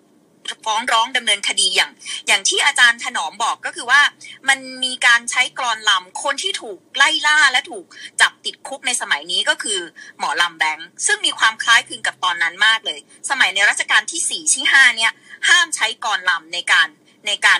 [0.65, 1.91] ฟ้องร้องดำเนินคดีอย่าง
[2.27, 4.01] อย่างที่อาจารย์ถนอมบอกก็คือว่า
[4.49, 7.85] มันมีการใช้กรอนลำคนที่ถูกไล่ล่าและถูก
[8.21, 9.79] จับติดคุกในสมัยนี้ก็คือ
[10.19, 15.11] หมอลำแบงค์ซึ่งมีความคล้ายคลึงกับตอนนั้นมากเลย สมัยในรัชกาลที่สี่ที่ห้าเนี่ย
[15.49, 16.87] ห้ามใช้กรลำในการ
[17.27, 17.59] ในการ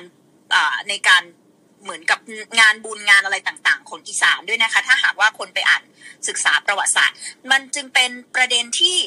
[0.54, 1.24] อ่าในการ
[1.84, 2.20] เหมือนกับ
[2.60, 5.84] งานบุญงานอะไรต่างๆของอีสานด้วยนะคะ ถ้าหากว่าคนไปอ่าน
[6.28, 7.18] ศึกษาประวัติศาสตร์
[7.52, 8.98] มันจึงเป็นประเด็นที่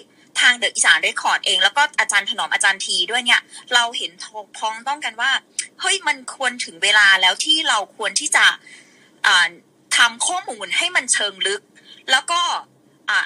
[0.40, 3.40] ทางเดอะอีสานเรคคอร์ดเอง แล้วก็อาจารย์ถนอมอาจารย์ทีด้วยเนี่ย
[3.74, 4.12] เราเห็น
[4.58, 5.30] พ้องต้องกันว่า
[5.80, 8.44] เฮ้ยมันควรถึงเวลาแล้วที่เราควรที่จะ
[9.26, 9.48] อ่า
[9.96, 11.62] ทำข้อมูลให้มันเชิงลึก
[12.10, 12.40] แล้วก็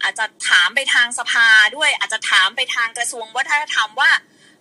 [0.02, 4.12] อาจจะถามไปทางสภาด้วย อาจจะถามไปทางกระทรวงวัฒนธรรมว่า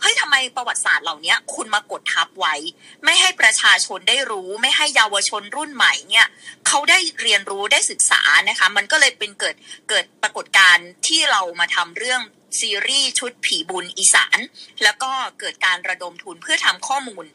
[0.02, 2.56] เฮ้ยทำไมประวัติศาสตร์เหล่านี้คุณมากดทับไว้
[3.04, 6.28] ไม่ให้ประชาชนได้รู้ ไม่ให้เยาวชนรุ่นใหม่เนี่ย
[6.68, 9.56] เขาได้เรียนรู้ได้ศึกษานะคะ มันก็เลยเป็นเกิด
[9.89, 12.22] เกิดปรากฏการณ์ที่เรามาทำเรื่อง
[12.60, 14.39] ซีรีส์ชุดผีบุญอีสาน
[14.84, 17.26] แล้วก็เกิดการระดมทุนเพื่อทำข้อมูล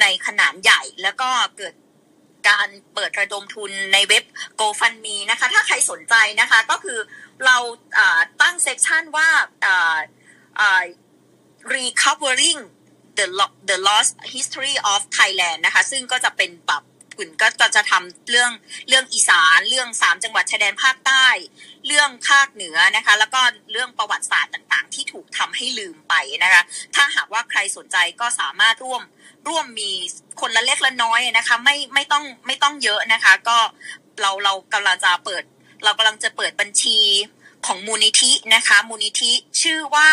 [0.00, 1.74] ในขนาดใหญ่ แล้วก็เกิด
[2.48, 4.24] การเปิดระดมทุนในเว็บ
[4.60, 6.98] GoFundMe นะคะ ถ้าใครสนใจนะคะก็คือ
[7.44, 7.56] เรา
[8.42, 9.28] ตั้งเซสชันว่า
[11.74, 12.60] recovering
[13.18, 13.26] the
[13.70, 16.82] the lost history of Thailand นะคะ ซึ่งก็จะเป็นแบบ
[17.18, 18.50] กุ่นก็จะทำเรื่อง
[18.88, 21.26] เรื่องอีสานเรื่องสามจังหวัดชายแดนภาคใต้
[21.86, 23.40] เรื่องภาคเหนือนะคะ แล้วก็
[23.72, 26.14] เรื่องประวัติศาสตร์ต่างๆ ที่ถูกทำให้ลืมไป
[26.44, 26.62] นะคะ
[26.94, 29.02] ถ้าหากว่าใครสนใจก็สามารถร่วม
[29.48, 29.90] ร่วมมี
[30.40, 33.58] คนละเล็กละน้อยนะคะ ไม่ไม่ต้องไม่ต้องเยอะนะคะ ก็
[34.20, 35.42] เราเรากำลังจะเปิด
[35.84, 36.98] เรากำลังจะเปิดบัญชี
[37.66, 39.32] ของมูลนิธินะคะมูลนิธิ
[39.62, 40.08] ชื่อว่า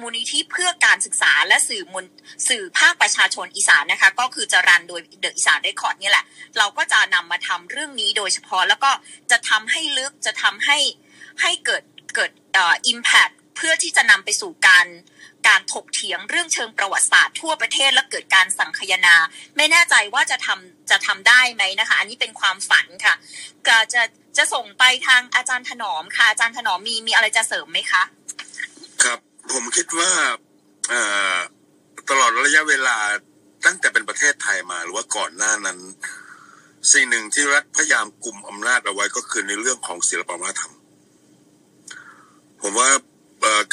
[0.00, 2.04] มูลนิธิเพื่อการศึกษาและสื่อมวล
[2.48, 6.24] สื่อภาคประชาชนอีสานนะคะก็คือจะรันโดยเดอะอีสานเรคคอร์ดนี่แหละ
[6.58, 8.90] เราก็จะนำมาทำเรื่องนี้โดยเฉพาะแล้วก็
[9.30, 10.78] จะทำให้ลึกจะทำให้
[11.42, 11.82] ให้เกิด
[12.14, 14.86] เกิดเอ่อ impact เพื่อที่จะนำไปสู่การ
[15.46, 19.14] การถกเถียงเรื่องเชิงประวัติศาสตร์ทั่วประเทศและเกิดการสังคายนา
[19.56, 23.14] ไม่แน่ใจว่าจะทำจะทำได้ไหมนะคะ อันนี้เป็นความฝันค่ะ
[23.68, 24.02] ก็จะ
[24.36, 28.02] จะส่งไปทางอาจารย์ถนอมค่ะ อาจารย์ถนอมมีมีอะไรจะเสริมไหมคะ
[29.02, 29.18] ครับ
[29.52, 30.10] ผมคิดว่า
[32.08, 32.96] ตลอดระยะเวลา
[33.66, 35.78] ตั้งแต่เป็นประเทศไทยมาหรือว่าก่อนหน้านั้น
[36.92, 40.72] สิ่งหนึ่งที่รัฐพยายามกลุ่มอำนาจเอาไว้ก็คือในเรื่องของศิลปวัฒนธรรม
[42.62, 42.90] ผมว่า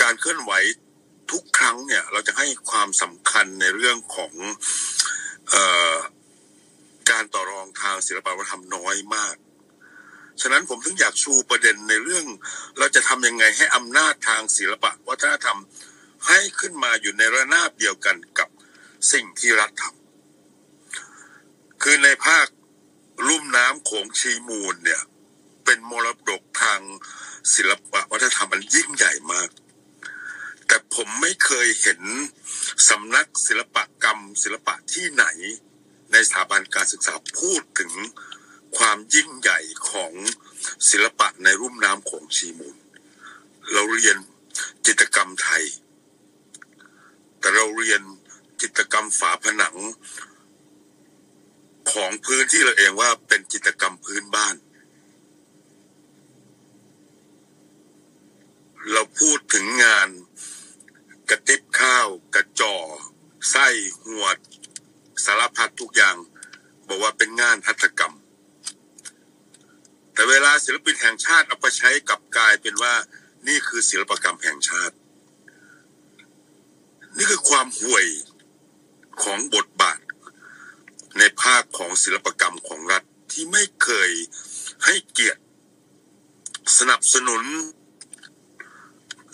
[0.02, 0.52] การเคลื่อนไหว
[1.32, 4.34] ทุกครั้งเนี่ย เราจะให้ความสำคัญในเรื่องของ
[5.54, 5.56] อ
[5.96, 5.96] อ
[7.12, 9.36] การต่อรองทางศิลปวัฒนธรรมน้อยมาก
[10.42, 12.26] ฉะนั้นผมถึงอยากชูประเด็นในเรื่อง
[12.78, 15.60] เราจะทำยังไงให้อำนาจทางศิลปะวัฒนธรรม
[16.28, 18.50] ให้ขึ้นมาอยู่ในระนาบเดียวกันกับ
[19.12, 22.46] สิ่งที่รัฐทำคือในภาค
[23.28, 25.02] ลุ่มน้ำโขงชีมูลเนี่ย
[25.66, 26.80] เป็นมรดกทาง
[27.54, 29.50] ศิลปะวัฒนธรรมมันยิ่งใหญ่มาก
[30.68, 32.02] แต่ผมไม่เคยเห็น
[32.90, 35.26] สำนักศิลปกรรม ศิลปะที่ไหน
[36.12, 37.92] ในสถาบันการศึกษาพูดถึง
[38.78, 39.60] ความยิ่งใหญ่
[39.90, 40.14] ของ
[40.90, 42.78] ศิลปะในรุ่มน้ำโขงชีมูล
[43.72, 44.18] เราเรียน
[44.86, 45.64] จิตรกรรมไทย
[47.40, 48.02] แต่เราเรียน
[48.62, 49.78] จิตรกรรมฝาผนัง
[51.92, 54.56] ของพื้นที่เราเองว่าเป็นจิตรกรรมพื้นบ้าน
[58.92, 60.10] เราพูดถึงงาน
[61.30, 62.76] กระติบข้าว กระจอ
[63.50, 63.68] ไส้
[64.04, 64.38] หวด
[65.26, 66.16] สารพัดทุกอย่าง
[66.88, 68.16] บอกว่าเป็นงานหัตถกรรม
[70.14, 72.94] แต่เวลาศิลปินแห่งชาติเอาไปใช้กลับกลายเป็นว่า
[73.48, 74.96] นี่คือศิลปกรรมแห่งชาติ
[77.18, 78.06] นี่คือความห่วย
[79.24, 80.00] ของบทบาท
[81.18, 84.12] ในภาคของศิลปกรรมของรัฐที่ไม่เคย
[84.86, 85.42] ให้เกียรติ
[86.78, 87.44] สนับสนุน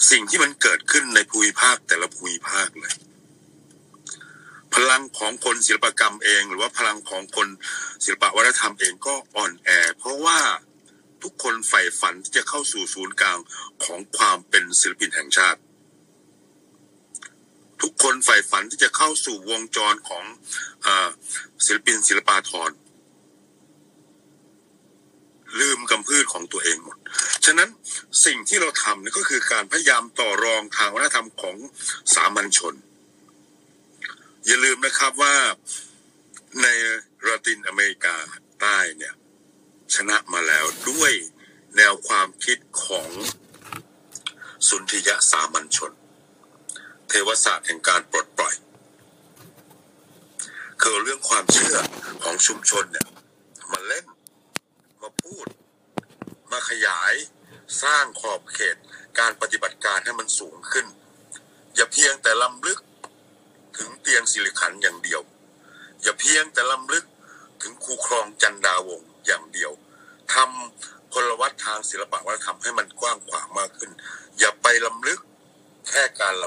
[0.09, 2.95] สิ่งที่มันเกิดขึ้นในภูมิภาคแต่ละภูมิภาคเลย
[4.75, 7.47] พลังของคนศิลปกรรมเอง หรือว่าพลังของคน
[8.03, 10.39] ศิลปวัฒนธรรมเองก็อ่อนแอ เพราะว่า
[11.23, 13.37] ทุกคนใฝ่ฝันที่จะเข้าสู่ศูนย์กลาง
[13.83, 15.59] ของความเป็นศิลปินแห่งชาติ
[17.81, 20.23] ทุกคนใฝ่ฝันที่จะเข้าสู่วงจรของ
[20.85, 20.87] อ
[21.65, 22.69] ศิลปินศิลปาธร
[25.59, 26.97] ลืมกำพืชของตัวเองหมด
[27.45, 27.69] ฉะนั้น
[28.25, 31.55] สิ่งที่เราทำนี่ก็คือการพยายามต่อรองทางวัฒนธรรมของ
[32.13, 32.75] สามัญชน
[34.45, 35.35] อย่าลืมนะครับว่า
[36.61, 36.67] ใน
[37.27, 38.15] ลาตินอเมริกา
[38.61, 39.13] ใต้เนี่ย
[39.95, 41.11] ชนะมาแล้วด้วย
[41.77, 43.09] แนวความคิดของ
[44.67, 45.91] สุนทรียสามัญชน
[47.09, 48.55] เทวศาสตร์แห่งการปลดปล่อย
[50.81, 51.77] คือเรื่องความเชื่อ
[52.23, 53.07] ของชุมชนเนี่ย
[53.71, 54.05] มาเล่น
[55.31, 55.47] พูด
[56.51, 57.13] มาขยาย
[57.83, 58.77] สร้างขอบเขต
[59.19, 60.85] การปฏิบัติการให้มันสูงขึ้น
[61.75, 62.79] อย่าเพียงแต่ลำลึก
[63.77, 65.21] ถึงเตียงสิริขันอย่างเดียว
[66.01, 67.05] อย่าเพียงแต่ลำลึก
[67.61, 69.71] ถึงครูครองจันดาวงอย่างเดียว
[70.33, 73.91] ทำพลวัตทางศิลปะวัฒนธรรมให้มันกว้างขวางมากขึ้น
[74.39, 75.19] อย่าไปลำลึก
[75.89, 76.45] แค่การล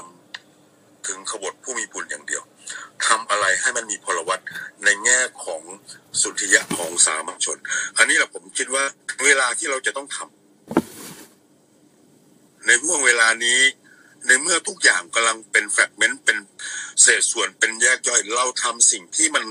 [0.53, 2.43] ำถึงขบฏผู้มีบุญอย่างเดียว
[3.07, 4.39] ทำอะไรให้มันมีพลวัต
[4.85, 5.61] ในแง่ของ
[6.21, 7.57] สุทรียะของสามัญชน
[7.97, 8.83] อันนี้แหละผมคิดว่า
[9.25, 10.29] เวลาที่เราจะต้องทำ
[12.65, 13.59] ในห่วงเวลานี้
[14.27, 16.37] ในเมื่อทุกอย่างกำลังเป็นแฟกเมนต์เป็น
[17.01, 19.45] เศษส่วนเป็นแยกย่อย เราทำสิ่งที่มัน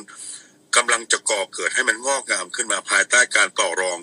[0.76, 3.98] กำลังจะก่อเกิดให้มันงอกงามขึ้นมาภายใต้การต่อรอง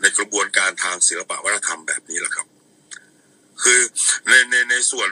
[0.00, 2.46] ในกระบวนการทางศิลปะวัฒนธรรมแบบนี้แหละครับ
[3.62, 3.80] คือ
[4.28, 5.10] ในในในส่วน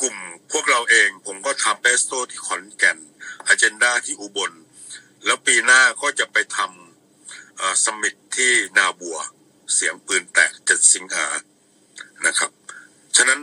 [0.00, 0.16] กลุ่ม
[0.52, 2.98] พวกเราเองผมก็ทำเปสโตที่ขอนแก่น
[3.46, 4.52] อเจนดาที่อุบล
[5.24, 9.18] แล้วปีหน้าก็จะไปทำสมิตที่นาบัว
[9.74, 11.26] เสียงปืนแตกเจ็ดสิงหา
[12.26, 12.50] นะครับ
[13.16, 13.40] ฉะนั้น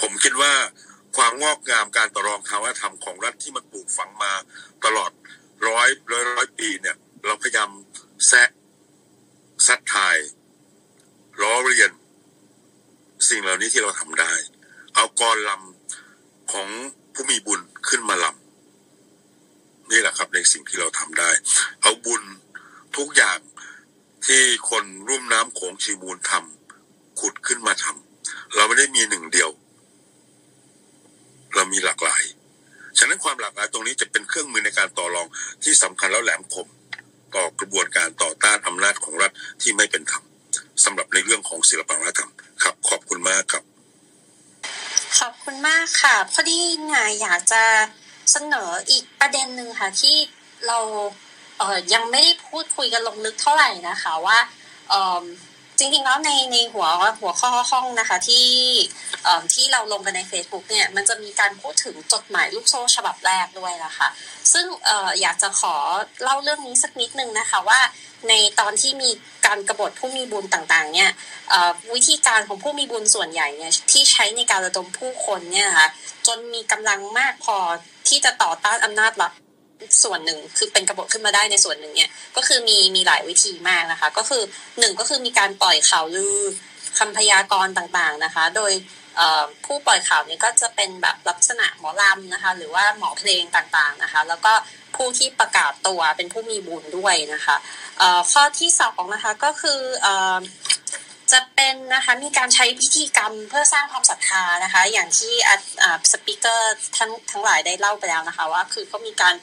[0.00, 0.52] ผมคิดว่า
[1.16, 4.32] ความงอกงามการต่อรองทางวัฒนธรรมของรัฐที่มันปลูกฝังมา
[4.84, 5.10] ตลอด
[5.68, 6.96] ร้อยร้อยร้อยปีเนี่ย
[7.26, 7.70] เราพยายาม
[8.28, 8.48] แซะ
[9.66, 10.16] ซัดทาย
[11.40, 11.90] ล้อเรียน
[13.28, 14.32] สิ่งเหล่านี้ที่เราทำได้
[14.94, 16.68] เอากรลำของ
[17.14, 21.30] ผู้มีบุญขึ้นมาลำนี่แหละครับในสิ่งที่เราทำได้
[21.82, 22.22] เอาบุญ
[22.96, 23.38] ทุกอย่าง
[24.26, 29.50] ที่คนรุ่มน้ำโขงชีมูลทำขุดขึ้นมาทำเราไม่ได้มีหนึ่งเดียว
[31.54, 32.22] เรามีหลากหลาย
[32.98, 35.26] ฉะนั้นความหลากหลายตรงนี้จะเป็นเครื่องมือในการต่อรอง
[35.62, 36.68] ที่สำคัญแล้วแหลมคม
[37.34, 39.32] ต่อกระบวนการต่อต้านอำนาจของรัฐ
[39.62, 40.24] ที่ไม่เป็นธรรม
[40.84, 42.30] สำหรับในเรื่องของศิลปวัฒนธรรม
[42.62, 43.71] ครับ ขอบคุณมากครับ
[45.18, 47.64] ขอบคุณมากค่ะ พอดีเนี่ยอยากจะ
[48.32, 50.16] เสนออีกประเด็นหนึ่งค่ะที่
[50.66, 50.78] เรา
[51.58, 54.38] เออยังไม่ได้พูดคุยกันลงลึกเท่าไหร่นะคะว่า
[54.90, 55.22] เออ
[55.78, 56.88] จริงๆแล้วในในหัว
[57.20, 58.46] หัวข้อห้องนะคะที่
[59.24, 64.08] เอ่อที่เราลงกันใน Facebook เนี่ยมันจะมีการพูดถึงจดหมายลูกโซ่ฉบับแรกด้วยนะคะ
[64.52, 65.74] ซึ่งเอ่ออยากจะขอ
[66.22, 67.80] เล่าเรื่องนี้สักนิดนึงนะคะว่า
[68.28, 69.10] ในตอนที่มี
[69.46, 71.10] การกรบฏผู้มีบุญต่างๆ เนี่ย
[71.94, 75.88] วิธีการของผู้มีบุญส่วนใหญ่เนี่ยที่ใช้ในการระดมผู้คนเนี่ยนะคะ
[76.26, 77.56] จนมีกำลังมากพอ
[78.08, 79.32] ที่จะต่อต้านอำนาจรัฐ
[80.02, 84.42] ส่วนหนึ่งคือเป็นกบฏขึ้นมาได้ในส่วนหนึ่งเนี่ยก็คือมีมีหลายวิธีมากนะคะ ก็คือ
[84.78, 86.38] หนึ่งก็คือมีการปล่อยข่าวลือ
[86.98, 88.72] คำพยากรณ์ต่างๆนะคะ โดย
[89.64, 94.52] ผู้ปล่อยข่าวนี้ก็จะเป็นแบบลักษณะหมอลำนะคะ หรือว่าหมอเพลงต่างๆนะคะ แล้วก็
[94.96, 97.56] ผู้ที่ประกาศตัวเป็นผู้มีบุญด้วยนะคะ
[98.32, 99.80] ข้อที่สองนะคะก็คือ
[101.32, 105.34] จะเป็นนะคะมีการใช้พิธีกรรมเพื่อสร้างความศรัทธานะคะ อย่างที่
[106.12, 109.34] สปิเกอร์ทั้งทั้งหลายได้เล่าไปแล้วนะคะ ว่าคือก็มีการ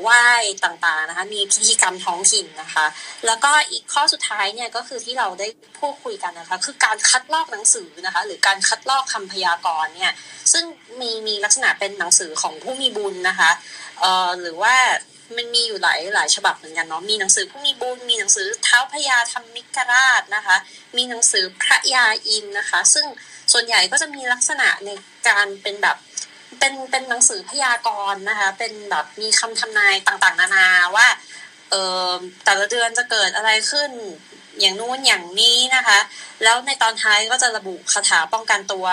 [0.00, 0.26] ไหว้
[0.64, 2.86] ต่างๆนะคะ มีพิธีกรรมท้องถิ่นนะคะ
[3.26, 5.48] แล้วก็อีกข้อสุดท้ายเนี่ยก็คือที่เราได้
[5.78, 10.12] พูดคุยกันนะคะ คือการคัดลอกหนังสือนะคะ หรือการคัดลอกคำพยากรณ์เนี่ย
[10.52, 10.64] ซึ่ง
[11.00, 13.50] มีมีลักษณะเป็นหนังสือของผู้มีบุญนะคะ
[14.00, 14.76] เอ่อหรือว่า
[15.36, 20.56] มันมีอยู่หลายหลายฉบับเหมือนกันเนาะ มีหนังสือผู้มีบุญ มีหนังสือเท้าพญาธรรมิกราชนะคะ
[20.96, 23.06] มีหนังสือพระยาอินนะคะ ซึ่ง
[23.52, 24.90] ส่วนใหญ่ก็จะมีลักษณะใน
[25.28, 25.96] การเป็นแบบ
[26.58, 30.66] เป็นเป็นหนังสือพยากรณ์นะคะ เป็นแบบมีคำทำนายต่างๆ นานา
[30.96, 31.06] ว่า
[31.70, 31.74] เอ
[32.08, 32.10] อ
[32.44, 33.90] แต่ละเดือนจะเกิดอะไรขึ้น
[34.60, 35.98] อย่างนู้นอย่างนี้นะคะ
[36.42, 38.86] แล้วในตอนท้ายก็จะระบุคาถาป้องกันตัว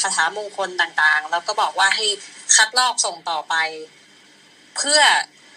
[0.00, 2.06] คาถามงคลต่างๆ แล้วก็บอกว่าให้
[2.54, 3.54] คัดลอกส่งต่อไป
[4.76, 5.00] เพื่อ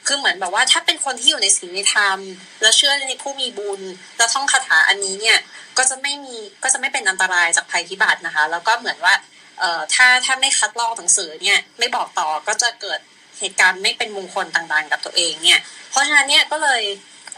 [0.08, 2.20] คือเหมือนแบบว่าถ้าเป็นคนที่อยู่ในศีลธรรม
[2.62, 3.82] แล้วเชื่อในผู้มีบุญ
[4.18, 5.38] แล้วท่องคาถาอันนี้เนี่ย
[5.78, 9.14] ก็จะไม่มีก็จะไม่เป็นอันตรายจากภัยพิบัตินะคะ แล้วก็เหมือนว่า
[9.60, 13.00] เอ่อถ้าถ้าไม่คัดลอกหนังสือเนี่ยไม่บอกต่อก็จะเกิด
[13.40, 15.60] เหตุการณ์ไม่เป็นมงคลต่างๆ กับตัวเองเนี่ย
[15.90, 16.82] เพราะฉะนั้นเนี่ยก็เลย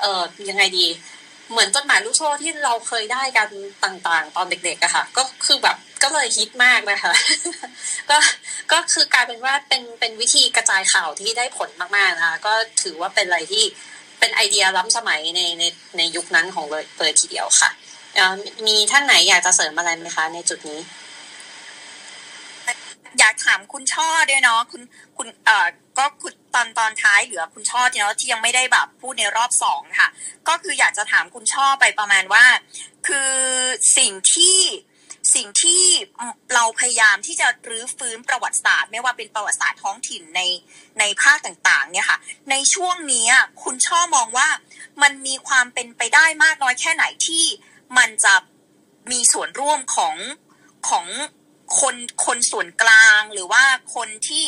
[0.01, 0.87] เอ่อยังไงดี
[1.51, 3.49] เหมือนจดหมายลูกโซ่ที่เราเคยได้กัน
[3.85, 7.13] ต่างๆ ตอนเด็กๆอะค่ะ ก็คือแบบก็เลยฮิตมากนะคะ
[8.09, 8.17] ก็
[8.71, 13.63] ก็คือกลายเป็นว่าเป็นเป็นวิธีกระจายข่าวที่ได้ผลมากๆนะคะก็ถือว่าเป็นอะไรที่
[14.19, 15.63] เป็นไอเดียล้ำสมัยในใน
[15.97, 17.69] ในยุคนั้นของเลยเลยทีเดียวค่ะ
[18.67, 20.79] มีท่านไหนอยากจะเสริมอะไรไหมคะในจุดนี้
[23.19, 24.81] อยากถามคุณช่อด้วยเนาะคุณ
[25.17, 25.67] คุณเอ่อ
[25.97, 30.09] ก็คุณตอนตอนท้ายเหลือคุณช่อเนาะที่ยังไม่ได้แบบพูดในรอบสองค่ะ
[30.47, 32.45] ก็คืออยากจะถามคุณช่อไปประมาณว่า
[33.07, 33.31] คือ
[33.97, 34.59] สิ่งที่
[35.35, 35.83] สิ่งที่
[36.53, 40.41] เราพยายามที่จะรื้อฟื้นประวัติศาสตร์ ไม่ว่าเป็นประวัติศาสตร์ท้องถิ่นใน
[40.99, 42.19] ในภาคต่างๆ เนี่ยค่ะ
[42.51, 43.27] ในช่วงนี้
[43.63, 44.49] คุณช่อมองว่า
[45.01, 47.45] มันมีความเป็นไปได้มากน้อยแค่ไหนที่
[47.97, 48.35] มันจะ
[49.11, 50.15] มีส่วนร่วมของ
[50.89, 51.05] ของ
[51.79, 53.63] คนคนส่วนกลางหรือว่า
[53.95, 54.45] คนที่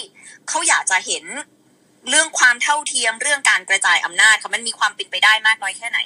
[0.50, 1.26] เขาอยากจะเห็น
[2.10, 6.00] เรื่องความเท่าเทียมเรื่องการกระจายอำนาจค่ะมันมีความเป็นไปได้มากน้อยแค่ไหน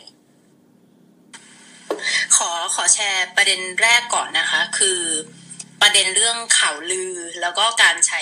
[2.35, 4.99] ขอขอแชร์ประเด็นแรกก่อนนะคะ คือ
[5.81, 8.21] ประเด็นเรื่องข่าวลือแล้วก็การใช้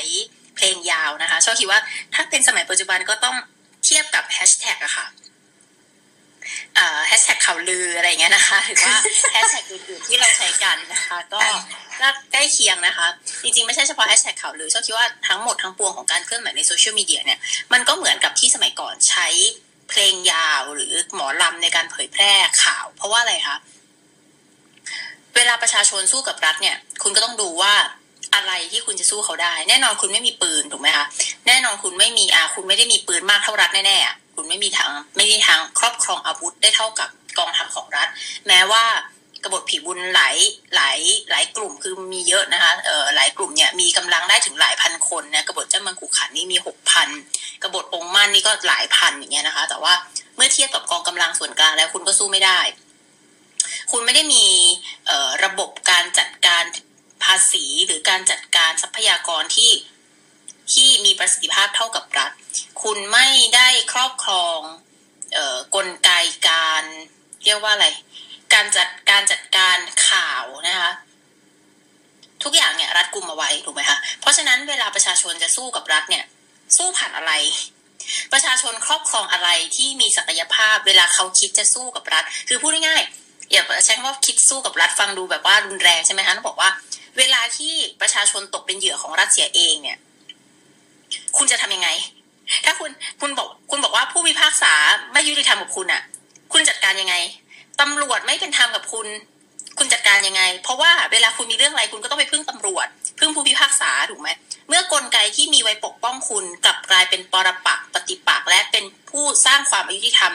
[0.55, 1.79] เพลงยาวนะคะชอบคิดว่า
[2.13, 3.35] ถ้าเป็นสมัยปัจจุบันก็ต้อง
[3.85, 5.05] เทียบกับแฮชแท็กอะค่ะ
[7.07, 8.95] แฮชแท็กข่าวลืออะไรเงี้ยนะคะ หรือว่า
[9.31, 11.39] แฮชแท็กอื่นๆที่เราใช้กันนะคะ ก็
[12.31, 13.07] ใกล้เคียงนะคะ
[13.43, 17.39] จริงๆ ไม่ใช่เฉพาะแฮชแท็กข่าวลือชอบคิดว่าทั้งหมดทั้งปวงของการเคลื่อนไหวในโซเชียลมีเดียเนี่ย
[17.73, 19.27] มันก็เหมือนกับที่สมัยก่อนใช้
[19.89, 22.31] เพลงยาวหรือหมอลำในการเผยแพร่
[22.63, 23.57] ข่าว เพราะว่าอะไรคะ
[25.35, 27.73] เวลาประชาชนสู้กับรัฐเนี่ย คุณก็ต้องดูว่า
[28.35, 31.05] อะไรที่คุณจะสู้เขาได้ แน่นอนคุณไม่มีปืนถูกไหมคะ
[31.47, 37.09] แน่นอนคุณไม่มีอาคุณไม่ได้มีปืนมากเท่ารัฐแน่ๆคุณ ไม่มีทางไม่ได้ทางครอบครองอาวุธได้เท่ากับ
[37.39, 38.07] กองทัพของรัฐ
[38.47, 38.83] แม้ว่า
[39.43, 40.37] กบฏผีบุญหลาย
[40.75, 40.99] หลาย
[41.29, 47.09] หลายกลุ่มคือมีเยอะนะคะเอ่อหลายกลุ่มเนี่ยมีกำลังได้ถึงหลายพันคนนะกบฏเจ้ามืองขุขันนี่มีหกพัน
[47.63, 49.93] กบฏองค์มั่นนี่ก็หลายพันอย่างเงี้ยนะคะ แต่ว่า
[50.35, 52.59] เมื่อเทียบกับกองกำลังส่วนกลางแล้วคุณก็สู้ไม่ได้
[53.91, 54.45] คุณไม่ได้มี
[55.07, 56.63] เอ่อระบบการจัดการ
[57.23, 59.71] ภาษีหรือการจัดการทรัพยากรที่
[60.73, 62.31] ที่มีประสิทธิภาพเท่ากับรัฐ
[62.83, 64.59] คุณไม่ได้ครอบครอง
[65.33, 66.09] เอ่อกลไก
[66.49, 66.83] การ
[67.45, 67.87] เรียกว่าอะไร
[68.53, 69.77] การจัดการจัดการ
[70.07, 70.91] ข่าวนะคะ
[72.43, 76.25] ทุกอย่างเนี่ยรัฐกลุ่มเอาไว้ถูกไหมคะ เพราะฉะนั้นเวลาประชาชนจะสู้กับรัฐเนี่ย
[76.77, 77.31] สู้ผ่านอะไร
[78.33, 86.69] ประชาชนครอบครองอะไรที่มีศักยภาพ เวลาเขาคิดจะสู้กับรัฐ คือพูดง่ายๆอย่าใช้คำว่าคิดสู้กับรัฐฟังดูแบบว่ารุนแรงใช่ไหมคะต้องบอกว่า
[87.17, 89.97] เวลาที่ประชาชนตกเป็นเหยื่อของรัฐเสียเองเนี่ย
[91.39, 91.89] คุณจะทำยังไง
[92.65, 92.89] ถ้าคุณ
[93.21, 94.73] คุณบอกคุณบอกว่าผู้พิพากษา
[95.13, 96.01] ไม่ยุติธรรมกับคุณอะ
[96.53, 97.15] คุณจัดการยังไง
[97.81, 99.07] ตำรวจไม่เป็นธรรมกับคุณ
[99.77, 102.87] คุณจัดการยังไง เพราะว่าเวลาคุณมีเรื่องอะไรคุณก็ต้องไปพึ่งตำรวจ
[103.19, 104.29] พึ่งผู้พิพากษาถูกไหม
[104.67, 110.33] เมื่อกลไกที่มีไว้ปกป้องคุณกลับกลายเป็นปรปักปฏิปักษ์และเป็นผู้สร้างความอายุติธรรม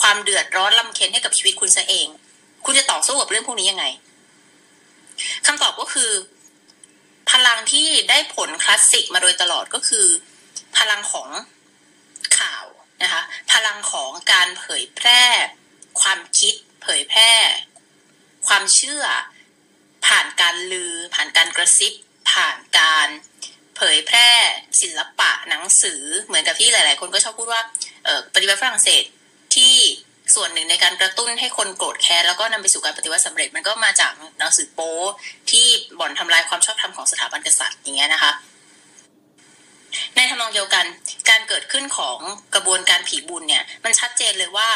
[0.00, 2.06] ความเดือดร้อนลำเค็ญให้กับชีวิตคุณซะเอง
[2.64, 3.84] คุณจะต่อสู้กับเรื่องพวกนี้ยังไง
[5.46, 6.10] คำตอบก็คือ
[7.30, 10.06] พลังที่ได้ผลคลาสสิกมาโดยตลอดก็คือ
[10.78, 11.28] พลังของ
[12.38, 12.66] ข่าว
[13.02, 13.22] นะคะ
[13.52, 15.22] พลังของการเผยแพร่
[16.00, 17.32] ความคิด เผยแพร่
[18.46, 19.04] ความเชื่อ
[20.06, 21.92] ผ่านการลือ ผ่านการกระซิบ
[22.30, 23.08] ผ่านการ
[23.76, 24.30] เผยแพร่
[24.80, 27.62] ศิลปะหนังสือเหมือนกับที่หลาย ๆ คนก็ชอบพูดว่า
[28.34, 29.04] ปฏิวัติฝรั่งเศส
[29.54, 29.76] ที่
[30.34, 34.94] ส่วนหนึ่งในการกระตุ้นให้คนโกรธแค้นแล้วก็นำไปสู่การปฏิวัติสำเร็จมันก็มาจากหนังสือโป๊
[35.50, 35.66] ที่
[35.98, 38.32] บ่อนทำลายความชอบธรรมของสถาบันกษัตริย์อย่างเงี้ยนะคะ
[40.14, 40.84] ในทำนองเดียวกัน
[41.30, 42.18] การเกิดขึ้นของ
[42.54, 44.70] กระบวนการผีบุญเนี่ยมันชัดเจนเลยว่า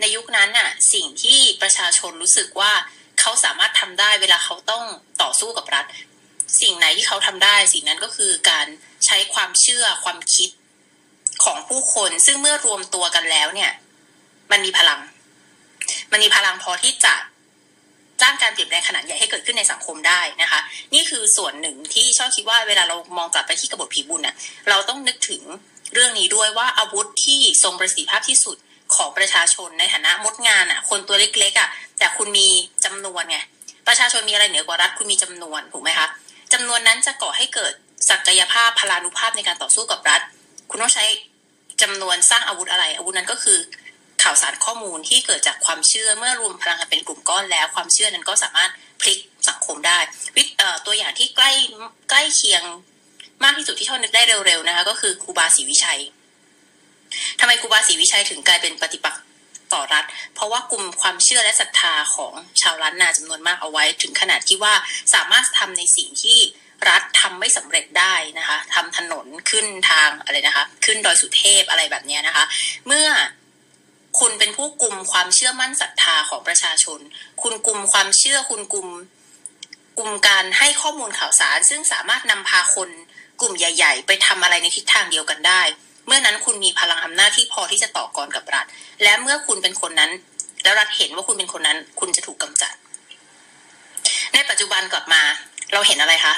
[0.00, 2.72] ในยุคนั้นน่ะสิ่งที่ประชาชนรู้สึกว่า
[3.20, 4.84] เขาสามารถทำได้เวลาเขาต้อง
[5.22, 5.84] ต่อสู้กับรัฐ
[6.60, 8.66] สิ่งไหนที่เขาทำได้ สิ่งนั้นก็คือการ
[9.06, 10.50] ใช้ความเชื่อความคิด
[11.44, 13.72] ของผู้คน ซึ่งเมื่อรวมตัวกันแล้วเนี่ย
[14.50, 15.00] มันมีพลัง
[16.12, 17.14] มันมีพลังพอที่จะ
[18.22, 20.60] สร้างการเปลี่ยนแปลงขนาดใหญ่ให้เกิดขึ้นในสังคมได้นะคะ
[20.94, 24.36] นี่คือส่วนหนึ่งที่ชอบคิดว่าเวลาเรามองกลับไปที่กบฏผีบุญน่ะ
[24.68, 25.42] เราต้องนึกถึง
[25.94, 28.56] เรื่องนี้ด้วยว่าอาวุธที่ทรงประสิทธิภาพที่สุด
[28.94, 31.68] ของประชาชนในฐานะมดงานอะ คนตัวเล็กๆอะ
[31.98, 32.48] แต่คุณมี
[32.84, 33.38] จำนวนไง
[33.88, 36.06] ประชาชนมีอะไรเหนือกว่ารัฐคุณมีจำนวนถูกไหมคะ
[36.52, 37.72] จำนวนนั้นจะก่อให้เกิด
[38.10, 40.20] ศักยภาพพลานุภาพในการต่อสู้กับรัฐ
[40.70, 41.04] คุณต้องใช้
[41.82, 43.58] จำนวนสร้างอาวุธอะไร อาวุธนั้นก็คือ
[44.22, 48.70] ข่าวสารข้อมูลที่เกิดจากความเชื่อเมื่อรวมพลังกันเป็นกลุ่มก้อนแล้ว ความเชื่อนั้นก็สามารถ
[49.00, 49.18] พลิก
[49.48, 49.98] สังคมได้
[50.36, 50.42] วิ
[50.86, 51.50] ตัวอย่างที่ใกล้
[52.10, 52.62] ใกล้เคียง
[53.44, 56.00] มากที่สุดที่ชอบนึกได้เร็วๆนะคะก็คือครูบาศรีวิชัย
[57.40, 59.22] ทำไมครูบาศรีวิชัยถึงกลายเป็นปฏิปักษ์
[59.72, 64.74] ต่อรัฐ เพราะว่ากลุ่มความเชื่อและศรัทธาของชาวล้านนาจำนวนมากเอาไว้ ถึงขนาดที่ว่า
[65.14, 66.38] สามารถทำในสิ่งที่
[66.88, 72.44] รัฐทำไม่สำเร็จได้นะคะทำถนนขึ้นทางอะไรนะคะ ขึ้นดอยสุเทพอะไรแบบเนี้ยนะคะ
[72.86, 73.06] เมื่อ
[74.18, 77.00] คุณเป็นผู้กลุ่มความเชื่อมั่นศรัทธาของประชาชน
[77.42, 78.88] คุณกลุ่มความเชื่อคุณกลุ่ม
[79.98, 82.90] กลุ่มการให้ข้อมูลข่าวสาร ซึ่งสามารถนำพาคน
[83.40, 85.62] กลุ่มใหญ่ ๆ ไปทำอะไรในทิศทางเดียวกันได้
[86.06, 88.66] เมื่อนั้นคุณมีพลังอำนาจที่พอที่จะต่อกรกับรัฐ
[89.02, 90.10] และเมื่อคุณเป็นคนนั้น
[90.62, 92.74] แล้วรัฐเห็นว่าคุณเป็นคนนั้น คุณจะถูกกำจัด
[94.34, 95.22] ในปัจจุบันกลับมา
[95.72, 96.34] เราเห็นอะไรคะ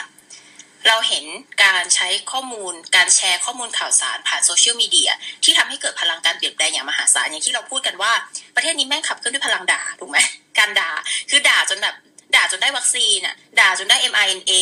[0.88, 1.24] เราเห็น
[1.64, 5.10] การใช้ข้อมูล การแชร์ข้อมูลข่าวสารผ่านโซเชียลมีเดีย
[5.44, 8.12] ที่ทำให้เกิดพลังการเปลี่ยนแปลงอย่างมหาศาลอย่างที่เราพูดกันว่า
[8.54, 10.18] ประเทศนี้แม่งขับเคลื่อนด้วยพลังด่าถูกไหม
[10.58, 10.90] การด่า
[11.30, 11.94] คือด่าจนแบบ
[12.36, 14.52] ด่าจนได้วัคซีนอะด่าจนได้ mRNA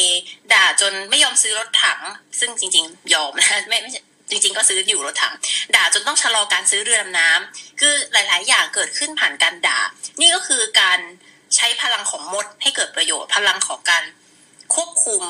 [0.54, 2.00] ด่าจนไม่ยอมซื้อรถถัง
[2.40, 3.90] ซึ่งจริง ๆ ยอมนะไม่ไม่
[4.30, 5.34] จริง ๆ ก็ซื้ออยู่รถถัง
[5.76, 9.78] ด่าจนต้องชะลอการซื้อเรือดำน้ำคือหลาย ๆ อย่างเกิดขึ้นผ่านการด่า
[10.20, 10.98] นี่ก็คือการ
[11.56, 14.04] ใช้พลังของมดให้เกิดประโยชน์ พลังของการ
[14.74, 15.22] ควบคุม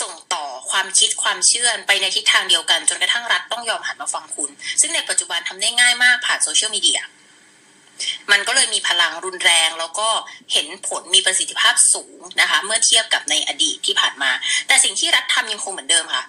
[0.00, 4.50] ส่งต่อความคิดความเชื่อไปในทิศทางเดียวกันจนกระทั่งรัฐต้องยอมหันมาฟังคุณ
[4.80, 7.00] ซึ่งในปัจจุบันทำได้ง่ายมากผ่านโซเชียลมีเดีย
[8.32, 10.08] มันก็เลยมีพลังรุนแรง แล้วก็
[10.52, 14.30] เห็นผลมีประสิทธิภาพสูงนะคะ เมื่อเทียบกับในอดีตที่ผ่านมา
[14.66, 16.24] แต่สิ่งที่รัฐทำยังคงเหมือนเดิมค่ะ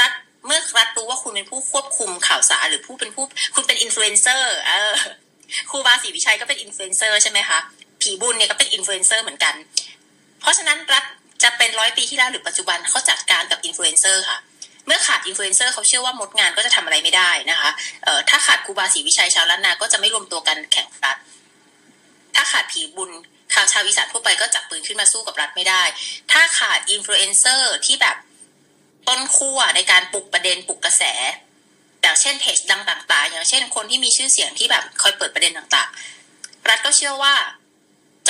[0.00, 0.12] รัฐ
[0.46, 3.24] เมื่อรัฐรู้ว่าคุณเป็นผู้ควบคุมข่าวสารหรือผู้เป็นผู้
[3.54, 4.94] คุณเป็นอินฟลูเอนเซอร์เออ
[5.70, 7.58] ครูบาศรีวิชัยก็เป็นอินฟลูเอนเซอร์ใช่ไหมคะ
[8.00, 9.54] ผีบุญเนี่ยก็เป็นอินฟลูเอนเซอร์เหมือนกัน
[10.40, 11.04] เพราะฉะนั้นรัฐ
[11.44, 14.38] จะเป็นร้อยปีที่แล้วหรือปัจจุบันเขาจัดการกับอินฟลูเอนเซอร์ค่ะ
[14.86, 17.70] เมื่อขาดอินฟลูเอนเซอร์เขาเชื่อว่ามดงานก็จะทำอะไรไม่ได้นะคะ
[18.04, 21.16] เอ่อถ้าขาดครูบาศรีวิชัยชาวล้านนาก็จะไม่รวมตัวกันแข่งรัฐ
[22.34, 23.10] ถ้าขาดผีบุญ
[23.54, 25.82] ข่าวชาวอีสานทั่วไปก็จับปืนขึ้นมาสู้กับรัฐไม่ได้
[26.32, 28.16] ถ้าขาดอินฟลูเอนเซอร์ที่แบบ
[29.08, 31.02] ต้นขั้วในการปลุกประเด็นปลุกกระแส
[32.02, 37.34] อย่างเช่นเพจดังต่างๆ อย่างเช่นคนที่มีชื่อเสียงที่แบบคอยเปิดประเด็นต่างๆ รัฐก็เชื่อว่า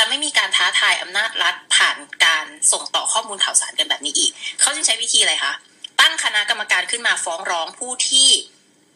[0.05, 5.53] จะไม่มีการท้าทายอำนาจรัฐผ่านการส่งต่อข้อมูลข่าวสารกันแบบนี้อีก เขาจึงใช้วิธีอะไรคะ
[6.01, 8.29] ตั้งคณะกรรมการขึ้นมาฟ้องร้องผู้ที่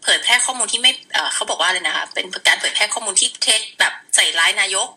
[0.02, 0.92] เผยแพร่ข้อมูลที่ไม่
[1.34, 4.88] เขาบอกว่าเลยนะคะ เป็นการเผยแพร่ข้อมูลที่เท็จแบบใส่ร้ายนายก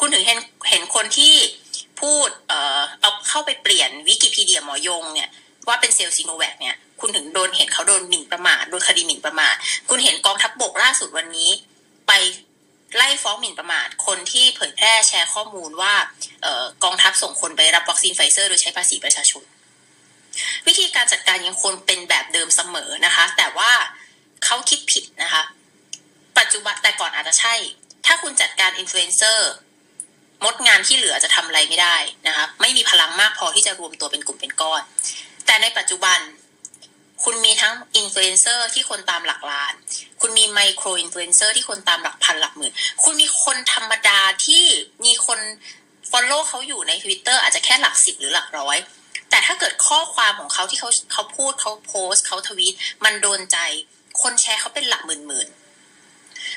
[0.00, 0.38] คุณถึงเห็น
[0.70, 1.34] เห็นคนที่
[2.00, 5.28] พูดเอ่อเอาเข้าไปเปลี่ยนวิกิพีเดียหมอยงเนี่ย
[5.68, 9.54] ว่าเป็นเซิโนแวคเนี่ย คุณถึงโดนเห็นเขาโดนหมิ่นประมาทโดนคดีหมิ่นประมาท
[9.88, 11.50] คุณเห็นกองทัพบกล่าสุดวันนี้
[12.08, 12.12] ไป
[12.96, 19.42] ไล่ฟ้องหมิ่นประมาทคนที่เผยแพร่แชร์ข้อมูลว่าเออกองทัพส่งคนไปรับวัคซีนไฟเซอร์โดยใช้ภาษีประชาชน
[20.66, 23.72] วิธีการจัดการยังคงเป็นแบบเดิมเสมอนะคะ แต่ว่า
[24.44, 25.42] เขาคิดผิดนะคะ
[26.38, 27.54] ปัจจุบันแต่ก่อนอาจจะใช่
[28.06, 29.52] ถ้าคุณจัดการอินฟลูเอนเซอร์
[30.44, 31.96] มดงานที่เหลือจะทำอะไรไม่ได้
[32.26, 34.82] นะคะ ไม่มีพลังมากพอที่จะรวมตัวเป็นกลุ่มเป็นก้อน
[35.46, 36.18] แต่ในปัจจุบัน
[37.24, 39.74] คุณมีทั้งอินฟลูเอนเซอร์ที่คนตามหลักล้าน
[40.20, 42.72] คุณมี micro influencer ที่คนตามหลักพันหลักหมื่น
[43.02, 44.64] คุณมีคนธรรมดาที่
[45.04, 45.40] มีคน
[46.10, 48.78] follow เขาอยู่ใน Twitter อาจจะแค่หลักสิบหรือหลักร้อย
[49.30, 52.74] แต่ถ้าเกิดข้อความของเขาที่เขาเขาพูดเขาโพสต์เขาทวีต
[53.04, 53.58] มันโดนใจ
[54.22, 55.48] คนแชร์เขาเป็นหลักหมื่นหมื่น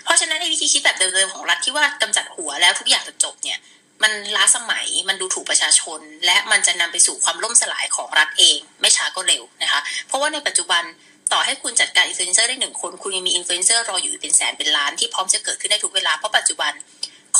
[0.03, 3.59] เพราะฉะนั้นในวิธีคิดแบบเดิมๆของรัฐที่ว่ากำจัดหัวแล้วทุกอย่างจะจบเนี่ย
[4.03, 10.83] มันล้าสมัยมันดูถูกประชาชน และมันจะนำไปสู่ความล่มสลายของรัฐเอง ไม่ช้าก็เร็วนะคะ เพราะว่าในปัจจุบัน
[11.31, 16.73] ต่อให้คุณจัดการอินฟลูเอนเซอร์ได้หนึ่งคน คุณยังมีอินฟลูเอนเซอร์รออยู่เป็นแสนเป็นล้านที่พร้อมจะเกิดขึ้นได้ทุกเวลา เพราะปัจจุบัน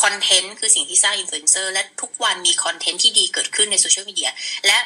[0.02, 4.30] content คือสิ่งที่สร้างอินฟลูเอนเซอร์และทุกวันมี content ที่ดีเกิดขึ้นในโซเชียลมีเดีย
[4.68, 4.78] และ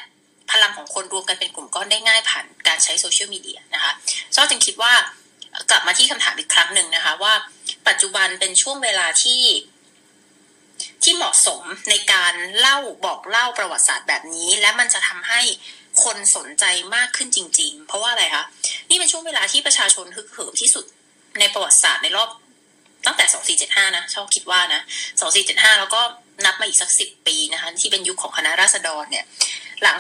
[0.52, 3.92] พลังของคนรวมกันเป็นกลุ่มก้อนได้ง่ายผ่านการใช้โซเชียลมีเดียนะคะ
[4.36, 4.94] ซอจึงคิดว่า
[5.70, 7.34] กลับมาที่คำถามอีกครั้งหนึ่งนะคะว่า
[7.88, 9.42] ปัจจุบันเป็นช่วงเวลาที่
[11.04, 15.42] ที่เหมาะสมในการเล่าบอกเล่าประวัติศาสตร์แบบนี้ และมันจะทำให้
[16.04, 18.44] คนสนใจมากขึ้นจริง ๆ เพราะว่าอะไรคะ
[18.90, 20.86] นี่เป็นช่วงเวลาที่ประชาชนฮึกเหิมที่สุด
[21.40, 22.30] ในประวัติศาสตร์ในรอบ
[23.06, 24.82] ตั้งแต่2475นะชอบคิดว่านะ
[25.32, 26.02] 2475แล้วก็
[26.46, 29.26] นับมาอีกสักสิบปีนะคะที่เป็นยุคของคณะราษฎรเนี่ย
[29.84, 29.98] หลัง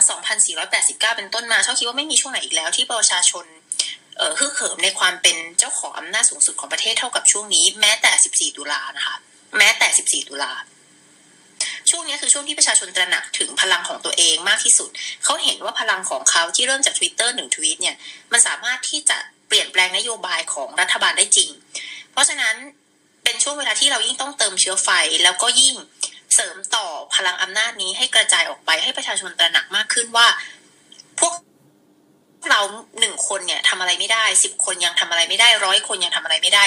[0.53, 3.45] 2489 เป็นต้นมาชอบคิดว่าไม่มีช่วงไหนอีกแล้ว ที่ประชาชน
[4.17, 9.15] เอ่อฮึกเหิมในความเป็นเจ้าของอำนาจสูงสุดของประเทศเท่ากับช่วงนี้ แม้แต่ 14 ตุลานะคะ
[9.57, 9.87] แม้แต่
[10.23, 10.53] 14 ตุลา
[11.89, 14.89] ช่วงนี้คือช่วงที่ประชาชนตระหนักถึงพลังของตัวเองมากที่สุด
[15.23, 17.95] เขาเห็นว่าพลังของเขาที่เริ่มจาก Twitter หนึ่งทวีตเนี่ย
[18.31, 19.17] มันสามารถที่จะ
[19.47, 21.49] เปลี่ยนแปลงนโยบายของรัฐบาลได้จริง
[22.11, 22.55] เพราะฉะนั้น
[23.23, 24.89] เป็นช่วงเวลาที่เรายิ่งต้องเติมเชื้อไฟ
[25.23, 25.75] แล้วก็ยิ่ง
[26.35, 30.27] เสริมต่อพลังอำนาจนี้ให้กระจายออกไปให้ประชาชนตระหนักมากขึ้นว่า
[31.19, 31.33] พวก
[32.49, 32.61] เรา
[32.99, 36.63] หนึ่งคนเนี่ยทำอะไรไม่ได้สิบคนยังทำอะไรไม่ได้ร้อยคนยังทำอะไรไม่ได้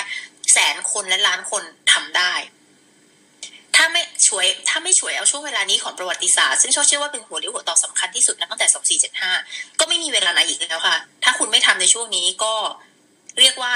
[0.53, 2.33] แสนคนและล้านคนทำได้
[3.93, 9.33] ไม่ช่วยถ้าไม่ช่วยเอาช่วงเวลานี้ของประวัติศาสตร์ซึ่งชอบเชื่อว่าเป็นหัวเรี่ยวหัวต่อสำคัญที่สุดนะตั้งแต่สองสี่เจ็ดห้า
[9.81, 12.55] ก็ไม่มีเวลาไหนอีกแล้วค่ะ ถ้าคุณไม่ทำในช่วงนี้ก็
[13.39, 13.75] เรียกว่า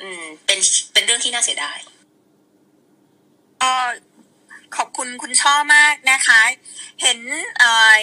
[0.00, 0.58] อืม เป็น
[0.92, 1.78] เป็นเรื่องที่น่าเสียดาย
[3.62, 3.72] ก็
[4.76, 6.40] ขอบคุณคุณช่อมากนะคะ
[7.02, 7.18] เห็น
[7.58, 8.00] เอ่อ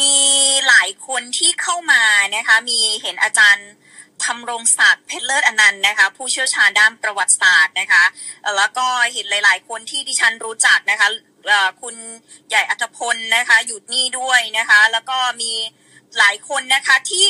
[0.00, 0.14] มี
[0.68, 2.02] หลายคนที่เข้ามา
[2.36, 3.70] นะคะ มีเห็นอาจารย์
[4.24, 8.04] ทำรงศักดิ์เพชรเลิศอนันต์นะคะ ผู้เชี่ยวชาญด้านประวัติศาสตร์นะคะ
[8.42, 11.08] เอ่อแล้วก็เห็นหลาย ๆ คนที่ดิฉันรู้จักนะคะ
[11.46, 11.94] เอ่อคุณ
[12.48, 15.52] ใหญ่อัธพลนะคะอยู่นี่ด้วยนะคะ แล้วก็มี
[16.18, 17.28] หลายคนนะคะที่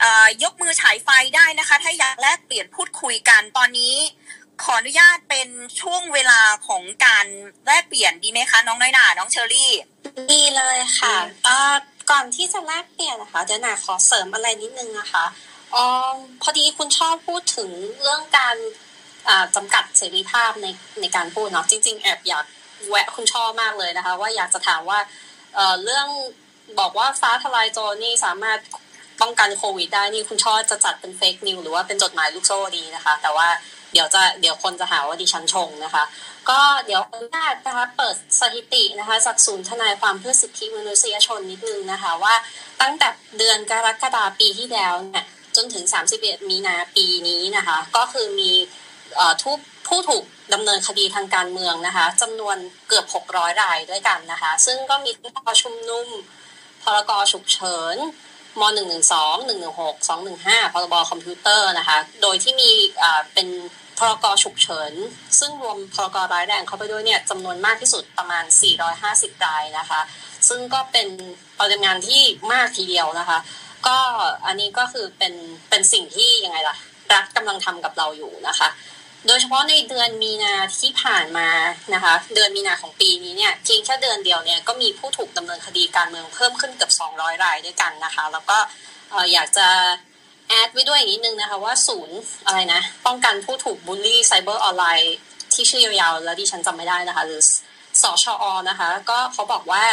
[0.00, 3.94] เอ่อยกมือฉายไฟได้นะคะ ถ้าอยากแลกเปลี่ยนพูดคุยกันตอนนี้
[4.62, 5.48] ขออนุญาตเป็น
[5.80, 7.26] ช่วงเวลาของการ
[7.66, 9.72] แลกเปลี่ยนดีไหมคะน้องน้อยหนาน้องเชอรี่
[10.32, 11.74] ดีเลยค่ะเอ่อ
[12.10, 15.24] ก่อนที่จะแลกเปลี่ยนนะคะเดี๋ยวหนาขอเสริมอะไรนิดนึงนะคะ
[15.74, 15.86] อ๋อ
[16.42, 17.70] พอดีคุณชอบพูดถึง
[18.00, 18.56] เรื่องการ
[19.56, 20.66] จำกัดเสรีภาพใน
[21.00, 22.44] ในการพูดเนาะจริง ๆ แอบอยาก
[22.88, 24.98] แวะคุณชอบมากเลยนะคะ ว่าอยากจะถามว่า
[25.54, 26.06] เเรื่อง
[26.80, 28.58] บอกว่าฟ้าทลายโจรนี่สามารถ
[29.20, 33.48] ป้องกันโควิดได้นี่คุณชอบจะจัดเป็นเฟกนิวหรือว่าเป็นจดหมายลูกโซ่ดีนะคะ แต่ว่า
[33.92, 36.04] เดี๋ยวจะเดี๋ยวคนจะหาว่าดิฉันชงนะคะ
[36.50, 42.34] ก็เดี๋ยวอนุญาตนะคะเปิดสถิตินะคะจากศูนย์ทนายความเพื่อสิทธิมนุษยชนนิดนึงนะคะ ว่า
[42.80, 43.08] ตั้งแต่
[43.38, 45.26] เดือนกรกฎาปีที่แล้วเนี่ย
[45.56, 45.84] จนถึง
[46.18, 48.52] 31 มีนาปีนี้นะคะ ก็คือมี
[49.18, 49.58] อทุก
[49.88, 52.56] ผู้ถูกดำเนินคดีทางการเมืองนะคะจำนวน
[52.88, 56.06] เกือบ 600 รายด้วยกันนะคะ ซึ่งก็มีพรชุมนุม
[56.82, 57.96] พรกฉุกเฉิน
[58.60, 58.70] ม .112
[59.48, 62.70] 116 215 พรบคอมพิวเตอร์นะคะ โดยที่มี
[63.34, 63.48] เป็น
[63.98, 64.92] พรกฉุกเฉิน
[65.38, 68.44] ซึ่งรวมพรกร้ายแรงเข้าไปด้วยเนี่ยจำนวนมากที่สุดประมาณ
[68.94, 70.00] 450 รายนะคะ
[70.48, 71.08] ซึ่งก็เป็น
[71.60, 72.22] ปริมาณที่
[72.52, 73.38] มากทีเดียวนะคะ
[73.86, 73.98] ก็
[74.46, 75.34] อันนี้ก็คือเป็น
[75.68, 76.76] เป็นสิ่งที่ยังไงล่ะ
[77.12, 78.68] รัฐกำลังทำกับเราอยู่นะคะ
[79.26, 81.48] โดยเฉพาะในเดือนมีนาที่ผ่านมา
[81.94, 88.58] นะคะ เดือนมีนาของปีนี้เนี่ยเพียงแค่เดือนเดียวเนี่ยก็มีผู้ถูกดำเนินคดีการเมืองเพิ่มขึ้นเกือบ200 รายด้วยกันนะคะ แล้วก็
[89.32, 89.68] อยากจะ
[90.48, 97.42] add ไว้ด้วยอีกนิดนึงนะคะว่าศูนย์อะไรนะ ป้องกันผู้ถูก bully cyber online ที่ชื่อยาวๆ แล้วดิฉันจำไม่ได้นะคะ หรือ
[98.02, 99.84] สชอนะคะ ก็เขาบอกว่า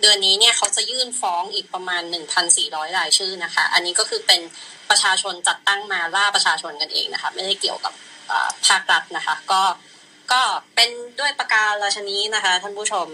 [0.00, 2.02] เดือนนี้เนี่ยเขาจะยื่นฟ้องอีกประมาณ
[2.50, 4.40] 1,400 รายชื่อนะคะ อันนี้ก็คือเป็น
[4.90, 7.92] ประชาชนจัดตั้งมาล่าประชาชนกันเองนะคะ ไม่ได้เกี่ยวกับ
[8.66, 9.62] ภาครัฐนะคะ ก็
[10.32, 10.42] ก็
[10.74, 13.06] เป็นด้วยประการราชนี้นะคะ ท่านผู้ชม